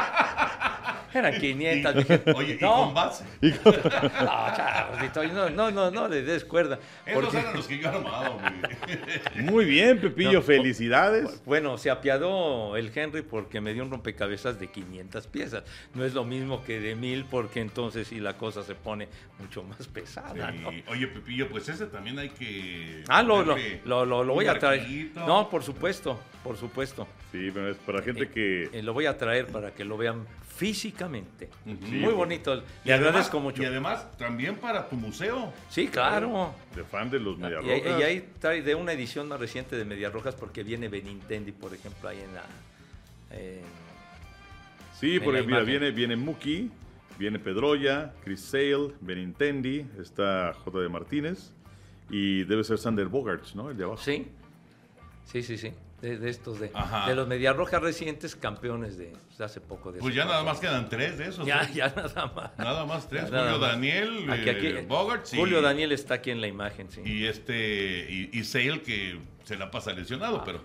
Eran 1.14 1.38
500. 1.40 1.94
Y- 1.94 1.98
dije, 1.98 2.20
oye, 2.34 2.56
¿y 2.60 2.62
no, 2.62 2.74
con 2.74 2.94
base? 2.94 3.24
no, 3.40 5.28
no, 5.32 5.50
no, 5.50 5.70
no, 5.70 5.90
no 5.90 6.08
le 6.08 6.22
des 6.22 6.44
cuerda. 6.44 6.78
Esos 7.06 7.22
porque- 7.24 7.38
eran 7.38 7.54
los 7.54 7.66
que 7.66 7.78
yo 7.78 7.88
armaba, 7.88 8.28
güey. 8.30 9.44
Muy 9.44 9.64
bien, 9.64 10.00
Pepillo, 10.00 10.32
No, 10.34 10.42
felicidades. 10.42 11.42
Bueno, 11.44 11.78
se 11.78 11.90
apiadó 11.90 12.76
el 12.76 12.90
Henry 12.94 13.22
porque 13.22 13.60
me 13.60 13.72
dio 13.74 13.82
un 13.82 13.90
rompecabezas 13.90 14.58
de 14.58 14.68
500 14.68 15.26
piezas. 15.26 15.62
No 15.94 16.04
es 16.04 16.14
lo 16.14 16.24
mismo 16.24 16.64
que 16.64 16.80
de 16.80 16.94
1000 16.94 17.24
porque 17.30 17.60
entonces 17.60 18.08
sí 18.08 18.20
la 18.20 18.36
cosa 18.36 18.62
se 18.62 18.74
pone 18.74 19.08
mucho 19.38 19.62
más 19.62 19.86
pesada. 19.88 20.52
Oye, 20.88 21.06
Pepillo, 21.06 21.48
pues 21.48 21.68
ese 21.68 21.86
también 21.86 22.18
hay 22.18 22.30
que. 22.30 23.04
Ah, 23.08 23.22
lo, 23.22 23.42
lo, 23.42 23.56
lo, 23.84 24.04
lo- 24.04 24.24
lo 24.24 24.32
un 24.32 24.38
voy 24.38 24.46
a 24.46 24.58
traer. 24.58 24.84
No, 25.14 25.48
por 25.48 25.62
supuesto, 25.62 26.18
por 26.42 26.56
supuesto. 26.56 27.06
Sí, 27.32 27.50
pero 27.52 27.70
es 27.70 27.76
para 27.78 28.00
gente 28.02 28.28
que... 28.28 28.68
Eh, 28.72 28.82
lo 28.82 28.92
voy 28.92 29.06
a 29.06 29.18
traer 29.18 29.46
para 29.46 29.72
que 29.72 29.84
lo 29.84 29.96
vean 29.96 30.24
físicamente. 30.56 31.50
Muy 31.64 32.12
bonito. 32.12 32.54
Y 32.54 32.58
Le 32.88 32.92
además- 32.94 33.08
agradezco 33.08 33.40
mucho. 33.40 33.62
Y 33.62 33.66
además, 33.66 34.10
también 34.16 34.56
para 34.56 34.88
tu 34.88 34.96
museo. 34.96 35.52
Sí, 35.68 35.88
claro. 35.88 36.54
De 36.74 36.84
fan 36.84 37.10
de 37.10 37.18
los 37.20 37.36
Mediarrojas. 37.38 38.00
y 38.00 38.02
ahí 38.02 38.28
trae 38.38 38.62
de 38.62 38.74
una 38.74 38.92
edición 38.92 39.28
más 39.28 39.40
reciente 39.40 39.76
de 39.76 39.84
Medias 39.84 40.12
Rojas 40.12 40.34
porque 40.34 40.62
viene 40.62 40.88
Benintendi, 40.88 41.52
por 41.52 41.74
ejemplo, 41.74 42.08
ahí 42.08 42.20
en 42.20 42.34
la... 42.34 42.44
Sí, 44.98 45.16
en 45.16 45.22
porque 45.24 45.40
la 45.40 45.46
mira, 45.46 45.60
viene, 45.62 45.90
viene 45.90 46.16
Muki, 46.16 46.70
viene 47.18 47.38
Pedroya, 47.38 48.12
Chris 48.22 48.40
Sale, 48.40 48.92
Benintendi, 49.00 49.84
está 50.00 50.54
J. 50.64 50.78
de 50.80 50.88
Martínez 50.88 51.50
y 52.10 52.44
debe 52.44 52.62
ser 52.64 52.78
Sander 52.78 53.08
Bogarts, 53.08 53.54
¿no? 53.56 53.70
El 53.70 53.76
de 53.76 53.84
abajo. 53.84 54.00
Sí, 54.02 54.28
sí, 55.26 55.42
sí, 55.42 55.58
sí. 55.58 55.72
De, 56.04 56.18
de 56.18 56.28
estos, 56.28 56.60
de, 56.60 56.70
los 57.14 57.26
Medias 57.26 57.56
Rojas 57.56 57.80
recientes, 57.80 58.36
campeones 58.36 58.98
de, 58.98 59.14
pues, 59.26 59.40
hace 59.40 59.62
poco. 59.62 59.90
De 59.90 60.00
Pues 60.00 60.14
ya 60.14 60.26
nada 60.26 60.42
más 60.42 60.60
quedan 60.60 60.90
tres 60.90 61.16
de 61.16 61.28
esos. 61.28 61.46
Ya, 61.46 61.62
¿eh? 61.62 61.70
ya 61.72 61.88
nada 61.96 62.26
más. 62.26 62.58
Nada 62.58 62.84
más 62.84 63.08
tres. 63.08 63.30
Nada 63.30 63.52
Julio 63.52 63.58
más. 63.58 63.70
Daniel, 63.70 64.30
Aquí, 64.30 64.50
aquí, 64.50 64.66
eh, 64.66 64.84
Bogart, 64.86 65.24
sí. 65.24 65.38
Julio 65.38 65.62
Daniel 65.62 65.92
está 65.92 66.14
aquí 66.14 66.30
en 66.30 66.42
la 66.42 66.46
imagen, 66.46 66.90
sí. 66.90 67.00
Y 67.06 67.24
este. 67.24 68.06
Y, 68.10 68.38
y 68.38 68.44
Sale, 68.44 68.82
que 68.82 69.18
se 69.44 69.56
la 69.56 69.70
pasa 69.70 69.94
lesionado, 69.94 70.44
pero. 70.44 70.60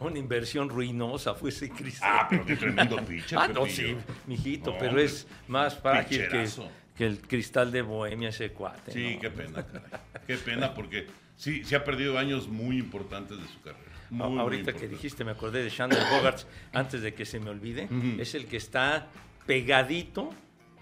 Una 0.00 0.18
inversión 0.18 0.68
ruinosa 0.68 1.34
fue 1.34 1.50
ese 1.50 1.70
Cristian. 1.70 2.10
Ah, 2.12 2.26
pero 2.28 2.44
qué 2.44 2.56
tremendo 2.56 2.96
pitcher. 3.06 3.38
Ah, 3.38 3.46
no, 3.46 3.66
sí, 3.66 3.94
mijito, 4.26 4.72
No, 4.72 4.78
pero 4.78 4.88
hombre, 4.88 5.04
es 5.04 5.28
más 5.46 5.78
frágil 5.78 6.26
que, 6.28 6.48
que 6.96 7.06
el 7.06 7.20
cristal 7.20 7.70
de 7.70 7.82
Bohemia 7.82 8.30
ese 8.30 8.50
cuate. 8.50 8.90
Sí, 8.90 9.14
¿no? 9.14 9.20
qué 9.20 9.30
pena, 9.30 9.64
caray. 9.64 10.00
Qué 10.26 10.36
pena, 10.36 10.74
porque 10.74 11.06
sí, 11.36 11.62
sí 11.64 11.76
ha 11.76 11.84
perdido 11.84 12.18
años 12.18 12.48
muy 12.48 12.78
importantes 12.78 13.40
de 13.40 13.46
su 13.46 13.60
carrera. 13.60 13.89
Muy, 14.10 14.28
muy 14.30 14.38
Ahorita 14.40 14.72
que 14.72 14.88
dijiste, 14.88 15.24
me 15.24 15.30
acordé 15.32 15.62
de 15.62 15.70
Shandler 15.70 16.02
Bogarts, 16.10 16.46
antes 16.72 17.00
de 17.02 17.14
que 17.14 17.24
se 17.24 17.38
me 17.40 17.50
olvide, 17.50 17.88
es 18.18 18.34
el 18.34 18.46
que 18.46 18.56
está 18.56 19.06
pegadito 19.46 20.30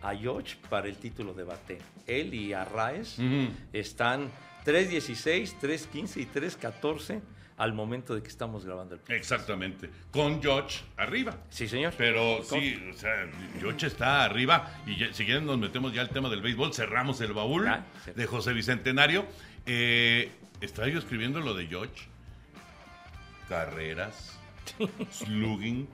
a 0.03 0.15
George 0.15 0.57
para 0.71 0.89
el 0.89 0.97
título 0.97 1.35
de 1.35 1.45
bate. 1.45 1.79
Él 2.07 2.33
y 2.35 2.53
Arraez 2.53 3.19
Ujú. 3.19 3.49
están 3.73 4.31
3.16, 4.65 5.55
3.15 5.61 6.17
y 6.21 6.27
3.14 6.27 7.21
al 7.57 7.73
momento 7.73 8.15
de 8.15 8.23
que 8.23 8.29
estamos 8.29 8.65
grabando 8.65 8.95
el 8.95 9.01
podcast. 9.01 9.19
Exactamente. 9.19 9.91
Con 10.13 10.41
George 10.41 10.79
arriba. 10.97 11.37
Sí, 11.51 11.67
señor. 11.67 11.93
Pero 11.99 12.43
sí, 12.45 12.81
o 12.89 12.97
sea, 12.97 13.29
George 13.59 13.89
está 13.89 14.25
arriba. 14.25 14.81
Y 14.87 14.97
ya- 14.97 15.13
si 15.13 15.25
quieren, 15.25 15.45
nos 15.45 15.59
metemos 15.59 15.93
ya 15.93 16.03
al 16.03 16.11
tema 16.11 16.29
del 16.31 16.41
béisbol. 16.41 16.73
Cerramos 16.73 17.21
el 17.21 17.33
baúl 17.33 17.67
Ah, 17.67 17.85
sí. 18.05 18.13
de 18.15 18.27
José 18.27 18.53
Bicentenario. 18.53 19.27
Eh, 19.67 20.31
estaba 20.61 20.87
yo 20.89 21.01
escribiendo 21.01 21.41
lo 21.41 21.53
de 21.55 21.67
George. 21.67 22.07
Carreras, 23.49 24.39
slugging, 25.11 25.89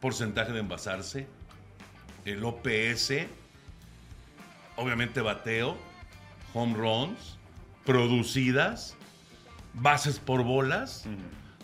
porcentaje 0.00 0.52
de 0.52 0.60
envasarse, 0.60 1.26
el 2.24 2.44
OPS, 2.44 3.26
obviamente 4.76 5.20
bateo, 5.20 5.76
home 6.54 6.74
runs, 6.74 7.38
producidas, 7.84 8.96
bases 9.74 10.18
por 10.18 10.44
bolas. 10.44 11.04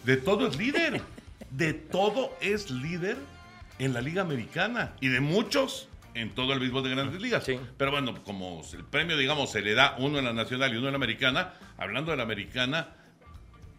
De 0.05 0.17
todo 0.17 0.47
es 0.47 0.57
líder. 0.57 1.01
De 1.51 1.73
todo 1.73 2.37
es 2.41 2.71
líder 2.71 3.17
en 3.79 3.93
la 3.93 4.01
Liga 4.01 4.23
Americana 4.23 4.95
y 5.01 5.09
de 5.09 5.21
muchos 5.21 5.89
en 6.15 6.35
todo 6.35 6.53
el 6.53 6.61
béisbol 6.61 6.85
de 6.85 6.91
grandes 6.91 7.21
ligas. 7.21 7.45
Sí. 7.45 7.59
Pero 7.77 7.91
bueno, 7.91 8.23
como 8.23 8.63
el 8.73 8.85
premio, 8.85 9.17
digamos, 9.17 9.51
se 9.51 9.63
le 9.63 9.75
da 9.75 9.97
uno 9.99 10.19
en 10.19 10.25
la 10.25 10.33
nacional 10.33 10.73
y 10.73 10.77
uno 10.77 10.89
en 10.89 10.93
la 10.93 10.97
americana, 10.97 11.55
hablando 11.77 12.11
de 12.13 12.17
la 12.17 12.23
americana, 12.23 12.89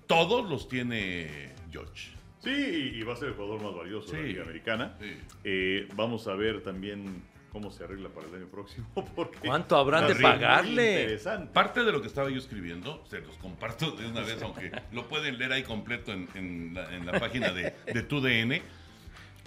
todos 0.08 0.50
los 0.50 0.68
tiene 0.68 1.54
George. 1.72 2.12
Sí, 2.40 2.52
y 2.96 3.02
va 3.04 3.14
a 3.14 3.16
ser 3.16 3.30
el 3.30 3.34
jugador 3.34 3.64
más 3.64 3.76
valioso 3.76 4.12
de 4.12 4.22
la. 4.22 4.28
Liga 4.28 4.44
Americana. 4.44 4.96
Sí. 5.00 5.18
Eh, 5.44 5.88
vamos 5.96 6.28
a 6.28 6.36
ver 6.36 6.62
también 6.62 7.24
cómo 7.52 7.72
se 7.72 7.86
arregla 7.86 8.10
para 8.10 8.28
el 8.28 8.36
año 8.36 8.48
próximo. 8.48 8.88
Porque 9.16 9.40
¿Cuánto 9.40 9.78
habrán 9.78 10.08
de 10.08 10.16
pagarle? 10.16 11.02
Interesante. 11.02 11.54
Parte 11.54 11.84
de 11.84 11.92
lo 11.92 12.02
que 12.02 12.08
estaba 12.08 12.30
yo 12.30 12.38
escribiendo, 12.38 13.04
se 13.10 13.22
los 13.22 13.38
comparto 13.38 13.92
de 13.92 14.08
una 14.08 14.22
vez, 14.22 14.42
aunque 14.42 14.72
lo 14.92 15.08
pueden 15.08 15.38
leer 15.40 15.54
ahí 15.54 15.64
completo 15.64 16.12
en, 16.12 16.28
en 16.36 16.74
la, 16.74 16.94
en 16.94 17.06
la 17.06 17.20
página 17.20 17.52
de, 17.52 17.74
de 17.92 18.04
TUDN. 18.04 18.62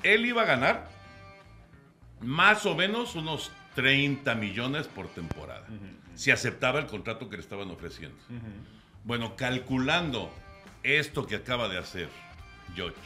Él 0.02 0.26
iba 0.26 0.42
a 0.42 0.46
ganar 0.46 0.88
más 2.20 2.66
o 2.66 2.74
menos 2.74 3.14
unos 3.14 3.52
30 3.74 4.34
millones 4.34 4.88
por 4.88 5.08
temporada, 5.08 5.66
si 6.14 6.30
aceptaba 6.30 6.80
el 6.80 6.86
contrato 6.86 7.28
que 7.28 7.36
le 7.36 7.42
estaban 7.42 7.70
ofreciendo. 7.70 8.16
Bueno, 9.04 9.36
calculando 9.36 10.32
esto 10.82 11.26
que 11.26 11.36
acaba 11.36 11.68
de 11.68 11.78
hacer 11.78 12.08
George 12.74 12.96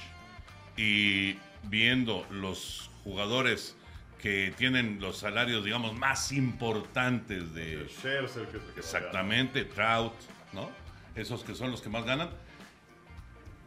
y 0.77 1.37
viendo 1.65 2.27
los 2.31 2.91
jugadores 3.05 3.77
que 4.21 4.55
tienen 4.57 5.01
los 5.01 5.19
salarios, 5.19 5.65
digamos, 5.65 5.95
más 5.95 6.31
importantes 6.31 7.53
de, 7.55 7.89
Scherzer, 7.89 8.19
que 8.19 8.25
es 8.27 8.37
el 8.37 8.47
que 8.47 8.59
va 8.59 8.65
a 8.65 8.79
Exactamente, 8.79 9.65
Trout, 9.65 10.13
¿no? 10.53 10.71
Esos 11.17 11.43
que 11.43 11.55
son 11.55 11.71
los 11.73 11.83
que 11.83 11.89
más 11.89 12.05
ganan. 12.05 12.31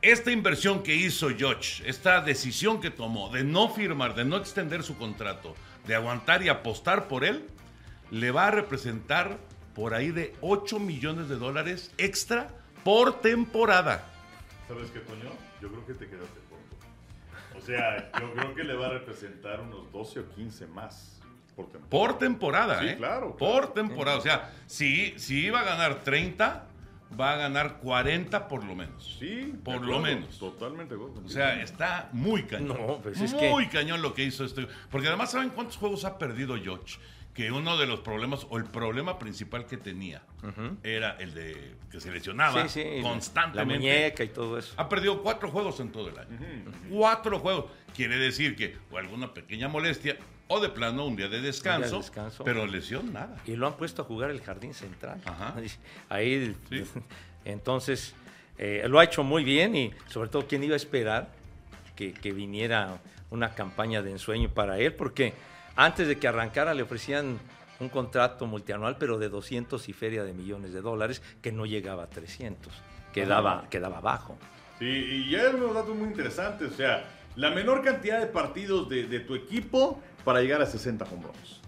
esta 0.02 0.32
inversión 0.32 0.82
que 0.84 0.96
hizo 0.96 1.30
George, 1.36 1.84
esta 1.90 2.22
decisión 2.22 2.80
que 2.80 2.92
tomó 2.92 3.30
de 3.30 3.44
no 3.44 3.70
firmar, 3.70 4.16
de 4.16 4.24
no 4.24 4.38
extender 4.38 4.84
su 4.84 4.98
contrato, 4.98 5.56
de 5.88 5.96
aguantar 5.96 6.42
y 6.44 6.50
apostar 6.50 7.08
por 7.08 7.26
él, 7.26 7.48
le 8.12 8.32
va 8.32 8.48
a 8.48 8.52
representar 8.52 9.38
por 9.74 9.94
ahí 9.94 10.12
de 10.12 10.34
8 10.42 10.80
millones 10.80 11.28
de 11.28 11.36
dólares 11.36 11.92
extra 11.98 12.50
por 12.86 13.20
temporada. 13.20 14.06
¿Sabes 14.68 14.92
qué, 14.92 15.00
Toño? 15.00 15.32
Yo 15.62 15.70
creo 15.70 15.86
que 15.88 15.94
te 15.96 16.08
quedaste 16.08 16.40
corto. 16.50 17.58
O 17.58 17.62
sea, 17.62 18.12
yo 18.22 18.32
creo 18.34 18.54
que 18.56 18.64
le 18.64 18.76
va 18.76 18.86
a 18.86 18.90
representar 18.92 19.60
unos 19.60 19.92
12 19.92 20.20
o 20.20 20.30
15 20.36 20.68
más 20.68 21.20
por 21.56 21.66
temporada. 21.72 21.90
Por 21.90 22.20
temporada, 22.20 22.80
Sí, 22.80 22.88
¿eh? 22.90 22.96
claro, 22.96 23.36
Por 23.36 23.50
claro. 23.62 23.74
temporada. 23.74 24.18
O 24.18 24.22
sea, 24.22 24.54
si, 24.68 25.18
si 25.18 25.46
iba 25.48 25.62
a 25.62 25.64
ganar 25.64 26.04
30, 26.04 26.68
va 27.20 27.34
a 27.34 27.38
ganar 27.38 27.78
40 27.80 28.48
por 28.48 28.64
lo 28.64 28.76
menos. 28.76 29.18
Sí, 29.20 29.54
Por 29.64 29.76
acuerdo, 29.76 29.94
lo 29.94 30.00
menos. 30.02 30.38
Totalmente 30.38 30.94
O 30.96 31.28
sea, 31.28 31.60
está 31.62 32.10
muy 32.12 32.44
cañón. 32.44 32.78
No, 32.88 33.00
pues 33.02 33.20
es 33.20 33.34
muy 33.34 33.66
que- 33.68 33.78
cañón 33.80 34.02
lo 34.04 34.14
que 34.14 34.24
hizo 34.26 34.46
este. 34.46 34.68
Porque 34.92 35.08
además, 35.08 35.32
¿saben 35.32 35.50
cuántos 35.50 35.78
juegos 35.78 36.06
ha 36.06 36.18
perdido 36.20 36.56
George? 36.62 37.00
Que 37.36 37.52
uno 37.52 37.78
de 37.78 37.86
los 37.86 38.00
problemas, 38.00 38.48
o 38.50 38.58
el 38.58 38.64
problema 38.64 39.20
principal 39.20 39.66
que 39.66 39.76
tenía, 39.78 40.24
era 40.84 41.18
el 41.20 41.34
de 41.34 41.76
que 41.92 42.00
se 42.00 42.10
lesionaba 42.10 42.68
Sí, 42.70 42.82
sí, 42.82 43.02
constantemente. 43.04 43.74
La 43.74 43.80
muñeca 43.80 44.24
y 44.24 44.30
todo 44.30 44.58
eso. 44.58 44.74
Ha 44.78 44.88
perdido 44.88 45.22
cuatro 45.22 45.52
juegos 45.52 45.80
en 45.82 45.92
todo 45.92 46.08
el 46.10 46.18
año. 46.18 46.30
Cuatro 46.90 47.40
juegos. 47.40 47.66
Quiere 47.94 48.18
decir 48.18 48.56
que 48.56 48.78
o 48.90 48.98
alguna 48.98 49.34
pequeña 49.34 49.68
molestia 49.68 50.18
o 50.48 50.60
de 50.62 50.70
plano 50.70 51.06
un 51.06 51.16
día 51.18 51.28
de 51.28 51.42
descanso, 51.42 51.98
descanso. 51.98 52.44
pero 52.46 52.66
lesión 52.68 53.12
nada. 53.12 53.36
Y 53.46 53.56
lo 53.58 53.68
han 53.68 53.76
puesto 53.76 54.04
a 54.04 54.06
jugar 54.06 54.30
el 54.32 54.42
jardín 54.42 54.74
central. 54.74 55.20
Ajá. 55.26 55.56
Ahí, 56.10 56.56
Sí. 56.70 56.84
entonces, 57.46 58.14
eh, 58.58 58.86
lo 58.88 59.00
ha 59.00 59.04
hecho 59.04 59.24
muy 59.24 59.44
bien 59.44 59.76
y 59.76 59.92
sobre 60.08 60.30
todo, 60.30 60.48
¿quién 60.48 60.64
iba 60.64 60.74
a 60.74 60.78
esperar 60.78 61.30
que, 61.96 62.14
que 62.14 62.32
viniera 62.32 63.00
una 63.30 63.54
campaña 63.56 64.02
de 64.02 64.12
ensueño 64.12 64.50
para 64.50 64.78
él? 64.80 64.94
Porque 64.94 65.34
antes 65.76 66.08
de 66.08 66.18
que 66.18 66.28
arrancara 66.28 66.74
le 66.74 66.84
ofrecían 66.84 67.40
un 67.80 67.90
contrato 67.90 68.46
multianual, 68.48 68.98
pero 68.98 69.18
de 69.18 69.30
200 69.30 69.88
y 69.90 69.94
feria 69.94 70.24
de 70.24 70.34
millones 70.34 70.74
de 70.74 70.82
dólares, 70.82 71.22
que 71.42 71.52
no 71.52 71.66
llegaba 71.66 72.04
a 72.04 72.10
300, 72.10 72.74
quedaba, 73.14 73.68
quedaba 73.70 74.00
bajo. 74.00 74.38
Sí, 74.80 74.86
y 74.86 75.30
ya 75.30 75.42
hay 75.42 75.56
unos 75.56 75.74
datos 75.74 75.96
muy 75.96 76.08
interesantes. 76.08 76.72
O 76.72 76.76
sea, 76.76 77.06
la 77.36 77.52
menor 77.52 77.84
cantidad 77.84 78.20
de 78.20 78.28
partidos 78.28 78.90
de, 78.90 79.08
de 79.08 79.20
tu 79.20 79.36
equipo 79.36 80.02
para 80.24 80.42
llegar 80.42 80.62
a 80.62 80.66
60 80.66 81.06
home 81.06 81.24
runs. 81.24 81.62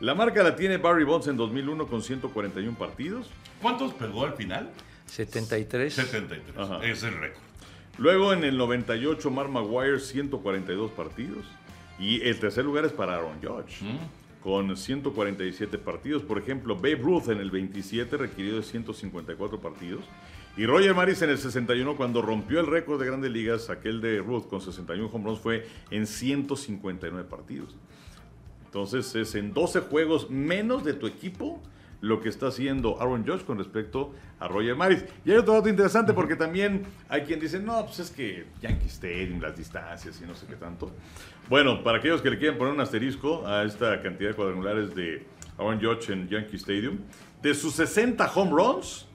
La 0.00 0.14
marca 0.14 0.42
la 0.42 0.54
tiene 0.54 0.76
Barry 0.76 1.04
Bonds 1.04 1.26
en 1.26 1.36
2001 1.36 1.86
con 1.86 2.02
141 2.02 2.78
partidos. 2.78 3.30
¿Cuántos 3.60 3.92
pegó 3.94 4.24
al 4.24 4.34
final? 4.34 4.70
73. 5.06 5.92
73. 5.92 6.56
Ajá. 6.56 6.84
Es 6.84 7.02
el 7.02 7.18
récord. 7.18 7.42
Luego 7.98 8.32
en 8.32 8.44
el 8.44 8.56
98 8.56 9.30
Mark 9.30 9.50
Maguire 9.50 9.98
142 9.98 10.90
partidos. 10.92 11.44
Y 12.00 12.22
el 12.22 12.40
tercer 12.40 12.64
lugar 12.64 12.86
es 12.86 12.92
para 12.92 13.14
Aaron 13.14 13.40
Judge. 13.42 13.84
Con 14.42 14.74
147 14.74 15.76
partidos. 15.76 16.22
Por 16.22 16.38
ejemplo, 16.38 16.74
Babe 16.74 16.96
Ruth 16.96 17.28
en 17.28 17.38
el 17.38 17.50
27 17.50 18.16
requirió 18.16 18.56
de 18.56 18.62
154 18.62 19.60
partidos. 19.60 20.02
Y 20.56 20.64
Roger 20.64 20.94
Maris 20.94 21.20
en 21.22 21.30
el 21.30 21.38
61, 21.38 21.96
cuando 21.96 22.22
rompió 22.22 22.58
el 22.58 22.66
récord 22.66 22.98
de 22.98 23.06
grandes 23.06 23.30
ligas, 23.30 23.68
aquel 23.68 24.00
de 24.00 24.18
Ruth 24.18 24.48
con 24.48 24.60
61 24.60 25.10
home 25.12 25.24
runs, 25.26 25.38
fue 25.38 25.66
en 25.90 26.06
159 26.06 27.28
partidos. 27.28 27.76
Entonces 28.64 29.14
es 29.14 29.34
en 29.34 29.52
12 29.52 29.80
juegos 29.80 30.30
menos 30.30 30.84
de 30.84 30.94
tu 30.94 31.06
equipo 31.06 31.60
lo 32.00 32.20
que 32.20 32.28
está 32.28 32.48
haciendo 32.48 33.00
Aaron 33.00 33.26
Judge 33.26 33.44
con 33.44 33.58
respecto 33.58 34.14
a 34.38 34.48
Roger 34.48 34.76
Maris. 34.76 35.04
Y 35.24 35.30
hay 35.30 35.38
otro 35.38 35.54
dato 35.54 35.68
interesante 35.68 36.12
porque 36.12 36.36
también 36.36 36.84
hay 37.08 37.22
quien 37.22 37.40
dice, 37.40 37.58
no, 37.60 37.84
pues 37.84 38.00
es 38.00 38.10
que 38.10 38.46
Yankee 38.62 38.86
Stadium, 38.86 39.40
las 39.40 39.56
distancias 39.56 40.20
y 40.22 40.26
no 40.26 40.34
sé 40.34 40.46
qué 40.46 40.56
tanto. 40.56 40.90
Bueno, 41.48 41.82
para 41.82 41.98
aquellos 41.98 42.22
que 42.22 42.30
le 42.30 42.38
quieren 42.38 42.56
poner 42.56 42.72
un 42.72 42.80
asterisco 42.80 43.46
a 43.46 43.64
esta 43.64 44.00
cantidad 44.02 44.30
de 44.30 44.36
cuadrangulares 44.36 44.94
de 44.94 45.26
Aaron 45.58 45.80
Judge 45.80 46.10
en 46.10 46.28
Yankee 46.28 46.56
Stadium, 46.56 46.98
de 47.42 47.54
sus 47.54 47.74
60 47.74 48.30
home 48.34 48.50
runs, 48.50 49.06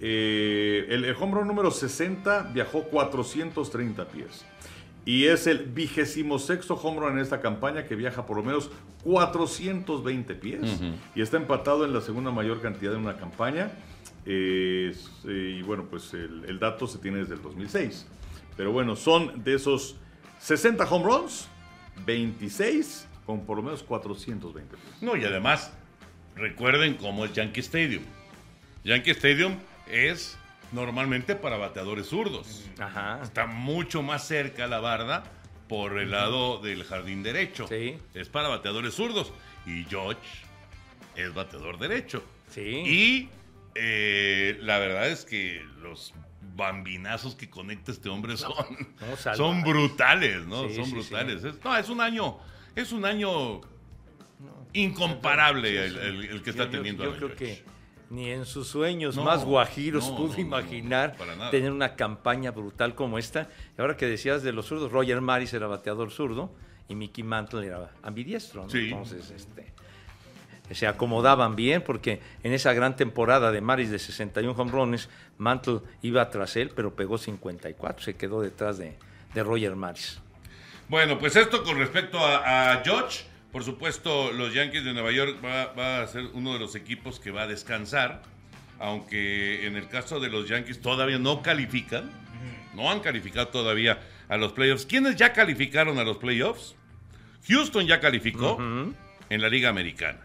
eh, 0.00 0.86
el, 0.90 1.04
el 1.04 1.16
home 1.18 1.34
run 1.34 1.48
número 1.48 1.70
60 1.70 2.50
viajó 2.52 2.82
430 2.84 4.08
pies. 4.08 4.44
Y 5.06 5.26
es 5.26 5.46
el 5.46 5.66
vigésimo 5.66 6.38
sexto 6.40 6.74
home 6.74 7.00
run 7.00 7.12
en 7.12 7.20
esta 7.20 7.40
campaña 7.40 7.86
que 7.86 7.94
viaja 7.94 8.26
por 8.26 8.36
lo 8.36 8.42
menos 8.42 8.70
420 9.04 10.34
pies. 10.34 10.80
Y 11.14 11.22
está 11.22 11.36
empatado 11.36 11.84
en 11.84 11.94
la 11.94 12.00
segunda 12.00 12.32
mayor 12.32 12.60
cantidad 12.60 12.90
de 12.90 12.98
una 12.98 13.16
campaña. 13.16 13.70
Eh, 14.26 14.92
eh, 15.28 15.56
y 15.58 15.62
bueno, 15.62 15.86
pues 15.88 16.12
el, 16.12 16.44
el 16.46 16.58
dato 16.58 16.88
se 16.88 16.98
tiene 16.98 17.18
desde 17.18 17.34
el 17.34 17.42
2006. 17.42 18.04
Pero 18.56 18.72
bueno, 18.72 18.96
son 18.96 19.44
de 19.44 19.54
esos 19.54 19.96
60 20.40 20.84
home 20.84 21.04
runs, 21.04 21.48
26 22.04 23.06
con 23.26 23.46
por 23.46 23.58
lo 23.58 23.62
menos 23.62 23.84
420 23.84 24.76
pies. 24.76 25.02
No, 25.02 25.16
y 25.16 25.24
además, 25.24 25.72
recuerden 26.34 26.94
cómo 26.94 27.24
es 27.24 27.32
Yankee 27.32 27.60
Stadium. 27.60 28.02
Yankee 28.84 29.10
Stadium 29.10 29.56
es 29.88 30.36
normalmente 30.72 31.36
para 31.36 31.56
bateadores 31.56 32.06
zurdos. 32.08 32.64
Ajá. 32.78 33.20
Está 33.22 33.46
mucho 33.46 34.02
más 34.02 34.26
cerca 34.26 34.66
la 34.66 34.80
barda 34.80 35.24
por 35.68 35.98
el 35.98 36.10
lado 36.12 36.58
del 36.58 36.84
jardín 36.84 37.22
derecho. 37.22 37.66
Sí. 37.68 37.98
Es 38.14 38.28
para 38.28 38.48
bateadores 38.48 38.94
zurdos. 38.94 39.32
Y 39.66 39.84
George 39.84 40.20
es 41.16 41.32
bateador 41.34 41.78
derecho. 41.78 42.24
Sí. 42.50 42.60
Y 42.62 43.28
eh, 43.74 44.56
la 44.60 44.78
verdad 44.78 45.08
es 45.08 45.24
que 45.24 45.64
los 45.82 46.14
bambinazos 46.54 47.34
que 47.34 47.50
conecta 47.50 47.90
este 47.92 48.08
hombre 48.08 48.36
son, 48.36 48.54
no, 49.00 49.16
son 49.36 49.62
brutales, 49.62 50.46
¿no? 50.46 50.68
Sí, 50.68 50.76
son 50.76 50.84
sí, 50.86 50.92
brutales. 50.92 51.44
Es- 51.44 51.62
no, 51.64 51.76
es 51.76 51.88
un 51.88 52.00
año, 52.00 52.38
es 52.74 52.92
un 52.92 53.04
año 53.04 53.60
incomparable 54.72 55.86
el, 55.86 55.96
el- 55.98 56.24
el 56.26 56.42
que 56.42 56.50
está 56.50 56.64
Yo- 56.64 56.70
yo- 56.70 56.76
teniendo 56.78 57.04
Yo, 57.04 57.10
Aaron 57.10 57.28
creo 57.30 57.38
Judge. 57.38 57.62
que 57.64 57.75
ni 58.10 58.30
en 58.30 58.44
sus 58.46 58.68
sueños 58.68 59.16
No, 59.16 59.24
más 59.24 59.44
guajiros 59.44 60.10
no, 60.10 60.16
pudo 60.16 60.34
no, 60.34 60.40
imaginar 60.40 61.16
tener 61.50 61.72
una 61.72 61.96
campaña 61.96 62.50
brutal 62.50 62.94
como 62.94 63.18
esta. 63.18 63.48
Y 63.76 63.80
ahora 63.80 63.96
que 63.96 64.06
decías 64.06 64.42
de 64.42 64.52
los 64.52 64.66
zurdos, 64.66 64.92
Roger 64.92 65.20
Maris 65.20 65.52
era 65.52 65.66
bateador 65.66 66.10
zurdo 66.10 66.50
y 66.88 66.94
Mickey 66.94 67.24
Mantle 67.24 67.66
era 67.66 67.90
ambidiestro. 68.02 68.66
Entonces, 68.70 69.30
este, 69.30 69.72
se 70.70 70.86
acomodaban 70.86 71.56
bien 71.56 71.82
porque 71.82 72.20
en 72.42 72.52
esa 72.52 72.72
gran 72.72 72.96
temporada 72.96 73.50
de 73.52 73.60
Maris 73.60 73.90
de 73.90 73.98
61 73.98 74.52
home 74.56 74.70
runs, 74.70 75.08
Mantle 75.38 75.80
iba 76.02 76.28
tras 76.30 76.56
él, 76.56 76.70
pero 76.74 76.94
pegó 76.94 77.18
54, 77.18 78.04
se 78.04 78.14
quedó 78.14 78.40
detrás 78.40 78.78
de, 78.78 78.96
de 79.34 79.42
Roger 79.42 79.76
Maris. 79.76 80.20
Bueno, 80.88 81.18
pues 81.18 81.34
esto 81.34 81.64
con 81.64 81.78
respecto 81.78 82.18
a, 82.18 82.72
a 82.72 82.84
George. 82.84 83.24
Por 83.52 83.64
supuesto, 83.64 84.32
los 84.32 84.52
Yankees 84.52 84.84
de 84.84 84.92
Nueva 84.92 85.12
York 85.12 85.38
va, 85.44 85.72
va 85.72 86.02
a 86.02 86.06
ser 86.06 86.26
uno 86.34 86.52
de 86.52 86.58
los 86.58 86.74
equipos 86.74 87.20
que 87.20 87.30
va 87.30 87.42
a 87.42 87.46
descansar. 87.46 88.22
Aunque 88.78 89.66
en 89.66 89.76
el 89.76 89.88
caso 89.88 90.20
de 90.20 90.28
los 90.28 90.48
Yankees 90.48 90.80
todavía 90.80 91.18
no 91.18 91.42
califican. 91.42 92.10
No 92.74 92.90
han 92.90 93.00
calificado 93.00 93.48
todavía 93.48 94.00
a 94.28 94.36
los 94.36 94.52
playoffs. 94.52 94.84
¿Quiénes 94.84 95.16
ya 95.16 95.32
calificaron 95.32 95.98
a 95.98 96.04
los 96.04 96.18
playoffs? 96.18 96.74
Houston 97.48 97.86
ya 97.86 98.00
calificó 98.00 98.58
en 98.60 99.40
la 99.40 99.48
Liga 99.48 99.70
Americana. 99.70 100.20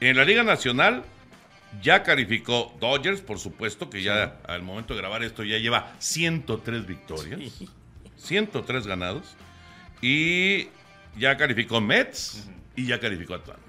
En 0.00 0.16
la 0.16 0.24
Liga 0.24 0.42
Nacional 0.42 1.04
ya 1.80 2.02
calificó 2.02 2.76
Dodgers, 2.80 3.20
por 3.20 3.38
supuesto, 3.38 3.88
que 3.88 4.02
ya 4.02 4.40
al 4.46 4.62
momento 4.62 4.94
de 4.94 5.00
grabar 5.00 5.22
esto 5.22 5.42
ya 5.42 5.58
lleva 5.58 5.94
103 5.98 6.86
victorias. 6.86 7.62
103 8.16 8.86
ganados. 8.86 9.36
Y 10.00 10.68
ya 11.16 11.36
calificó 11.36 11.80
Mets 11.80 12.48
y 12.76 12.86
ya 12.86 13.00
calificó 13.00 13.34
Atlanta. 13.34 13.62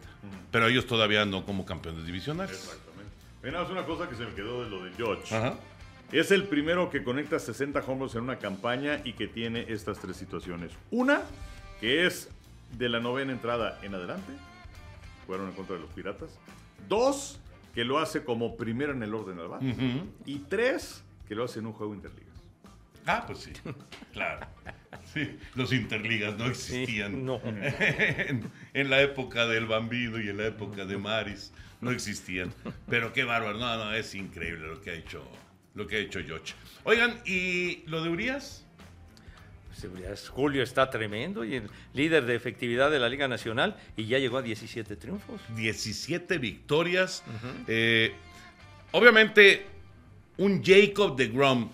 Pero 0.52 0.68
ellos 0.68 0.86
todavía 0.86 1.26
no 1.26 1.46
como 1.46 1.66
campeones 1.66 2.06
divisionales. 2.06 2.56
Exactamente. 2.56 3.12
Mira, 3.41 3.64
es 3.64 3.70
una 3.70 3.86
cosa 3.86 4.08
que 4.08 4.16
se 4.16 4.26
me 4.26 4.34
quedó 4.34 4.64
de 4.64 4.70
lo 4.70 4.84
de 4.84 4.91
George. 4.94 5.36
Ajá. 5.36 5.56
Es 6.12 6.30
el 6.30 6.44
primero 6.44 6.91
que 6.91 7.04
conecta 7.04 7.39
60 7.39 7.80
home 7.80 8.02
runs 8.02 8.16
en 8.16 8.22
una 8.22 8.38
campaña 8.38 9.02
y 9.04 9.14
que 9.14 9.28
tiene 9.28 9.66
estas 9.68 10.00
tres 10.00 10.16
situaciones. 10.16 10.72
Una, 10.91 11.24
que 11.80 12.06
es 12.06 12.30
de 12.78 12.88
la 12.88 13.00
novena 13.00 13.32
entrada 13.32 13.80
en 13.82 13.96
adelante. 13.96 14.32
Fueron 15.26 15.50
en 15.50 15.56
contra 15.56 15.76
de 15.76 15.82
los 15.82 15.89
Piratas. 15.91 16.38
Dos, 16.88 17.39
que 17.74 17.84
lo 17.84 17.98
hace 17.98 18.24
como 18.24 18.56
primero 18.58 18.94
en 18.94 19.02
el 19.02 19.14
orden 19.14 19.39
al 19.39 19.48
bate. 19.48 19.76
Y 20.26 20.39
tres, 20.39 21.04
que 21.28 21.34
lo 21.34 21.46
hace 21.46 21.60
en 21.60 21.66
un 21.66 21.74
juego 21.74 21.96
interligas. 21.96 22.34
Ah, 23.06 23.24
pues 23.26 23.39
sí, 23.39 23.52
claro. 24.14 24.46
Sí, 25.14 25.38
los 25.56 25.72
interligas 25.74 26.38
no 26.38 26.46
existían. 26.46 27.26
no. 27.26 27.41
en, 27.46 28.50
en 28.74 28.89
la 28.89 29.02
época 29.02 29.46
del 29.48 29.66
Bambino 29.66 30.20
y 30.20 30.30
en 30.30 30.38
la 30.38 30.48
época 30.48 30.86
de 30.86 30.98
Maris 30.98 31.52
no 31.82 31.91
existían. 31.91 32.54
Pero 32.89 33.14
qué 33.14 33.24
bárbaro, 33.24 33.58
no, 33.58 33.78
no, 33.78 33.94
es 33.94 34.16
increíble 34.16 34.68
lo 34.68 34.82
que 34.82 34.91
ha 34.91 34.94
hecho, 34.94 35.24
lo 35.76 35.86
que 35.86 35.98
ha 35.98 36.00
hecho 36.00 36.20
George. 36.26 36.54
Oigan, 36.84 37.20
¿y 37.26 37.84
lo 37.88 38.04
de 38.04 38.10
Urias? 38.10 38.66
Seguridad. 39.76 40.18
Julio 40.30 40.64
está 40.64 40.89
tremendo 40.89 41.44
y 41.44 41.56
el 41.56 41.70
líder 41.94 42.26
de 42.26 42.36
efectividad 42.36 42.91
de 42.91 43.00
la 43.00 43.10
Liga 43.10 43.28
Nacional 43.28 43.76
y 43.98 44.06
ya 44.06 44.20
llegó 44.20 44.38
a 44.38 44.41
17 44.41 44.96
triunfos. 44.96 45.41
17 45.56 46.38
victorias. 46.38 47.24
Eh, 47.68 48.14
obviamente, 48.91 49.66
un 50.38 50.64
Jacob 50.64 51.16
de 51.16 51.28
Grom 51.28 51.70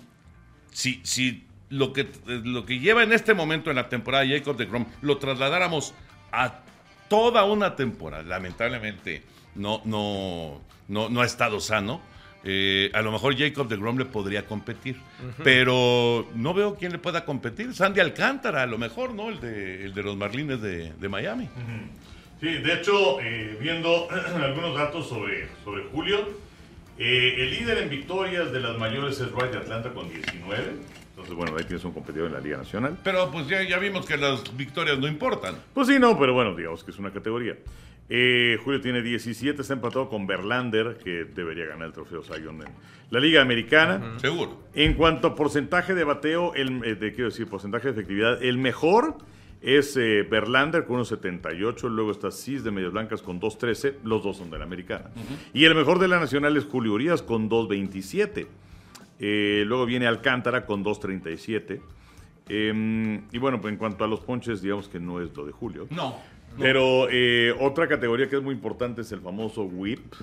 si, 0.71 1.01
si 1.03 1.43
lo, 1.69 1.93
que, 1.93 2.07
lo 2.25 2.65
que 2.65 2.79
lleva 2.79 3.03
en 3.03 3.13
este 3.13 3.33
momento 3.33 3.69
en 3.69 3.77
la 3.77 3.89
temporada 3.89 4.25
Jacob 4.27 4.57
de 4.57 4.65
Grom 4.65 4.85
lo 5.01 5.17
trasladáramos 5.17 5.93
a 6.31 6.59
toda 7.07 7.43
una 7.43 7.75
temporada, 7.75 8.23
lamentablemente 8.23 9.23
no, 9.55 9.81
no, 9.85 10.61
no, 10.87 11.09
no 11.09 11.21
ha 11.21 11.25
estado 11.25 11.59
sano. 11.59 12.01
Eh, 12.45 12.89
a 12.93 13.01
lo 13.01 13.11
mejor 13.11 13.37
Jacob 13.37 13.67
de 13.67 13.75
Grom 13.75 13.97
le 13.97 14.05
podría 14.05 14.45
competir, 14.45 14.95
pero 15.43 16.25
no 16.35 16.53
veo 16.53 16.75
quién 16.75 16.93
le 16.93 16.97
pueda 16.97 17.25
competir. 17.25 17.73
Sandy 17.73 17.99
Alcántara, 17.99 18.63
a 18.63 18.65
lo 18.65 18.77
mejor, 18.77 19.13
¿no? 19.13 19.29
El 19.29 19.41
de, 19.41 19.85
el 19.85 19.93
de 19.93 20.03
los 20.03 20.15
Marlines 20.15 20.61
de, 20.61 20.93
de 20.93 21.09
Miami. 21.09 21.49
Sí, 22.39 22.47
de 22.47 22.73
hecho, 22.73 23.19
eh, 23.19 23.57
viendo 23.59 24.07
algunos 24.41 24.73
datos 24.73 25.09
sobre, 25.09 25.49
sobre 25.65 25.83
Julio, 25.91 26.29
eh, 26.97 27.35
el 27.39 27.51
líder 27.51 27.79
en 27.79 27.89
victorias 27.89 28.53
de 28.53 28.61
las 28.61 28.77
mayores 28.77 29.19
es 29.19 29.31
Wright 29.33 29.51
de 29.51 29.57
Atlanta 29.57 29.93
con 29.93 30.09
19. 30.09 30.75
Entonces, 31.19 31.35
bueno, 31.35 31.57
ahí 31.57 31.65
tienes 31.65 31.83
un 31.83 31.91
competidor 31.91 32.27
en 32.27 32.33
la 32.33 32.39
Liga 32.39 32.57
Nacional. 32.57 32.97
Pero 33.03 33.29
pues 33.29 33.47
ya, 33.47 33.61
ya 33.63 33.77
vimos 33.77 34.05
que 34.05 34.15
las 34.15 34.55
victorias 34.55 34.97
no 34.99 35.07
importan. 35.07 35.55
Pues 35.73 35.87
sí, 35.87 35.99
no, 35.99 36.17
pero 36.17 36.33
bueno, 36.33 36.55
digamos 36.55 36.83
que 36.83 36.91
es 36.91 36.97
una 36.97 37.11
categoría. 37.11 37.57
Eh, 38.07 38.57
Julio 38.63 38.79
tiene 38.79 39.01
17, 39.01 39.61
está 39.61 39.73
empatado 39.73 40.09
con 40.09 40.25
Verlander, 40.25 40.97
que 41.03 41.25
debería 41.25 41.65
ganar 41.65 41.87
el 41.87 41.93
trofeo 41.93 42.23
Sion 42.23 42.61
en 42.61 42.69
la 43.11 43.19
Liga 43.19 43.41
Americana. 43.41 44.17
Seguro. 44.19 44.63
En 44.73 44.93
cuanto 44.93 45.27
a 45.27 45.35
porcentaje 45.35 45.93
de 45.93 46.05
bateo, 46.05 46.53
el, 46.55 46.83
eh, 46.85 46.95
de, 46.95 47.13
quiero 47.13 47.29
decir, 47.29 47.47
porcentaje 47.47 47.87
de 47.87 47.91
efectividad, 47.91 48.41
el 48.41 48.57
mejor 48.57 49.17
es 49.61 49.97
eh, 49.97 50.25
Verlander 50.29 50.85
con 50.85 51.01
1.78, 51.01 51.89
luego 51.89 52.11
está 52.11 52.31
Cis 52.31 52.63
de 52.63 52.71
Medias 52.71 52.93
Blancas 52.93 53.21
con 53.21 53.41
2.13, 53.41 53.95
los 54.05 54.23
dos 54.23 54.37
son 54.37 54.49
de 54.49 54.57
la 54.57 54.63
Americana. 54.63 55.11
Y 55.53 55.65
el 55.65 55.75
mejor 55.75 55.99
de 55.99 56.07
la 56.07 56.17
Nacional 56.17 56.55
es 56.55 56.63
Julio 56.63 56.93
Urias 56.93 57.21
con 57.21 57.49
2.27. 57.49 58.47
Eh, 59.19 59.63
luego 59.67 59.85
viene 59.85 60.07
Alcántara 60.07 60.65
con 60.65 60.83
2.37. 60.83 61.81
Em, 62.47 63.23
y 63.31 63.37
bueno, 63.37 63.61
pues 63.61 63.71
en 63.71 63.77
cuanto 63.77 64.03
a 64.03 64.07
los 64.07 64.21
ponches, 64.21 64.61
digamos 64.61 64.87
que 64.89 64.99
no 64.99 65.21
es 65.21 65.35
lo 65.35 65.45
de 65.45 65.51
Julio. 65.51 65.87
No. 65.91 66.17
Pero 66.57 67.07
eh, 67.11 67.53
otra 67.59 67.87
categoría 67.87 68.27
que 68.27 68.37
es 68.37 68.41
muy 68.41 68.55
importante 68.55 69.01
es 69.01 69.11
el 69.11 69.21
famoso 69.21 69.63
whip, 69.63 70.13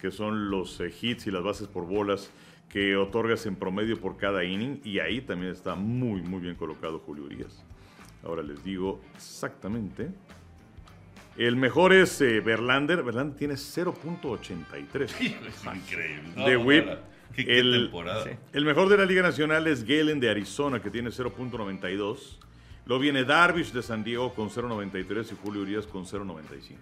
que 0.00 0.10
son 0.10 0.50
los 0.50 0.80
eh, 0.80 0.92
hits 1.00 1.26
y 1.28 1.30
las 1.30 1.42
bases 1.44 1.68
por 1.68 1.86
bolas 1.86 2.30
que 2.68 2.96
otorgas 2.96 3.46
en 3.46 3.54
promedio 3.54 4.00
por 4.00 4.16
cada 4.16 4.42
inning. 4.44 4.80
Y 4.84 4.98
ahí 4.98 5.20
también 5.20 5.52
está 5.52 5.74
muy, 5.76 6.22
muy 6.22 6.40
bien 6.40 6.56
colocado 6.56 6.98
Julio 6.98 7.24
Urias. 7.24 7.62
Ahora 8.24 8.42
les 8.42 8.62
digo 8.64 9.00
exactamente. 9.14 10.08
El 11.36 11.54
mejor 11.56 11.92
es 11.92 12.20
eh, 12.20 12.40
Verlander. 12.40 13.02
Verlander 13.04 13.36
tiene 13.36 13.54
0.83. 13.54 15.02
Es 15.02 15.20
increíble. 15.76 16.44
De 16.44 16.54
No, 16.56 16.64
whip. 16.64 16.86
no, 16.86 16.96
¿Qué, 17.34 17.44
qué 17.44 17.58
El- 17.58 17.82
temporada? 17.84 18.24
Sí. 18.24 18.30
El 18.52 18.64
mejor 18.64 18.88
de 18.88 18.96
la 18.98 19.04
Liga 19.04 19.22
Nacional 19.22 19.66
es 19.66 19.84
Galen 19.84 20.20
de 20.20 20.30
Arizona, 20.30 20.80
que 20.80 20.90
tiene 20.90 21.10
0.92. 21.10 22.38
Luego 22.86 23.00
viene 23.02 23.24
Darvish 23.24 23.72
de 23.72 23.82
San 23.82 24.04
Diego 24.04 24.32
con 24.34 24.48
0.93 24.50 25.32
y 25.32 25.36
Julio 25.42 25.62
Urias 25.62 25.86
con 25.86 26.04
0.95. 26.06 26.76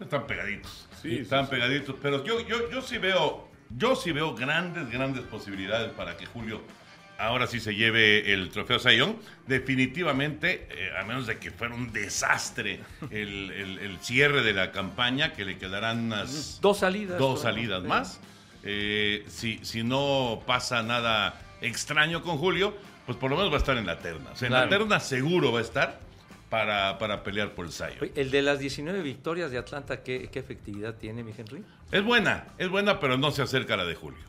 Están 0.00 0.26
pegaditos. 0.26 0.88
Sí, 1.00 1.18
están 1.18 1.44
sí, 1.44 1.50
sí. 1.50 1.50
pegaditos. 1.56 1.96
Pero 2.02 2.24
yo, 2.24 2.40
yo, 2.46 2.70
yo 2.70 2.82
sí 2.82 2.98
veo, 2.98 3.48
yo 3.76 3.94
sí 3.96 4.12
veo 4.12 4.34
grandes, 4.34 4.90
grandes 4.90 5.22
posibilidades 5.24 5.90
para 5.92 6.16
que 6.16 6.26
Julio 6.26 6.60
ahora 7.18 7.46
sí 7.46 7.60
se 7.60 7.74
lleve 7.74 8.32
el 8.32 8.48
trofeo 8.50 8.78
Sayón. 8.78 9.16
Definitivamente, 9.46 10.66
eh, 10.70 10.90
a 10.98 11.04
menos 11.04 11.26
de 11.26 11.38
que 11.38 11.50
fuera 11.50 11.74
un 11.74 11.92
desastre 11.92 12.80
el, 13.10 13.50
el- 13.52 13.78
el 13.78 13.98
cierre 14.00 14.42
de 14.42 14.52
la 14.52 14.72
campaña, 14.72 15.32
que 15.32 15.44
le 15.44 15.56
quedarán 15.58 16.00
unas 16.06 16.60
Dos 16.60 16.78
salidas. 16.78 17.18
dos 17.18 17.42
salidas 17.42 17.82
Sí. 17.82 17.88
Eh, 18.64 19.24
si, 19.28 19.58
si 19.64 19.82
no 19.82 20.40
pasa 20.46 20.82
nada 20.82 21.40
extraño 21.60 22.22
con 22.22 22.38
Julio, 22.38 22.74
pues 23.06 23.18
por 23.18 23.30
lo 23.30 23.36
menos 23.36 23.50
va 23.50 23.56
a 23.56 23.58
estar 23.58 23.76
en 23.76 23.86
la 23.86 23.98
terna. 23.98 24.30
O 24.32 24.36
sea, 24.36 24.46
en 24.48 24.54
la 24.54 24.68
terna 24.68 25.00
seguro 25.00 25.52
va 25.52 25.58
a 25.58 25.62
estar 25.62 26.00
para, 26.48 26.98
para 26.98 27.22
pelear 27.22 27.54
por 27.54 27.64
el 27.66 27.72
Sayón. 27.72 27.98
Oye, 28.02 28.12
El 28.14 28.30
de 28.30 28.42
las 28.42 28.58
19 28.58 29.02
victorias 29.02 29.50
de 29.50 29.58
Atlanta, 29.58 30.02
¿qué, 30.02 30.28
qué 30.30 30.38
efectividad 30.38 30.94
tiene, 30.96 31.24
mi 31.24 31.32
Henry? 31.36 31.64
Es 31.90 32.04
buena, 32.04 32.44
es 32.58 32.68
buena, 32.68 33.00
pero 33.00 33.16
no 33.18 33.30
se 33.30 33.42
acerca 33.42 33.74
a 33.74 33.78
la 33.78 33.84
de 33.84 33.94
Julio. 33.94 34.20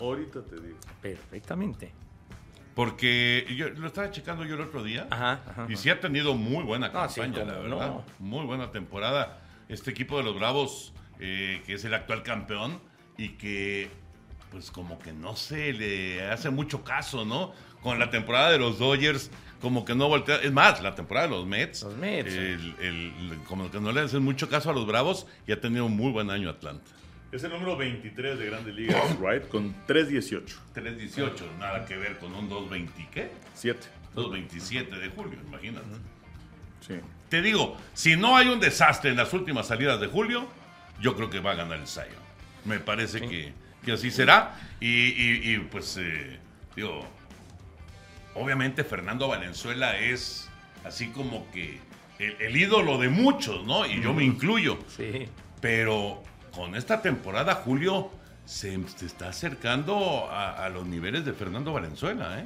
Ahorita 0.00 0.42
te 0.42 0.56
digo. 0.60 0.78
Perfectamente. 1.02 1.92
Porque 2.74 3.46
yo 3.56 3.68
lo 3.70 3.86
estaba 3.86 4.10
checando 4.10 4.44
yo 4.44 4.54
el 4.56 4.62
otro 4.62 4.82
día. 4.82 5.06
Ajá, 5.10 5.40
ajá, 5.48 5.66
Y 5.68 5.76
sí 5.76 5.90
ha 5.90 6.00
tenido 6.00 6.34
muy 6.34 6.64
buena 6.64 6.90
Ah, 6.92 7.08
sí, 7.08 7.20
campaña, 7.20 7.44
la 7.44 7.58
verdad. 7.60 7.68
no. 7.88 8.04
Muy 8.18 8.44
buena 8.46 8.72
temporada. 8.72 9.38
Este 9.68 9.92
equipo 9.92 10.16
de 10.18 10.24
los 10.24 10.34
Bravos, 10.34 10.92
eh, 11.20 11.62
que 11.66 11.74
es 11.74 11.84
el 11.84 11.94
actual 11.94 12.22
campeón, 12.24 12.80
y 13.18 13.30
que, 13.30 13.88
pues, 14.50 14.70
como 14.70 14.98
que 14.98 15.12
no 15.12 15.36
se 15.36 15.72
le 15.72 16.22
hace 16.30 16.50
mucho 16.50 16.82
caso, 16.84 17.24
¿no? 17.24 17.52
Con 17.82 17.98
la 17.98 18.10
temporada 18.10 18.50
de 18.50 18.58
los 18.58 18.78
Dodgers, 18.78 19.30
como 19.60 19.84
que 19.84 19.94
no 19.94 20.08
voltea. 20.08 20.36
Es 20.36 20.52
más, 20.52 20.82
la 20.82 20.94
temporada 20.94 21.26
de 21.28 21.34
los 21.34 21.46
Mets. 21.46 21.82
Los 21.82 21.96
Mets, 21.96 22.32
sí. 22.32 22.38
el- 22.38 22.74
el- 22.80 23.38
como 23.46 23.70
que 23.70 23.80
no 23.80 23.92
le 23.92 24.00
hacen 24.02 24.22
mucho 24.22 24.48
caso 24.48 24.70
a 24.70 24.72
los 24.74 24.86
Bravos, 24.86 25.26
y 25.46 25.52
ha 25.52 25.60
tenido 25.60 25.84
un 25.86 25.96
muy 25.96 26.10
buen 26.12 26.30
año 26.30 26.48
Atlanta. 26.50 26.90
Es 27.32 27.42
el 27.42 27.50
número 27.50 27.76
23 27.76 28.38
de 28.38 28.46
Grandes 28.46 28.74
Ligas, 28.74 29.18
Wright, 29.18 29.48
con 29.48 29.74
3.18. 29.86 30.56
3.18, 30.72 31.32
nada 31.58 31.84
que 31.84 31.96
ver 31.96 32.18
con 32.18 32.32
un 32.34 32.48
2.20, 32.48 33.08
¿qué? 33.10 33.30
7. 33.54 33.86
2.27 34.14 34.90
de 35.00 35.08
julio, 35.08 35.38
imagínate. 35.44 35.86
Sí. 36.86 36.94
Te 37.28 37.42
digo, 37.42 37.76
si 37.92 38.16
no 38.16 38.36
hay 38.36 38.46
un 38.48 38.60
desastre 38.60 39.10
en 39.10 39.16
las 39.16 39.32
últimas 39.32 39.66
salidas 39.66 40.00
de 40.00 40.06
julio, 40.06 40.46
yo 41.00 41.16
creo 41.16 41.28
que 41.28 41.40
va 41.40 41.52
a 41.52 41.54
ganar 41.56 41.80
el 41.80 41.88
Sayo. 41.88 42.14
Me 42.64 42.78
parece 42.80 43.20
que, 43.20 43.52
que 43.84 43.92
así 43.92 44.10
será. 44.10 44.56
Y, 44.80 44.86
y- 44.86 45.54
y, 45.54 45.58
pues, 45.58 45.96
eh, 45.98 46.38
digo, 46.76 47.04
obviamente 48.34 48.84
Fernando 48.84 49.28
Valenzuela 49.28 49.98
es 49.98 50.48
así 50.84 51.08
como 51.08 51.50
que 51.50 51.78
el, 52.18 52.36
el 52.40 52.56
ídolo 52.56 52.98
de 52.98 53.08
muchos, 53.08 53.64
¿no? 53.64 53.86
Y 53.86 54.00
yo 54.00 54.12
me 54.12 54.24
incluyo. 54.24 54.78
Sí. 54.96 55.26
Pero 55.60 56.22
con 56.54 56.74
esta 56.74 57.02
temporada, 57.02 57.54
Julio 57.56 58.10
se, 58.44 58.78
se 58.96 59.06
está 59.06 59.28
acercando 59.28 60.28
a, 60.30 60.64
a 60.64 60.68
los 60.68 60.86
niveles 60.86 61.24
de 61.24 61.32
Fernando 61.32 61.72
Valenzuela, 61.72 62.38
¿eh? 62.40 62.44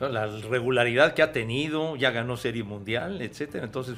La 0.00 0.26
regularidad 0.26 1.12
que 1.14 1.22
ha 1.22 1.32
tenido, 1.32 1.96
ya 1.96 2.12
ganó 2.12 2.36
Serie 2.36 2.62
Mundial, 2.62 3.20
etcétera. 3.20 3.64
Entonces, 3.64 3.96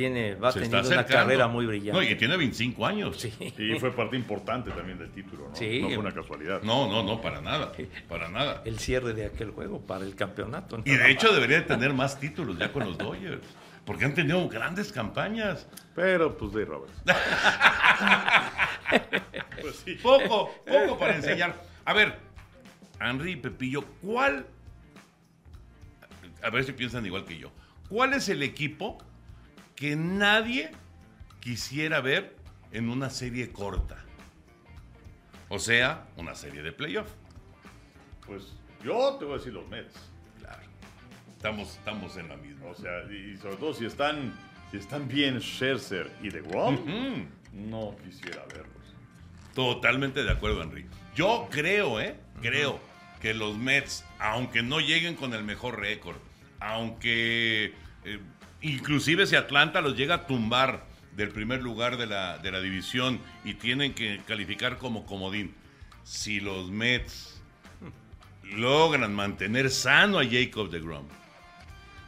tiene, 0.00 0.34
va 0.34 0.50
Se 0.50 0.60
está 0.60 0.70
teniendo 0.70 0.88
una 0.88 1.00
acercando. 1.00 1.26
carrera 1.26 1.48
muy 1.48 1.66
brillante. 1.66 1.92
No, 1.92 2.02
y 2.02 2.14
tiene 2.14 2.38
25 2.38 2.86
años. 2.86 3.20
Sí. 3.20 3.30
Y 3.58 3.78
fue 3.78 3.94
parte 3.94 4.16
importante 4.16 4.70
también 4.70 4.98
del 4.98 5.10
título, 5.10 5.50
¿no? 5.50 5.54
Sí. 5.54 5.80
No 5.82 5.88
fue 5.88 5.98
una 5.98 6.12
casualidad. 6.12 6.62
No, 6.62 6.88
no, 6.88 7.02
no, 7.02 7.20
para 7.20 7.42
nada. 7.42 7.70
Para 8.08 8.30
nada. 8.30 8.62
El 8.64 8.78
cierre 8.78 9.12
de 9.12 9.26
aquel 9.26 9.50
juego 9.50 9.82
para 9.82 10.06
el 10.06 10.14
campeonato. 10.14 10.80
Y 10.86 10.96
de 10.96 11.10
hecho 11.10 11.34
debería 11.34 11.58
de 11.58 11.66
tener 11.66 11.92
más 11.92 12.18
títulos 12.18 12.58
ya 12.58 12.72
con 12.72 12.86
los 12.86 12.96
Dodgers. 12.96 13.42
Porque 13.84 14.06
han 14.06 14.14
tenido 14.14 14.48
grandes 14.48 14.90
campañas. 14.90 15.68
Pero, 15.94 16.34
pues, 16.38 16.54
de 16.54 16.64
Robert. 16.64 16.94
pues 19.60 19.76
sí. 19.84 19.98
Poco, 20.02 20.54
poco 20.66 20.98
para 20.98 21.16
enseñar. 21.16 21.62
A 21.84 21.92
ver, 21.92 22.16
Henry 22.98 23.32
y 23.32 23.36
Pepillo, 23.36 23.84
¿cuál? 24.00 24.46
A 26.42 26.48
ver 26.48 26.64
si 26.64 26.72
piensan 26.72 27.04
igual 27.04 27.26
que 27.26 27.36
yo. 27.36 27.50
¿Cuál 27.90 28.14
es 28.14 28.30
el 28.30 28.42
equipo 28.42 28.96
que 29.80 29.96
nadie 29.96 30.70
quisiera 31.40 32.02
ver 32.02 32.36
en 32.70 32.90
una 32.90 33.08
serie 33.08 33.50
corta? 33.50 33.96
O 35.48 35.58
sea, 35.58 36.06
una 36.18 36.34
serie 36.34 36.62
de 36.62 36.70
playoff. 36.70 37.08
Pues 38.26 38.52
yo 38.84 39.16
te 39.18 39.24
voy 39.24 39.34
a 39.34 39.38
decir 39.38 39.54
los 39.54 39.66
Mets. 39.70 39.94
Claro. 40.38 40.60
Estamos, 41.34 41.76
estamos 41.78 42.16
en 42.18 42.28
la 42.28 42.36
misma. 42.36 42.66
O 42.66 42.74
sea, 42.74 43.10
y 43.10 43.38
sobre 43.38 43.56
todo 43.56 43.72
si 43.72 43.86
están, 43.86 44.34
si 44.70 44.76
están 44.76 45.08
bien 45.08 45.40
Scherzer 45.40 46.12
y 46.22 46.28
de 46.28 46.42
Grom, 46.42 47.26
no 47.54 47.96
quisiera 48.04 48.44
verlos. 48.54 48.68
Totalmente 49.54 50.22
de 50.22 50.30
acuerdo, 50.30 50.62
Henry. 50.62 50.84
Yo 51.16 51.48
creo, 51.50 52.00
¿eh? 52.00 52.20
Creo 52.42 52.78
que 53.22 53.32
los 53.32 53.56
Mets, 53.56 54.04
aunque 54.18 54.62
no 54.62 54.78
lleguen 54.80 55.16
con 55.16 55.32
el 55.32 55.42
mejor 55.42 55.80
récord, 55.80 56.18
aunque 56.60 57.74
eh, 58.04 58.20
inclusive 58.62 59.26
si 59.26 59.36
Atlanta 59.36 59.80
los 59.80 59.96
llega 59.96 60.14
a 60.16 60.26
tumbar 60.26 60.84
del 61.16 61.30
primer 61.30 61.62
lugar 61.62 61.96
de 61.96 62.06
la, 62.06 62.38
de 62.38 62.50
la 62.52 62.60
división 62.60 63.20
y 63.44 63.54
tienen 63.54 63.94
que 63.94 64.20
calificar 64.26 64.78
como 64.78 65.06
comodín, 65.06 65.54
si 66.04 66.40
los 66.40 66.70
Mets 66.70 67.40
logran 68.42 69.14
mantener 69.14 69.70
sano 69.70 70.18
a 70.18 70.24
Jacob 70.24 70.70
de 70.70 70.80
Grom, 70.80 71.06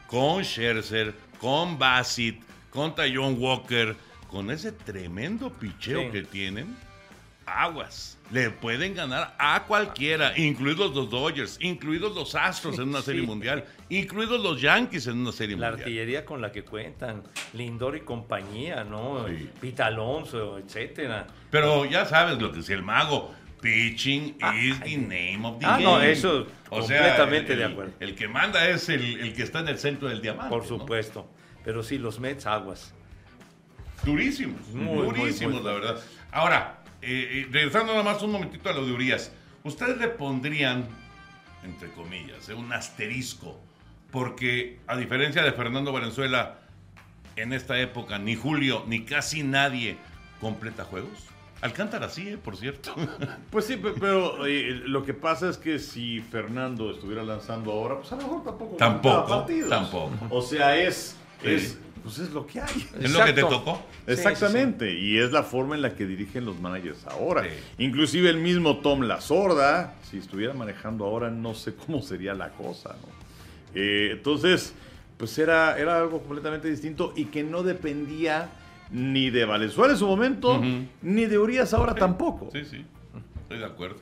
con 0.06 0.42
Scherzer, 0.44 1.14
con 1.38 1.78
Bassett, 1.78 2.40
con 2.70 2.94
Tyon 2.94 3.36
Walker, 3.38 3.96
con 4.28 4.50
ese 4.50 4.72
tremendo 4.72 5.52
picheo 5.52 6.02
Sí. 6.04 6.10
que 6.10 6.22
tienen, 6.22 6.76
aguas. 7.46 8.18
Le 8.30 8.50
pueden 8.50 8.94
ganar 8.94 9.34
a 9.38 9.64
cualquiera, 9.66 10.32
incluidos 10.38 10.94
los 10.94 11.10
Dodgers, 11.10 11.58
incluidos 11.60 12.14
los 12.14 12.34
Astros 12.34 12.78
en 12.78 12.88
una 12.88 12.98
Sí. 13.02 13.06
serie 13.06 13.22
mundial, 13.22 13.64
incluidos 13.90 14.40
los 14.42 14.60
Yankees 14.60 15.06
en 15.06 15.18
una 15.18 15.32
serie 15.32 15.56
La 15.56 15.68
mundial. 15.68 15.86
artillería 15.88 16.24
con 16.24 16.40
la 16.40 16.50
que 16.50 16.64
cuentan, 16.64 17.22
Lindor 17.52 17.96
y 17.96 18.00
compañía, 18.00 18.84
¿no? 18.84 19.26
Sí. 19.28 19.50
Pita 19.60 19.86
Alonso, 19.86 20.58
etcétera. 20.58 21.26
Pero 21.50 21.84
ya 21.84 22.04
sabes 22.06 22.38
lo 22.40 22.52
que 22.52 22.60
es 22.60 22.70
el 22.70 22.82
mago. 22.82 23.34
Pitching 23.60 24.38
Ah, 24.42 24.56
is 24.56 24.80
the 24.80 24.96
name 24.96 25.40
of 25.44 25.60
the 25.60 25.66
Ah, 25.66 25.72
game. 25.74 25.84
no, 25.84 26.00
eso 26.00 26.48
O 26.70 26.82
sea, 26.82 26.98
completamente 26.98 27.52
el- 27.52 27.58
de 27.60 27.64
acuerdo. 27.66 27.92
El 28.00 28.14
que 28.16 28.26
manda 28.26 28.68
es 28.68 28.88
el, 28.88 29.20
el 29.20 29.34
que 29.34 29.42
está 29.44 29.60
en 29.60 29.68
el 29.68 29.78
centro 29.78 30.08
del 30.08 30.20
diamante. 30.20 30.48
Por 30.50 30.62
¿no? 30.62 30.68
supuesto. 30.68 31.28
Pero 31.64 31.82
sí, 31.84 31.96
los 31.98 32.18
Mets, 32.18 32.46
aguas. 32.46 32.92
Durísimos, 34.04 34.66
Muy, 34.70 34.84
muy, 35.06 35.16
durísimos, 35.16 35.54
muy 35.54 35.62
la 35.64 35.72
verdad. 35.74 36.00
Ahora, 36.32 36.81
eh, 37.02 37.42
eh, 37.42 37.48
regresando 37.50 37.92
nada 37.92 38.04
más 38.04 38.22
un 38.22 38.32
momentito 38.32 38.68
a 38.68 38.72
lo 38.72 38.86
de 38.86 38.92
Urias, 38.92 39.32
¿ustedes 39.64 39.98
le 39.98 40.08
pondrían, 40.08 40.86
entre 41.64 41.90
comillas, 41.90 42.48
eh, 42.48 42.54
un 42.54 42.72
asterisco? 42.72 43.58
Porque 44.10 44.78
a 44.86 44.96
diferencia 44.96 45.42
de 45.42 45.52
Fernando 45.52 45.92
Valenzuela, 45.92 46.58
en 47.36 47.52
esta 47.52 47.78
época 47.80 48.18
ni 48.18 48.34
Julio 48.36 48.84
ni 48.86 49.04
casi 49.04 49.42
nadie 49.42 49.96
completa 50.40 50.84
juegos. 50.84 51.28
Alcántara 51.62 52.08
sí, 52.08 52.28
eh, 52.30 52.38
por 52.38 52.56
cierto. 52.56 52.94
Pues 53.50 53.66
sí, 53.66 53.76
pe- 53.76 53.92
pero 53.98 54.46
eh, 54.46 54.82
lo 54.84 55.04
que 55.04 55.14
pasa 55.14 55.48
es 55.48 55.56
que 55.56 55.78
si 55.78 56.20
Fernando 56.20 56.90
estuviera 56.90 57.22
lanzando 57.22 57.70
ahora, 57.72 57.98
pues 57.98 58.10
a 58.12 58.16
lo 58.16 58.22
mejor 58.22 58.44
tampoco. 58.44 58.76
Tampoco, 58.76 59.26
partidos. 59.28 59.70
tampoco. 59.70 60.10
O 60.30 60.42
sea, 60.42 60.76
es, 60.76 61.16
Sí. 61.42 61.48
es, 61.50 61.78
pues 62.02 62.18
es 62.18 62.30
lo 62.30 62.46
que 62.46 62.60
hay. 62.60 62.88
¿Es 63.00 63.12
lo 63.12 63.24
que 63.24 63.32
te 63.32 63.40
Exacto. 63.40 63.48
tocó? 63.48 63.82
Sí, 64.06 64.12
Exactamente, 64.12 64.92
y 64.98 65.18
es 65.18 65.32
la 65.32 65.42
forma 65.42 65.74
en 65.74 65.82
la 65.82 65.94
que 65.94 66.06
dirigen 66.06 66.44
los 66.44 66.58
managers 66.60 67.06
ahora. 67.06 67.44
Sí. 67.44 67.50
Inclusive 67.84 68.30
el 68.30 68.38
mismo 68.38 68.78
Tom 68.78 69.02
La 69.02 69.20
Sorda, 69.20 69.94
si 70.10 70.18
estuviera 70.18 70.52
manejando 70.54 71.04
ahora, 71.04 71.30
no 71.30 71.54
sé 71.54 71.74
cómo 71.74 72.02
sería 72.02 72.34
la 72.34 72.50
cosa, 72.50 72.90
¿no? 72.90 73.08
Eh, 73.74 74.10
entonces, 74.12 74.74
pues 75.16 75.38
era, 75.38 75.78
era 75.78 75.98
algo 75.98 76.20
completamente 76.20 76.68
distinto 76.68 77.12
y 77.16 77.26
que 77.26 77.42
no 77.42 77.62
dependía 77.62 78.50
ni 78.90 79.30
de 79.30 79.44
Valenzuela 79.44 79.92
en 79.94 79.98
su 79.98 80.06
momento, 80.06 80.60
ni 81.00 81.24
de 81.26 81.38
Urias 81.38 81.72
ahora 81.72 81.94
tampoco. 81.94 82.50
Sí, 82.52 82.64
sí, 82.64 82.84
estoy 83.42 83.58
de 83.58 83.64
acuerdo. 83.64 83.96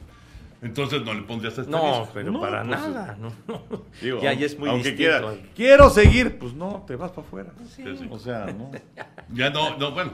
Entonces 0.62 1.02
no 1.02 1.14
le 1.14 1.22
pondrías 1.22 1.56
este 1.56 1.70
No, 1.70 2.06
pero 2.12 2.30
No, 2.32 2.40
para 2.40 2.62
pues, 2.64 2.70
nada. 2.80 3.16
No, 3.18 3.32
no. 3.48 3.62
Digo, 4.02 4.20
ya, 4.20 4.32
ya 4.34 4.44
es 4.46 4.58
muy 4.58 4.68
aunque 4.68 4.90
distinto. 4.90 5.28
quiera, 5.30 5.48
quiero 5.56 5.88
seguir, 5.90 6.38
pues 6.38 6.52
no, 6.52 6.84
te 6.86 6.96
vas 6.96 7.10
para 7.12 7.26
afuera. 7.26 7.50
Sí, 7.74 7.82
sí. 7.98 8.06
O 8.10 8.18
sea, 8.18 8.46
no. 8.46 8.70
Ya 9.32 9.48
no, 9.48 9.76
no, 9.78 9.92
bueno. 9.92 10.12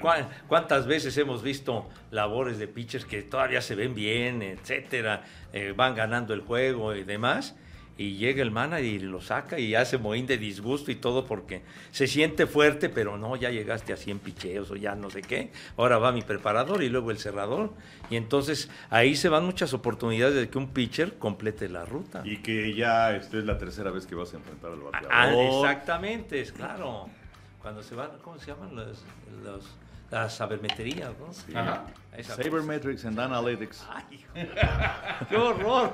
¿Cuá- 0.00 0.28
¿Cuántas 0.48 0.86
veces 0.86 1.16
hemos 1.16 1.40
visto 1.42 1.88
labores 2.10 2.58
de 2.58 2.66
pitchers 2.66 3.04
que 3.04 3.22
todavía 3.22 3.62
se 3.62 3.74
ven 3.76 3.94
bien, 3.94 4.42
etcétera, 4.42 5.22
eh, 5.52 5.72
van 5.76 5.94
ganando 5.94 6.34
el 6.34 6.40
juego 6.40 6.94
y 6.96 7.04
demás? 7.04 7.54
Y 8.00 8.16
llega 8.16 8.40
el 8.40 8.50
manager 8.50 8.84
y 8.86 8.98
lo 9.00 9.20
saca 9.20 9.58
y 9.58 9.74
hace 9.74 9.98
moín 9.98 10.26
de 10.26 10.38
disgusto 10.38 10.90
y 10.90 10.94
todo 10.94 11.26
porque 11.26 11.60
se 11.90 12.06
siente 12.06 12.46
fuerte, 12.46 12.88
pero 12.88 13.18
no, 13.18 13.36
ya 13.36 13.50
llegaste 13.50 13.92
a 13.92 13.98
100 13.98 14.20
picheos 14.20 14.70
o 14.70 14.76
ya 14.76 14.94
no 14.94 15.10
sé 15.10 15.20
qué. 15.20 15.50
Ahora 15.76 15.98
va 15.98 16.10
mi 16.10 16.22
preparador 16.22 16.82
y 16.82 16.88
luego 16.88 17.10
el 17.10 17.18
cerrador. 17.18 17.74
Y 18.08 18.16
entonces 18.16 18.70
ahí 18.88 19.14
se 19.16 19.28
van 19.28 19.44
muchas 19.44 19.74
oportunidades 19.74 20.34
de 20.34 20.48
que 20.48 20.56
un 20.56 20.68
pitcher 20.68 21.18
complete 21.18 21.68
la 21.68 21.84
ruta. 21.84 22.22
Y 22.24 22.38
que 22.38 22.74
ya 22.74 23.14
esta 23.14 23.36
es 23.36 23.44
la 23.44 23.58
tercera 23.58 23.90
vez 23.90 24.06
que 24.06 24.14
vas 24.14 24.32
a 24.32 24.38
enfrentar 24.38 24.72
al 24.72 24.80
bateador. 24.80 25.10
Ah, 25.12 25.34
exactamente, 25.34 26.40
es 26.40 26.52
claro. 26.52 27.06
Cuando 27.60 27.82
se 27.82 27.94
van, 27.94 28.12
¿cómo 28.22 28.38
se 28.38 28.46
llaman? 28.46 28.74
Los, 28.76 29.04
los- 29.44 29.76
las 30.10 30.34
sabermeterías, 30.34 31.10
¿no? 31.20 31.58
Ajá. 31.60 31.84
Sabermetrics 32.22 33.04
and 33.04 33.18
Analytics. 33.18 33.86
Ay, 33.88 34.24
¡Qué 35.28 35.36
horror! 35.36 35.92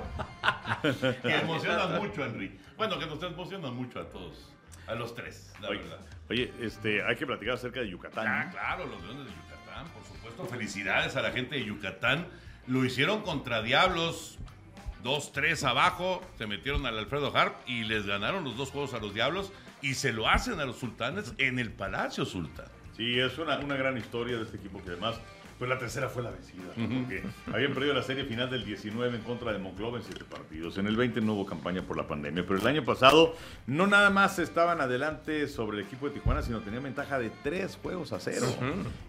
Que 1.22 1.34
emocionan 1.36 2.00
mucho, 2.00 2.24
Henry. 2.24 2.58
Bueno, 2.76 2.98
que 2.98 3.06
nos 3.06 3.22
emocionan 3.22 3.74
mucho 3.74 4.00
a 4.00 4.04
todos. 4.08 4.50
A 4.86 4.94
los 4.94 5.14
tres, 5.14 5.52
la 5.60 5.68
Oye, 5.70 5.80
verdad. 5.80 5.98
oye, 6.30 6.52
este, 6.60 7.02
hay 7.02 7.16
que 7.16 7.26
platicar 7.26 7.54
acerca 7.54 7.80
de 7.80 7.88
Yucatán. 7.90 8.26
Ah, 8.26 8.44
¿no? 8.44 8.50
claro, 8.52 8.86
los 8.86 9.02
Leones 9.02 9.26
de 9.26 9.32
Yucatán, 9.32 9.86
por 9.88 10.04
supuesto. 10.04 10.46
Felicidades 10.46 11.16
a 11.16 11.22
la 11.22 11.32
gente 11.32 11.56
de 11.56 11.64
Yucatán. 11.64 12.28
Lo 12.68 12.84
hicieron 12.84 13.22
contra 13.22 13.62
Diablos. 13.62 14.38
2-3 15.04 15.62
abajo, 15.64 16.20
se 16.36 16.46
metieron 16.48 16.84
al 16.86 16.98
Alfredo 16.98 17.36
Harp 17.36 17.54
y 17.68 17.84
les 17.84 18.06
ganaron 18.06 18.42
los 18.42 18.56
dos 18.56 18.70
juegos 18.70 18.92
a 18.92 18.98
los 18.98 19.14
Diablos 19.14 19.52
y 19.80 19.94
se 19.94 20.12
lo 20.12 20.28
hacen 20.28 20.58
a 20.58 20.64
los 20.64 20.78
Sultanes 20.78 21.32
en 21.38 21.60
el 21.60 21.70
Palacio 21.70 22.24
Sultán. 22.24 22.66
Sí, 22.96 23.20
es 23.20 23.38
una, 23.38 23.58
una 23.58 23.76
gran 23.76 23.96
historia 23.98 24.36
de 24.36 24.42
este 24.42 24.56
equipo 24.56 24.82
que 24.82 24.90
además, 24.90 25.20
pues 25.58 25.70
la 25.70 25.78
tercera 25.78 26.08
fue 26.08 26.22
la 26.22 26.30
vencida, 26.30 26.64
¿no? 26.76 27.00
porque 27.00 27.22
habían 27.52 27.72
perdido 27.72 27.94
la 27.94 28.02
serie 28.02 28.24
final 28.24 28.50
del 28.50 28.64
19 28.64 29.16
en 29.16 29.22
contra 29.22 29.52
de 29.52 29.58
Monclova 29.58 29.98
en 29.98 30.04
siete 30.04 30.24
partidos. 30.24 30.76
En 30.76 30.86
el 30.86 30.96
20 30.96 31.20
no 31.22 31.34
hubo 31.34 31.46
campaña 31.46 31.82
por 31.82 31.96
la 31.96 32.06
pandemia, 32.06 32.44
pero 32.46 32.60
el 32.60 32.66
año 32.66 32.84
pasado 32.84 33.34
no 33.66 33.86
nada 33.86 34.10
más 34.10 34.38
estaban 34.38 34.80
adelante 34.80 35.48
sobre 35.48 35.78
el 35.78 35.84
equipo 35.84 36.08
de 36.08 36.14
Tijuana, 36.14 36.42
sino 36.42 36.60
tenían 36.60 36.82
ventaja 36.82 37.18
de 37.18 37.30
tres 37.42 37.78
juegos 37.82 38.12
a 38.12 38.20
cero 38.20 38.46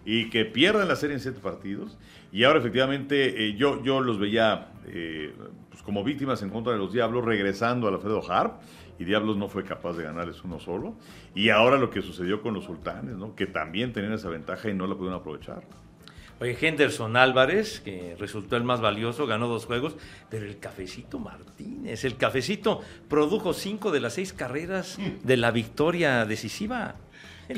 y 0.04 0.30
que 0.30 0.44
pierden 0.44 0.88
la 0.88 0.96
serie 0.96 1.16
en 1.16 1.20
siete 1.20 1.40
partidos. 1.40 1.98
Y 2.32 2.44
ahora 2.44 2.60
efectivamente 2.60 3.46
eh, 3.46 3.54
yo, 3.54 3.82
yo 3.82 4.00
los 4.00 4.18
veía 4.18 4.68
eh, 4.86 5.34
pues, 5.68 5.82
como 5.82 6.02
víctimas 6.02 6.42
en 6.42 6.50
contra 6.50 6.72
de 6.72 6.78
los 6.78 6.92
Diablos 6.92 7.24
regresando 7.24 7.88
al 7.88 7.94
Alfredo 7.94 8.22
Harp 8.30 8.60
y 8.98 9.04
Diablos 9.04 9.36
no 9.36 9.48
fue 9.48 9.64
capaz 9.64 9.94
de 9.94 10.04
ganarles 10.04 10.42
uno 10.44 10.58
solo. 10.58 10.94
Y 11.34 11.50
ahora 11.50 11.76
lo 11.76 11.90
que 11.90 12.02
sucedió 12.02 12.42
con 12.42 12.54
los 12.54 12.64
sultanes, 12.64 13.16
¿no? 13.16 13.34
que 13.34 13.46
también 13.46 13.92
tenían 13.92 14.12
esa 14.12 14.28
ventaja 14.28 14.68
y 14.68 14.74
no 14.74 14.86
la 14.86 14.94
pudieron 14.94 15.20
aprovechar. 15.20 15.62
Oye, 16.40 16.56
Henderson 16.60 17.16
Álvarez, 17.16 17.80
que 17.80 18.14
resultó 18.18 18.56
el 18.56 18.62
más 18.62 18.80
valioso, 18.80 19.26
ganó 19.26 19.48
dos 19.48 19.66
juegos, 19.66 19.96
pero 20.30 20.46
el 20.46 20.58
Cafecito 20.58 21.18
Martínez, 21.18 22.04
el 22.04 22.16
Cafecito 22.16 22.80
produjo 23.08 23.52
cinco 23.52 23.90
de 23.90 24.00
las 24.00 24.14
seis 24.14 24.32
carreras 24.32 24.98
de 25.24 25.36
la 25.36 25.50
victoria 25.50 26.24
decisiva. 26.24 26.94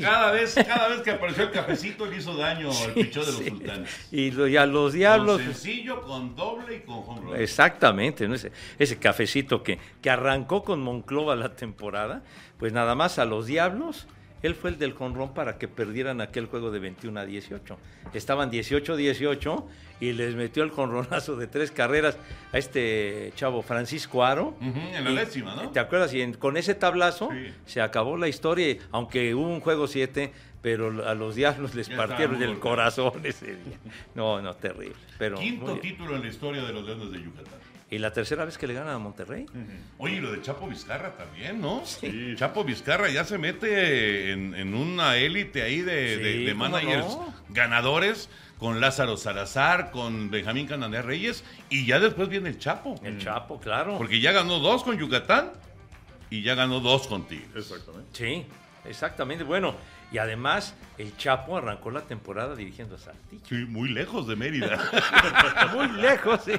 Cada 0.01 0.31
vez, 0.31 0.55
cada 0.55 0.87
vez 0.87 1.01
que 1.01 1.11
apareció 1.11 1.43
el 1.43 1.51
cafecito 1.51 2.05
le 2.05 2.15
hizo 2.15 2.33
daño 2.37 2.69
al 2.71 2.93
pichón 2.93 3.25
de 3.25 3.31
los 3.33 3.41
Sí. 3.41 3.49
Sultanes. 3.49 4.07
Y, 4.09 4.31
lo- 4.31 4.47
y 4.47 4.55
a 4.55 4.65
los 4.65 4.93
diablos. 4.93 5.41
Con 5.41 5.53
sencillo, 5.53 6.01
con 6.03 6.33
doble 6.33 6.77
y 6.77 6.79
con 6.79 6.99
home 7.05 7.21
run. 7.31 7.35
Exactamente, 7.41 8.25
¿no? 8.25 8.35
ese, 8.35 8.53
ese 8.79 8.97
cafecito 8.99 9.63
que, 9.63 9.79
que 10.01 10.09
arrancó 10.09 10.63
con 10.63 10.81
Monclova 10.81 11.35
la 11.35 11.57
temporada, 11.57 12.23
pues 12.57 12.71
nada 12.71 12.95
más 12.95 13.19
a 13.19 13.25
los 13.25 13.47
diablos, 13.47 14.07
él 14.43 14.55
fue 14.55 14.69
el 14.71 14.77
del 14.77 14.93
jonrón 14.93 15.33
para 15.33 15.57
que 15.57 15.67
perdieran 15.67 16.21
aquel 16.21 16.45
juego 16.47 16.71
de 16.71 16.79
21 16.79 17.19
a 17.19 17.25
18. 17.25 17.77
Estaban 18.13 18.49
18-18 18.51 19.65
y 19.99 20.13
les 20.13 20.35
metió 20.35 20.63
el 20.63 20.71
jonronazo 20.71 21.35
de 21.35 21.47
tres 21.47 21.71
carreras 21.71 22.17
a 22.51 22.57
este 22.57 23.31
chavo 23.35 23.61
Francisco 23.61 24.23
Aro. 24.23 24.55
En 24.61 25.03
la 25.03 25.11
Y- 25.11 25.15
décima, 25.15 25.55
¿no? 25.55 25.69
¿Te 25.69 25.79
acuerdas? 25.79 26.13
Y 26.13 26.21
en- 26.21 26.33
con 26.33 26.57
ese 26.57 26.73
tablazo 26.75 27.29
Sí. 27.31 27.53
se 27.65 27.81
acabó 27.81 28.17
la 28.17 28.27
historia, 28.27 28.77
aunque 28.91 29.33
hubo 29.35 29.47
un 29.47 29.59
juego 29.61 29.87
7, 29.87 30.31
pero 30.61 31.07
a 31.07 31.13
los 31.15 31.35
diablos 31.35 31.73
les 31.75 31.87
Ya 31.87 31.97
partieron 31.97 32.41
el 32.41 32.59
corazón 32.59 33.13
ese 33.23 33.47
día. 33.55 33.77
No, 34.15 34.41
no, 34.41 34.53
terrible. 34.55 34.95
Pero 35.17 35.37
Quinto 35.37 35.77
título 35.79 36.15
en 36.15 36.21
la 36.23 36.27
historia 36.27 36.63
de 36.63 36.73
los 36.73 36.83
Leones 36.85 37.11
de 37.11 37.21
Yucatán. 37.23 37.59
Y 37.91 37.99
la 37.99 38.11
tercera 38.13 38.45
vez 38.45 38.57
que 38.57 38.65
le 38.67 38.73
ganan 38.73 38.95
a 38.95 38.97
Monterrey. 38.99 39.45
Oye, 39.97 40.15
y 40.15 40.19
lo 40.21 40.31
de 40.31 40.41
Chapo 40.41 40.65
Vizcarra 40.67 41.11
también, 41.17 41.59
¿no? 41.61 41.85
Sí. 41.85 42.33
Chapo 42.37 42.63
Vizcarra 42.63 43.09
ya 43.09 43.25
se 43.25 43.37
mete 43.37 44.31
en, 44.31 44.55
en 44.55 44.73
una 44.73 45.17
élite 45.17 45.61
ahí 45.61 45.81
de, 45.81 46.15
Sí, 46.15 46.23
de- 46.23 46.37
de 46.45 46.51
¿cómo 46.53 46.69
managers 46.69 47.05
no? 47.05 47.33
ganadores 47.49 48.29
con 48.57 48.79
Lázaro 48.79 49.17
Salazar, 49.17 49.91
con 49.91 50.31
Benjamín 50.31 50.67
Cananea 50.67 51.01
Reyes 51.01 51.43
y 51.69 51.85
ya 51.85 51.99
después 51.99 52.29
viene 52.29 52.47
el 52.49 52.59
Chapo. 52.59 52.95
El 53.03 53.19
Chapo, 53.19 53.59
claro. 53.59 53.97
Porque 53.97 54.21
ya 54.21 54.31
ganó 54.31 54.59
dos 54.59 54.83
con 54.83 54.97
Yucatán 54.97 55.51
y 56.29 56.43
ya 56.43 56.55
ganó 56.55 56.79
dos 56.79 57.07
con 57.07 57.27
Tigres. 57.27 57.49
Exactamente. 57.55 58.07
Sí, 58.13 58.45
exactamente. 58.89 59.43
Bueno, 59.43 59.75
y 60.11 60.17
además 60.17 60.75
el 60.97 61.15
Chapo 61.17 61.57
arrancó 61.57 61.89
la 61.89 62.01
temporada 62.01 62.55
dirigiendo 62.55 62.95
a 62.95 62.97
Saltillo. 62.99 63.41
Sí, 63.47 63.65
muy 63.67 63.89
lejos 63.89 64.27
de 64.27 64.35
Mérida. 64.35 64.77
Muy 65.73 65.87
lejos, 66.01 66.41
sí. 66.43 66.51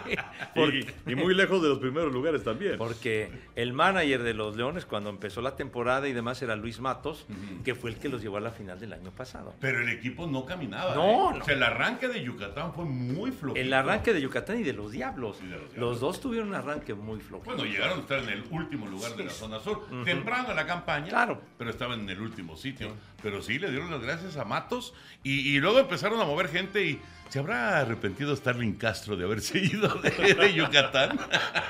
Y, 0.54 1.12
y 1.12 1.14
muy 1.14 1.34
lejos 1.34 1.62
de 1.62 1.68
los 1.68 1.78
primeros 1.78 2.12
lugares 2.12 2.42
también. 2.42 2.78
Porque 2.78 3.30
el 3.56 3.72
manager 3.72 4.22
de 4.22 4.34
los 4.34 4.56
Leones 4.56 4.86
cuando 4.86 5.10
empezó 5.10 5.42
la 5.42 5.54
temporada 5.54 6.08
y 6.08 6.12
demás 6.12 6.40
era 6.42 6.56
Luis 6.56 6.80
Matos, 6.80 7.26
que 7.64 7.74
fue 7.74 7.90
el 7.90 7.96
que 7.96 8.08
los 8.08 8.22
llevó 8.22 8.38
a 8.38 8.40
la 8.40 8.50
final 8.50 8.80
del 8.80 8.92
año 8.94 9.10
pasado. 9.10 9.54
Pero 9.60 9.80
el 9.80 9.88
equipo 9.90 10.26
no 10.26 10.46
caminaba. 10.46 10.94
No, 10.94 11.30
¿eh? 11.30 11.34
no. 11.34 11.42
O 11.42 11.44
sea, 11.44 11.54
el 11.54 11.62
arranque 11.62 12.08
de 12.08 12.22
Yucatán 12.22 12.72
fue 12.72 12.84
muy 12.84 13.30
flojito. 13.30 13.60
El 13.60 13.72
arranque 13.72 14.12
de 14.12 14.22
Yucatán 14.22 14.60
y 14.60 14.62
de 14.62 14.72
los 14.72 14.92
Diablos. 14.92 15.36
Sí, 15.38 15.46
de 15.46 15.58
los 15.58 15.72
Diablos. 15.72 15.78
Los 15.90 16.00
dos 16.00 16.20
tuvieron 16.20 16.48
un 16.48 16.54
arranque 16.54 16.94
muy 16.94 17.20
flojo. 17.20 17.44
Bueno, 17.44 17.64
llegaron 17.64 17.98
a 17.98 18.02
estar 18.02 18.18
en 18.20 18.28
el 18.30 18.44
último 18.50 18.86
lugar 18.86 19.14
de 19.16 19.24
la 19.24 19.30
zona 19.30 19.60
sur. 19.60 19.86
Temprano 20.04 20.50
en 20.50 20.56
la 20.56 20.66
campaña. 20.66 21.08
Claro. 21.08 21.40
Pero 21.58 21.70
estaban 21.70 22.00
en 22.00 22.10
el 22.10 22.20
último 22.20 22.56
sitio. 22.56 22.94
Pero 23.22 23.40
sí, 23.42 23.58
le 23.58 23.70
dieron 23.70 23.90
las 23.90 24.02
gracias 24.02 24.36
a 24.36 24.44
Matos. 24.44 24.94
Y, 25.22 25.54
y 25.54 25.60
luego 25.60 25.78
empezaron 25.78 26.20
a 26.20 26.24
mover 26.24 26.48
gente 26.48 26.84
y... 26.84 27.00
¿Se 27.28 27.38
habrá 27.38 27.78
arrepentido 27.78 28.36
Starling 28.36 28.74
Castro 28.74 29.16
de 29.16 29.24
haberse 29.24 29.58
ido 29.64 29.88
de, 29.96 30.10
de 30.34 30.52
Yucatán? 30.54 31.18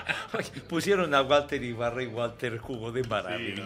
Pusieron 0.68 1.14
a 1.14 1.22
Walter 1.22 1.62
Ibarra 1.62 2.02
y 2.02 2.06
Walter 2.06 2.58
jugó 2.58 2.90
de 2.92 3.04
maravilla. 3.04 3.64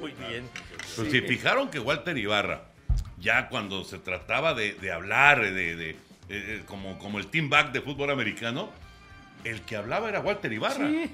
Muy 0.00 0.12
bien. 0.28 0.48
Pues 0.96 1.08
Sí. 1.10 1.20
se 1.20 1.22
fijaron 1.22 1.70
que 1.70 1.78
Walter 1.78 2.16
Ibarra, 2.18 2.64
ya 3.18 3.48
cuando 3.48 3.84
se 3.84 3.98
trataba 3.98 4.52
de, 4.54 4.74
de 4.74 4.92
hablar 4.92 5.40
de, 5.40 5.52
de- 5.52 5.76
de- 5.76 5.96
eh, 6.28 6.62
como, 6.66 6.98
como 6.98 7.18
el 7.18 7.26
team 7.28 7.48
back 7.50 7.72
de 7.72 7.80
fútbol 7.80 8.10
americano, 8.10 8.70
el 9.44 9.60
que 9.62 9.76
hablaba 9.76 10.08
era 10.08 10.20
Walter 10.20 10.52
Ibarra. 10.52 10.86
Sí. 10.88 11.10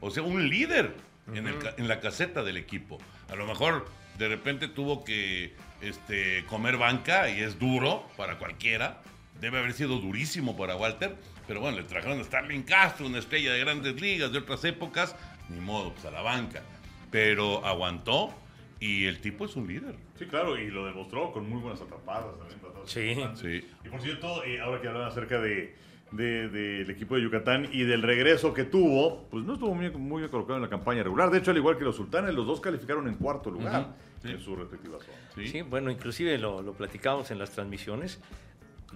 O 0.00 0.10
sea, 0.10 0.22
un 0.22 0.48
líder 0.48 0.94
en, 1.34 1.46
el 1.48 1.54
en 1.76 1.88
la 1.88 2.00
caseta 2.00 2.42
del 2.42 2.56
equipo. 2.56 2.98
A 3.30 3.36
lo 3.36 3.46
mejor 3.46 3.86
de 4.18 4.28
repente 4.28 4.68
tuvo 4.68 5.04
que 5.04 5.54
este, 5.80 6.44
comer 6.46 6.76
banca 6.76 7.28
y 7.30 7.40
es 7.40 7.58
duro 7.58 8.06
para 8.16 8.38
cualquiera, 8.38 9.02
debe 9.40 9.58
haber 9.58 9.72
sido 9.72 9.98
durísimo 9.98 10.56
para 10.56 10.76
Walter, 10.76 11.16
pero 11.46 11.60
bueno, 11.60 11.78
le 11.78 11.84
trajeron 11.84 12.20
a 12.20 12.24
Starling 12.24 12.62
Castro, 12.62 13.06
una 13.06 13.18
estrella 13.18 13.52
de 13.52 13.60
grandes 13.60 14.00
ligas 14.00 14.32
de 14.32 14.38
otras 14.38 14.64
épocas, 14.64 15.14
ni 15.48 15.60
modo, 15.60 15.92
pues 15.92 16.04
a 16.06 16.10
la 16.10 16.22
banca. 16.22 16.62
Pero 17.10 17.64
aguantó 17.64 18.34
y 18.80 19.06
el 19.06 19.20
tipo 19.20 19.44
es 19.44 19.56
un 19.56 19.66
líder. 19.66 19.94
Sí, 20.18 20.26
claro, 20.26 20.58
y 20.58 20.70
lo 20.70 20.86
demostró 20.86 21.32
con 21.32 21.48
muy 21.48 21.60
buenas 21.60 21.80
atrapadas 21.80 22.38
también. 22.38 22.60
Sí. 22.86 23.16
Sí. 23.34 23.68
Y 23.84 23.88
por 23.88 24.00
cierto, 24.00 24.44
eh, 24.44 24.60
ahora 24.60 24.80
que 24.80 24.88
hablan 24.88 25.08
acerca 25.08 25.40
de, 25.40 25.74
de- 26.16 26.48
del 26.48 26.90
equipo 26.90 27.16
de 27.16 27.22
Yucatán 27.22 27.68
y 27.72 27.82
del 27.84 28.02
regreso 28.02 28.52
que 28.54 28.64
tuvo, 28.64 29.24
pues 29.30 29.44
no 29.44 29.54
estuvo 29.54 29.74
muy, 29.74 29.90
muy 29.90 30.20
bien 30.20 30.30
colocado 30.30 30.56
en 30.56 30.62
la 30.62 30.68
campaña 30.68 31.02
regular. 31.02 31.30
De 31.30 31.38
hecho, 31.38 31.50
al 31.50 31.56
igual 31.56 31.76
que 31.76 31.84
los 31.84 31.96
sultanes, 31.96 32.34
los 32.34 32.46
dos 32.46 32.60
calificaron 32.60 33.08
en 33.08 33.14
cuarto 33.16 33.50
lugar 33.50 33.94
Sí. 34.22 34.30
en 34.30 34.40
su 34.40 34.54
respectiva 34.56 34.98
zona. 35.00 35.18
¿sí? 35.34 35.48
Sí, 35.48 35.62
bueno, 35.62 35.90
inclusive 35.90 36.38
lo, 36.38 36.62
lo 36.62 36.72
platicábamos 36.72 37.30
en 37.30 37.38
las 37.38 37.50
transmisiones. 37.50 38.20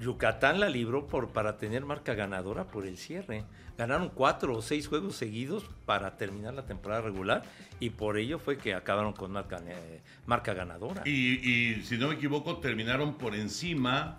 Yucatán 0.00 0.60
la 0.60 0.68
libró 0.68 1.08
por, 1.08 1.30
para 1.30 1.56
tener 1.58 1.84
marca 1.84 2.14
ganadora 2.14 2.64
por 2.64 2.86
el 2.86 2.96
cierre. 2.96 3.42
Ganaron 3.76 4.10
cuatro 4.10 4.56
o 4.56 4.62
seis 4.62 4.86
juegos 4.86 5.16
seguidos 5.16 5.68
para 5.86 6.16
terminar 6.16 6.54
la 6.54 6.64
temporada 6.66 7.00
regular 7.02 7.42
y 7.80 7.90
por 7.90 8.16
ello 8.16 8.38
fue 8.38 8.58
que 8.58 8.74
acabaron 8.74 9.12
con 9.12 9.32
marca, 9.32 9.60
eh, 9.66 10.00
marca 10.26 10.54
ganadora. 10.54 11.02
Y, 11.04 11.40
y, 11.48 11.82
si 11.82 11.98
no 11.98 12.08
me 12.08 12.14
equivoco, 12.14 12.58
terminaron 12.58 13.14
por 13.18 13.34
encima 13.34 14.18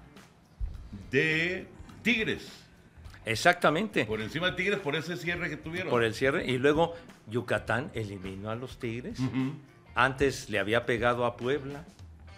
de 1.12 1.68
Tigres. 2.04 2.66
Exactamente, 3.30 4.05
Por 4.05 4.21
encima 4.21 4.47
de 4.51 4.57
Tigres 4.57 4.80
por 4.80 4.95
ese 4.95 5.15
cierre 5.17 5.49
que 5.49 5.57
tuvieron. 5.57 5.89
por 5.89 6.03
el 6.03 6.13
cierre. 6.13 6.45
Y 6.49 6.57
luego 6.57 6.95
Yucatán 7.30 7.91
eliminó 7.93 8.49
a 8.49 8.55
los 8.55 8.80
Tigres. 8.80 9.19
Antes 9.95 10.49
le 10.49 10.59
había 10.59 10.86
pegado 10.86 11.25
a 11.25 11.36
Puebla, 11.38 11.84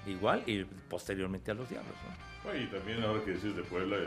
igual, 0.07 0.43
y 0.47 0.63
posteriormente 0.89 1.51
a 1.51 1.53
los 1.53 1.69
Diablos. 1.69 1.93
¿no? 2.45 2.55
Y 2.59 2.65
también 2.67 3.03
ahora 3.03 3.23
que 3.23 3.31
decís 3.31 3.55
de 3.55 3.63
Puebla, 3.63 3.97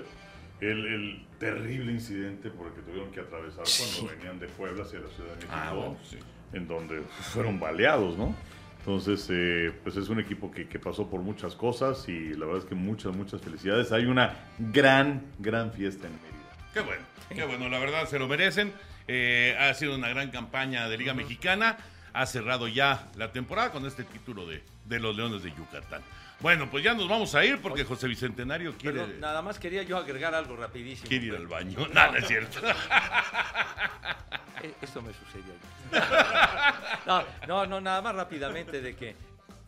el, 0.61 0.87
el 0.87 1.26
terrible 1.39 1.93
incidente 1.93 2.51
por 2.51 2.68
el 2.68 2.72
que 2.74 2.80
tuvieron 2.82 3.11
que 3.12 3.20
atravesar 3.20 3.64
cuando 3.64 4.14
venían 4.16 4.39
de 4.39 4.47
Puebla 4.49 4.82
hacia 4.85 5.01
la 5.01 5.09
Ciudad 5.09 5.30
de 5.30 5.37
México, 5.37 5.53
Ah, 5.55 5.72
bueno, 5.74 5.97
sí. 6.05 6.18
en 6.53 6.66
donde 6.68 7.01
fueron 7.32 7.59
baleados, 7.61 8.16
¿no? 8.18 8.35
Entonces, 8.80 9.26
eh, 9.30 9.72
pues 9.82 9.97
es 9.97 10.09
un 10.11 10.20
equipo 10.20 10.51
que, 10.51 10.68
que 10.68 10.78
pasó 10.78 11.09
por 11.09 11.20
muchas 11.22 11.55
cosas 11.55 12.07
y 12.09 12.35
la 12.35 12.45
verdad 12.45 12.62
es 12.62 12.68
que 12.68 12.74
muchas, 12.74 13.16
muchas 13.16 13.41
felicidades. 13.41 13.93
Hay 13.93 14.05
una 14.05 14.37
gran, 14.59 15.22
gran 15.39 15.72
fiesta 15.72 16.07
en 16.07 16.12
Mérida. 16.14 16.34
Qué 16.75 16.81
bueno, 16.81 17.03
qué 17.29 17.45
bueno, 17.45 17.68
la 17.68 17.79
verdad 17.79 18.07
se 18.09 18.18
lo 18.18 18.27
merecen. 18.29 18.75
Eh, 19.07 19.57
ha 19.59 19.72
sido 19.75 19.95
una 19.95 20.09
gran 20.09 20.31
campaña 20.31 20.89
de 20.89 20.99
Liga 20.99 21.14
Mexicana. 21.14 21.77
Ha 22.12 22.27
cerrado 22.27 22.68
ya 22.68 23.07
la 23.16 23.33
temporada 23.33 23.70
con 23.72 23.87
este 23.87 24.05
título 24.05 24.47
de, 24.47 24.62
de 24.85 25.01
los 25.01 25.16
Leones 25.16 25.43
de 25.43 25.51
Yucatán. 25.51 26.03
Bueno, 26.41 26.68
pues 26.70 26.83
ya 26.85 26.95
nos 26.95 27.09
vamos 27.09 27.35
a 27.35 27.45
ir 27.45 27.61
porque 27.62 27.85
José 27.85 28.09
Bicentenario 28.09 28.75
quiere, 28.77 29.01
Perdón, 29.01 29.20
nada 29.20 29.41
más 29.41 29.59
quería 29.59 29.83
yo 29.85 29.97
agregar 29.97 30.35
algo 30.35 30.57
rapidísimo. 30.57 31.09
quiere 31.09 31.27
ir 31.27 31.35
al 31.37 31.47
baño. 31.47 31.79
Nada, 31.93 32.18
es 32.18 32.27
cierto. 32.27 32.61
Eh, 34.62 34.72
Esto 34.81 35.03
me 35.03 35.12
sucedió. 35.12 35.53
No, 37.07 37.22
no, 37.47 37.66
no, 37.66 37.81
nada 37.83 38.01
más 38.01 38.14
rápidamente 38.14 38.81
de 38.81 38.97
que 38.97 39.14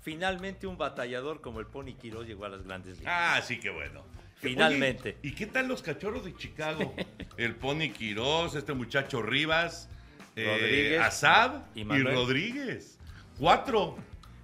finalmente 0.01 0.67
un 0.67 0.79
batallador 0.79 1.43
como 1.43 1.61
el 1.61 1.67
Pony 1.67 1.95
Quiroz 2.01 2.27
llegó 2.27 2.47
a 2.47 2.49
las 2.49 2.63
grandes 2.63 2.99
ligas. 2.99 3.13
Ah, 3.15 3.43
sí, 3.43 3.61
qué 3.61 3.69
bueno. 3.69 4.05
Finalmente. 4.41 5.17
Oye, 5.21 5.29
¿Y 5.31 5.33
qué 5.33 5.47
tal 5.47 5.69
los 5.69 5.83
cachorros 5.83 6.25
de 6.25 6.35
Chicago? 6.35 6.95
El 7.37 7.55
Pony 7.55 7.91
Quirós, 7.97 8.55
este 8.55 8.73
muchacho 8.75 9.23
Rivas, 9.23 9.89
eh, 10.37 10.59
Rodríguez 10.59 11.01
Asad 11.01 11.63
y. 11.75 11.85
Rodríguez. 11.85 12.99
Cuatro, 13.39 13.97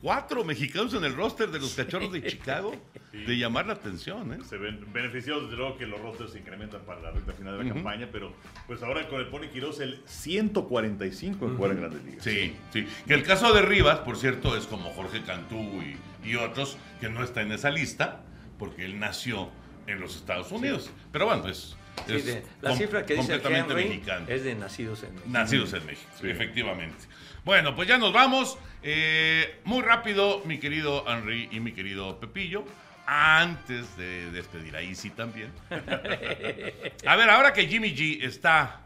cuatro 0.02 0.44
mexicanos 0.44 0.92
en 0.94 1.04
el 1.04 1.14
roster 1.14 1.50
de 1.50 1.58
los 1.58 1.74
cachorros 1.74 2.12
de 2.12 2.22
Chicago. 2.26 2.74
De 3.12 3.36
llamar 3.36 3.66
la 3.66 3.74
atención, 3.74 4.32
¿eh? 4.32 4.38
Se 4.48 4.56
ven 4.56 4.86
beneficiados, 4.90 5.44
desde 5.44 5.56
luego 5.58 5.76
que 5.76 5.86
los 5.86 6.00
rosters 6.00 6.32
se 6.32 6.38
incrementan 6.38 6.80
para 6.82 7.02
la 7.02 7.10
recta 7.10 7.32
final 7.34 7.58
de 7.58 7.64
la 7.64 7.74
campaña, 7.74 8.08
pero 8.10 8.32
pues 8.66 8.82
ahora 8.82 9.06
con 9.06 9.20
el 9.20 9.26
Pony 9.26 9.48
Quiroz 9.52 9.80
el 9.80 10.00
145 10.06 11.44
en 11.46 11.56
jugar 11.56 11.72
en 11.72 11.76
Grandes 11.78 12.04
Ligas. 12.04 12.24
Sí, 12.24 12.56
sí. 12.72 12.86
Que 13.06 13.12
el 13.12 13.22
caso 13.22 13.52
de 13.52 13.60
Rivas, 13.60 13.98
por 14.00 14.16
cierto, 14.16 14.56
es 14.56 14.66
como 14.66 14.90
Jorge 14.94 15.20
Cantú 15.22 15.56
y, 15.56 15.98
y 16.24 16.36
otros, 16.36 16.78
que 17.00 17.10
no 17.10 17.22
está 17.22 17.42
en 17.42 17.52
esa 17.52 17.70
lista, 17.70 18.24
porque 18.58 18.86
él 18.86 18.98
nació 18.98 19.50
en 19.86 20.00
los 20.00 20.16
Estados 20.16 20.50
Unidos. 20.52 20.90
Pero 21.12 21.26
bueno, 21.26 21.48
es, 21.48 21.76
Sí, 22.06 22.14
es 22.14 22.24
de- 22.26 22.42
la 22.62 22.74
cifra 22.74 23.04
que 23.04 23.14
dice 23.14 23.32
completamente 23.40 23.72
Henry 23.74 23.84
mexicano. 23.88 24.26
es 24.28 24.42
de 24.44 24.54
nacidos 24.54 25.02
en 25.02 25.10
México. 25.14 25.28
Nacidos 25.30 25.72
en 25.74 25.86
México, 25.86 26.10
efectivamente. 26.22 27.04
Bueno, 27.44 27.74
pues 27.76 27.86
ya 27.88 27.98
nos 27.98 28.12
vamos. 28.12 28.58
Eh, 28.82 29.60
muy 29.64 29.82
rápido, 29.82 30.42
mi 30.46 30.58
querido 30.58 31.04
Henry 31.06 31.48
y 31.52 31.60
mi 31.60 31.72
querido 31.72 32.18
Pepillo. 32.18 32.64
Antes 33.06 33.96
de 33.96 34.30
despedir 34.30 34.74
a 34.76 34.80
Easy 34.80 35.10
también. 35.10 35.50
A 37.06 37.16
ver, 37.16 37.30
ahora 37.30 37.52
que 37.52 37.66
Jimmy 37.66 37.94
G 37.94 38.22
está 38.24 38.80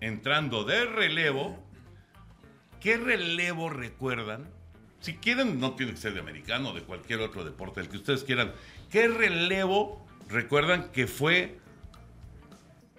entrando 0.00 0.64
de 0.64 0.84
relevo, 0.84 1.62
¿qué 2.80 2.96
relevo 2.98 3.70
recuerdan? 3.70 4.48
Si 5.00 5.14
quieren, 5.16 5.58
no 5.60 5.74
tiene 5.74 5.92
que 5.92 5.98
ser 5.98 6.14
de 6.14 6.20
americano 6.20 6.72
de 6.72 6.82
cualquier 6.82 7.20
otro 7.20 7.44
deporte, 7.44 7.80
el 7.80 7.88
que 7.88 7.96
ustedes 7.98 8.22
quieran. 8.24 8.52
¿Qué 8.90 9.08
relevo 9.08 10.03
recuerdan 10.28 10.90
que 10.92 11.06
fue 11.06 11.58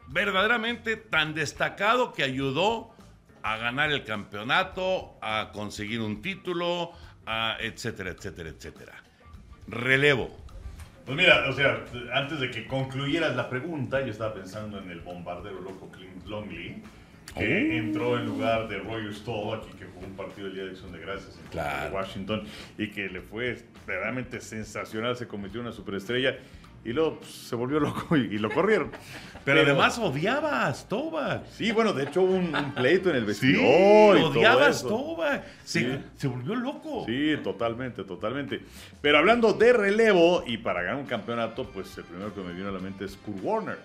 verdaderamente 0.07 0.95
tan 0.97 1.33
destacado 1.33 2.13
que 2.13 2.23
ayudó 2.23 2.93
a 3.43 3.57
ganar 3.57 3.91
el 3.91 4.03
campeonato, 4.03 5.17
a 5.21 5.51
conseguir 5.53 6.01
un 6.01 6.21
título, 6.21 6.91
a 7.25 7.57
etcétera, 7.59 8.11
etcétera, 8.11 8.49
etcétera? 8.49 8.93
Relevo. 9.67 10.35
Pues 11.05 11.17
mira, 11.17 11.47
o 11.49 11.53
sea, 11.53 11.83
antes 12.13 12.39
de 12.39 12.49
que 12.49 12.65
concluyeras 12.65 13.35
la 13.35 13.49
pregunta, 13.49 14.01
yo 14.01 14.11
estaba 14.11 14.33
pensando 14.33 14.79
en 14.79 14.89
el 14.89 15.01
bombardero 15.01 15.61
loco 15.61 15.91
Clint 15.91 16.25
Longley, 16.25 16.81
que 17.37 17.43
Oh. 17.43 17.73
entró 17.73 18.17
en 18.17 18.25
lugar 18.25 18.67
de 18.67 18.79
Roger 18.79 19.13
Stoll, 19.13 19.59
aquí 19.59 19.69
que 19.77 19.85
jugó 19.85 20.07
un 20.07 20.15
partido 20.15 20.47
el 20.47 20.53
día 20.55 20.63
de 20.63 20.71
acción 20.71 20.91
de 20.91 20.99
gracias 20.99 21.37
en 21.37 21.47
Claro. 21.49 21.93
Washington, 21.95 22.43
y 22.77 22.87
que 22.87 23.07
le 23.09 23.21
fue 23.21 23.63
verdaderamente 23.85 24.39
sensacional, 24.41 25.15
se 25.15 25.27
convirtió 25.27 25.59
en 25.61 25.67
una 25.67 25.75
superestrella, 25.75 26.37
y 26.85 26.93
luego 26.93 27.17
pues, 27.19 27.31
se 27.31 27.55
volvió 27.55 27.79
loco 27.79 28.15
y, 28.15 28.21
y 28.35 28.37
lo 28.37 28.49
corrieron. 28.51 28.91
Pero, 29.43 29.61
además 29.61 29.99
odiaba 29.99 30.65
a 30.65 30.73
Stovak. 30.73 31.45
Sí, 31.51 31.71
bueno, 31.71 31.93
de 31.93 32.05
hecho 32.05 32.23
hubo 32.23 32.33
un, 32.33 32.55
un 32.55 32.73
pleito 32.73 33.11
en 33.11 33.17
el 33.17 33.21
Sí, 33.35 33.47
vestidor. 33.51 34.17
y 34.17 34.21
todo 34.21 34.29
odiaba 34.31 34.67
a. 34.67 34.73
Stovak. 34.73 35.43
Se, 35.63 35.79
Sí. 35.81 35.99
se 36.15 36.27
volvió 36.27 36.55
loco. 36.55 37.03
Sí, 37.05 37.35
totalmente, 37.43 38.03
totalmente. 38.05 38.61
Pero 39.01 39.19
hablando 39.19 39.53
de 39.53 39.71
relevo 39.73 40.43
y 40.47 40.57
para 40.57 40.81
ganar 40.81 40.99
un 41.01 41.05
campeonato, 41.07 41.69
pues 41.71 41.95
el 41.97 42.05
primero 42.05 42.33
que 42.33 42.41
me 42.41 42.53
vino 42.53 42.69
a 42.69 42.71
la 42.71 42.79
mente 42.79 43.05
es 43.05 43.15
Kurt 43.17 43.37
Warner. 43.43 43.77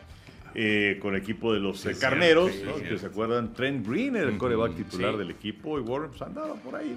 eh, 0.55 0.99
con 1.01 1.15
el 1.15 1.21
equipo 1.21 1.53
de 1.53 1.61
los 1.61 1.85
eh, 1.87 1.95
carneros, 2.01 2.51
cierto, 2.51 2.79
¿no? 2.79 2.83
que 2.89 2.99
se 2.99 3.07
acuerdan, 3.07 3.53
Trent 3.53 3.87
Green 3.87 4.17
era 4.17 4.29
el 4.29 4.37
coreback 4.37 4.75
titular 4.75 5.13
sí. 5.13 5.19
del 5.19 5.31
equipo 5.31 5.79
y 5.79 5.83
Warner 5.83 6.09
pues 6.11 6.23
andaba 6.23 6.55
por 6.55 6.75
ahí. 6.75 6.97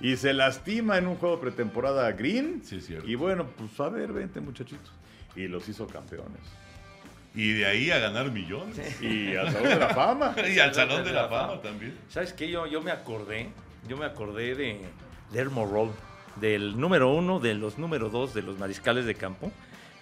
Y 0.00 0.16
se 0.16 0.32
lastima 0.32 0.98
en 0.98 1.06
un 1.08 1.16
juego 1.16 1.40
pretemporada 1.40 2.06
a 2.06 2.12
Green. 2.12 2.60
Sí, 2.64 2.80
cierto. 2.80 3.08
Y 3.08 3.14
bueno, 3.16 3.46
pues 3.56 3.78
a 3.80 3.88
ver, 3.88 4.12
vente 4.12 4.40
muchachitos. 4.40 4.92
Y 5.36 5.48
los 5.48 5.68
hizo 5.68 5.86
campeones. 5.86 6.40
Y 7.34 7.52
de 7.52 7.66
ahí 7.66 7.90
a 7.90 7.98
ganar 7.98 8.30
millones. 8.30 9.00
Y 9.00 9.34
al 9.34 9.50
Salón 9.50 9.68
de 9.70 9.78
la 9.78 9.88
Fama. 9.88 10.34
y 10.54 10.58
al 10.58 10.74
Salón 10.74 11.04
de 11.04 11.12
la 11.12 11.28
Fama 11.28 11.60
también. 11.62 11.96
¿Sabes 12.08 12.32
qué? 12.32 12.50
Yo, 12.50 12.66
yo 12.66 12.82
me 12.82 12.90
acordé, 12.90 13.48
yo 13.88 13.96
me 13.96 14.04
acordé 14.04 14.54
de, 14.54 14.80
de 15.32 15.40
Elmo 15.40 15.66
Roll, 15.66 15.90
del 16.36 16.78
número 16.78 17.12
uno, 17.12 17.40
de 17.40 17.54
los 17.54 17.78
número 17.78 18.10
dos 18.10 18.34
de 18.34 18.42
los 18.42 18.58
mariscales 18.58 19.06
de 19.06 19.14
campo, 19.14 19.50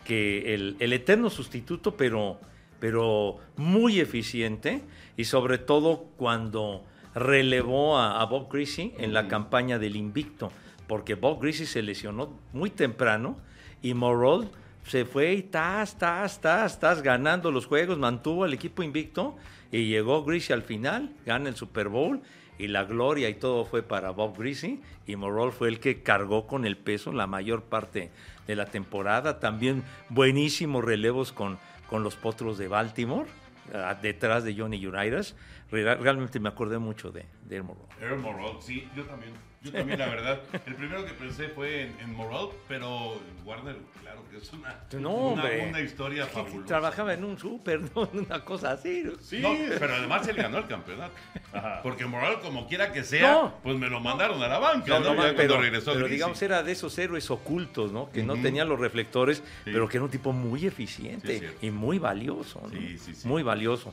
que 0.04 0.54
el, 0.54 0.76
el 0.80 0.92
eterno 0.92 1.30
sustituto, 1.30 1.96
pero, 1.96 2.40
pero 2.80 3.38
muy 3.56 4.00
eficiente, 4.00 4.82
y 5.16 5.24
sobre 5.24 5.58
todo 5.58 6.06
cuando 6.16 6.84
relevó 7.14 7.96
a, 7.96 8.20
a 8.20 8.24
Bob 8.24 8.52
Greasy 8.52 8.92
en 8.98 9.12
la 9.12 9.28
campaña 9.28 9.78
del 9.78 9.94
invicto, 9.94 10.50
porque 10.88 11.14
Bob 11.14 11.40
Greasy 11.40 11.64
se 11.64 11.82
lesionó 11.82 12.36
muy 12.52 12.70
temprano 12.70 13.36
y 13.82 13.94
Morroll 13.94 14.50
se 14.84 15.04
fue 15.04 15.34
y 15.34 15.42
tas, 15.42 15.98
tas, 15.98 16.40
tas, 16.40 16.80
tas, 16.80 17.02
ganando 17.02 17.50
los 17.50 17.66
juegos, 17.66 17.98
mantuvo 17.98 18.44
al 18.44 18.52
equipo 18.52 18.82
invicto 18.82 19.36
y 19.70 19.86
llegó 19.86 20.24
Greasy 20.24 20.52
al 20.52 20.62
final, 20.62 21.10
gana 21.24 21.48
el 21.48 21.56
Super 21.56 21.88
Bowl 21.88 22.20
y 22.60 22.68
la 22.68 22.84
gloria 22.84 23.28
y 23.28 23.34
todo 23.34 23.64
fue 23.64 23.82
para 23.82 24.10
Bob 24.10 24.36
Greasy 24.36 24.80
y 25.06 25.16
Morroll 25.16 25.52
fue 25.52 25.68
el 25.68 25.80
que 25.80 26.02
cargó 26.02 26.46
con 26.46 26.66
el 26.66 26.76
peso 26.76 27.10
la 27.12 27.26
mayor 27.26 27.62
parte 27.62 28.10
de 28.46 28.54
la 28.54 28.66
temporada. 28.66 29.40
También 29.40 29.82
buenísimos 30.10 30.84
relevos 30.84 31.32
con, 31.32 31.58
con 31.88 32.02
los 32.02 32.16
potros 32.16 32.58
de 32.58 32.68
Baltimore, 32.68 33.28
ah, 33.72 33.96
detrás 34.00 34.44
de 34.44 34.54
Johnny 34.54 34.84
Unitas. 34.84 35.36
Re- 35.70 35.94
Realmente 35.96 36.40
me 36.40 36.48
acordé 36.48 36.78
mucho 36.78 37.10
de, 37.10 37.26
de 37.44 37.56
Elmo 37.56 37.74
Roll. 37.74 38.02
Earl 38.10 38.18
Morrell, 38.20 38.56
sí, 38.60 38.88
yo 38.96 39.04
también. 39.04 39.32
Yo 39.62 39.70
también, 39.72 39.98
la 39.98 40.06
verdad. 40.08 40.40
El 40.66 40.74
primero 40.74 41.04
que 41.04 41.12
pensé 41.12 41.48
fue 41.48 41.82
en, 41.82 42.00
en 42.00 42.14
Moral, 42.14 42.48
pero 42.66 43.20
Warner, 43.44 43.76
claro 44.00 44.22
que 44.30 44.38
es 44.38 44.50
una, 44.54 44.74
No, 44.98 45.10
una, 45.32 45.44
una 45.68 45.80
historia 45.82 46.24
que 46.24 46.30
fabulosa. 46.32 46.64
Trabajaba 46.66 47.12
en 47.12 47.24
un 47.24 47.38
súper, 47.38 47.78
¿no? 47.94 48.08
Una 48.14 48.42
cosa 48.42 48.70
así. 48.72 49.02
¿no? 49.04 49.12
Sí, 49.20 49.40
No, 49.40 49.50
pero 49.78 49.96
además 49.96 50.26
él 50.28 50.36
ganó 50.36 50.56
el 50.58 50.66
campeonato. 50.66 51.12
Ajá. 51.52 51.80
Porque 51.82 52.06
Moral, 52.06 52.40
como 52.40 52.66
quiera 52.66 52.90
que 52.90 53.04
sea, 53.04 53.32
No. 53.32 53.54
pues 53.62 53.76
me 53.76 53.90
lo 53.90 54.00
mandaron 54.00 54.42
a 54.42 54.48
la 54.48 54.58
banca, 54.58 54.98
No, 54.98 55.00
¿no? 55.00 55.14
no, 55.14 55.22
Ya 55.26 55.34
cuando 55.34 55.36
pero, 55.36 55.60
regresó 55.60 55.92
pero 55.92 56.08
digamos 56.08 56.40
era 56.40 56.62
de 56.62 56.72
esos 56.72 56.98
héroes 56.98 57.30
ocultos, 57.30 57.92
¿no? 57.92 58.10
Que 58.10 58.22
no 58.22 58.32
Ujú. 58.32 58.42
tenían 58.42 58.66
los 58.66 58.80
reflectores, 58.80 59.38
Sí. 59.38 59.44
pero 59.72 59.86
que 59.90 59.98
era 59.98 60.04
un 60.04 60.10
tipo 60.10 60.32
muy 60.32 60.60
Sí, 60.60 60.66
eficiente 60.68 61.38
cierto. 61.38 61.66
y 61.66 61.70
muy 61.70 61.98
valioso, 61.98 62.62
¿no? 62.62 62.70
Sí, 62.70 62.96
sí, 62.96 63.14
sí. 63.14 63.28
Muy 63.28 63.42
valioso. 63.42 63.92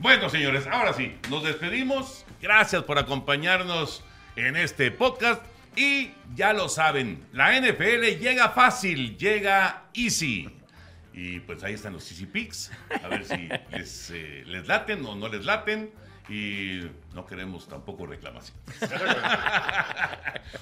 Bueno, 0.00 0.28
señores, 0.28 0.66
ahora 0.66 0.92
sí, 0.92 1.16
nos 1.30 1.44
despedimos. 1.44 2.24
Gracias 2.42 2.82
por 2.82 2.98
acompañarnos 2.98 4.04
en 4.36 4.56
este 4.56 4.90
podcast. 4.90 5.42
Y 5.76 6.12
ya 6.34 6.52
lo 6.52 6.68
saben, 6.68 7.26
la 7.32 7.58
NFL 7.58 8.18
llega 8.20 8.50
fácil, 8.50 9.16
llega 9.16 9.84
easy. 9.94 10.48
Y 11.12 11.40
pues 11.40 11.62
ahí 11.62 11.74
están 11.74 11.92
los 11.92 12.10
Easy 12.10 12.26
Picks. 12.26 12.72
A 13.02 13.08
ver 13.08 13.24
si 13.24 13.48
les, 13.76 14.10
eh, 14.10 14.42
les 14.46 14.66
laten 14.66 15.04
o 15.06 15.14
no 15.14 15.28
les 15.28 15.44
laten. 15.44 15.92
Y 16.28 16.80
no 17.12 17.26
queremos 17.26 17.68
tampoco 17.68 18.06
reclamaciones. 18.06 18.64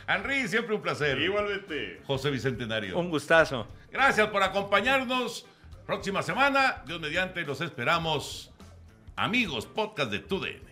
Henry, 0.09 0.49
siempre 0.49 0.75
un 0.75 0.83
placer. 0.83 1.19
Igualmente. 1.21 2.03
José 2.05 2.31
Bicentenario. 2.31 2.99
Un 2.99 3.11
gustazo. 3.11 3.67
Gracias 3.91 4.29
por 4.29 4.43
acompañarnos. 4.43 5.47
Próxima 5.87 6.23
semana, 6.23 6.83
Dios 6.87 7.01
mediante, 7.01 7.43
los 7.43 7.61
esperamos. 7.61 8.52
Amigos, 9.17 9.67
podcast 9.67 10.11
de 10.11 10.21
TUDN. 10.21 10.72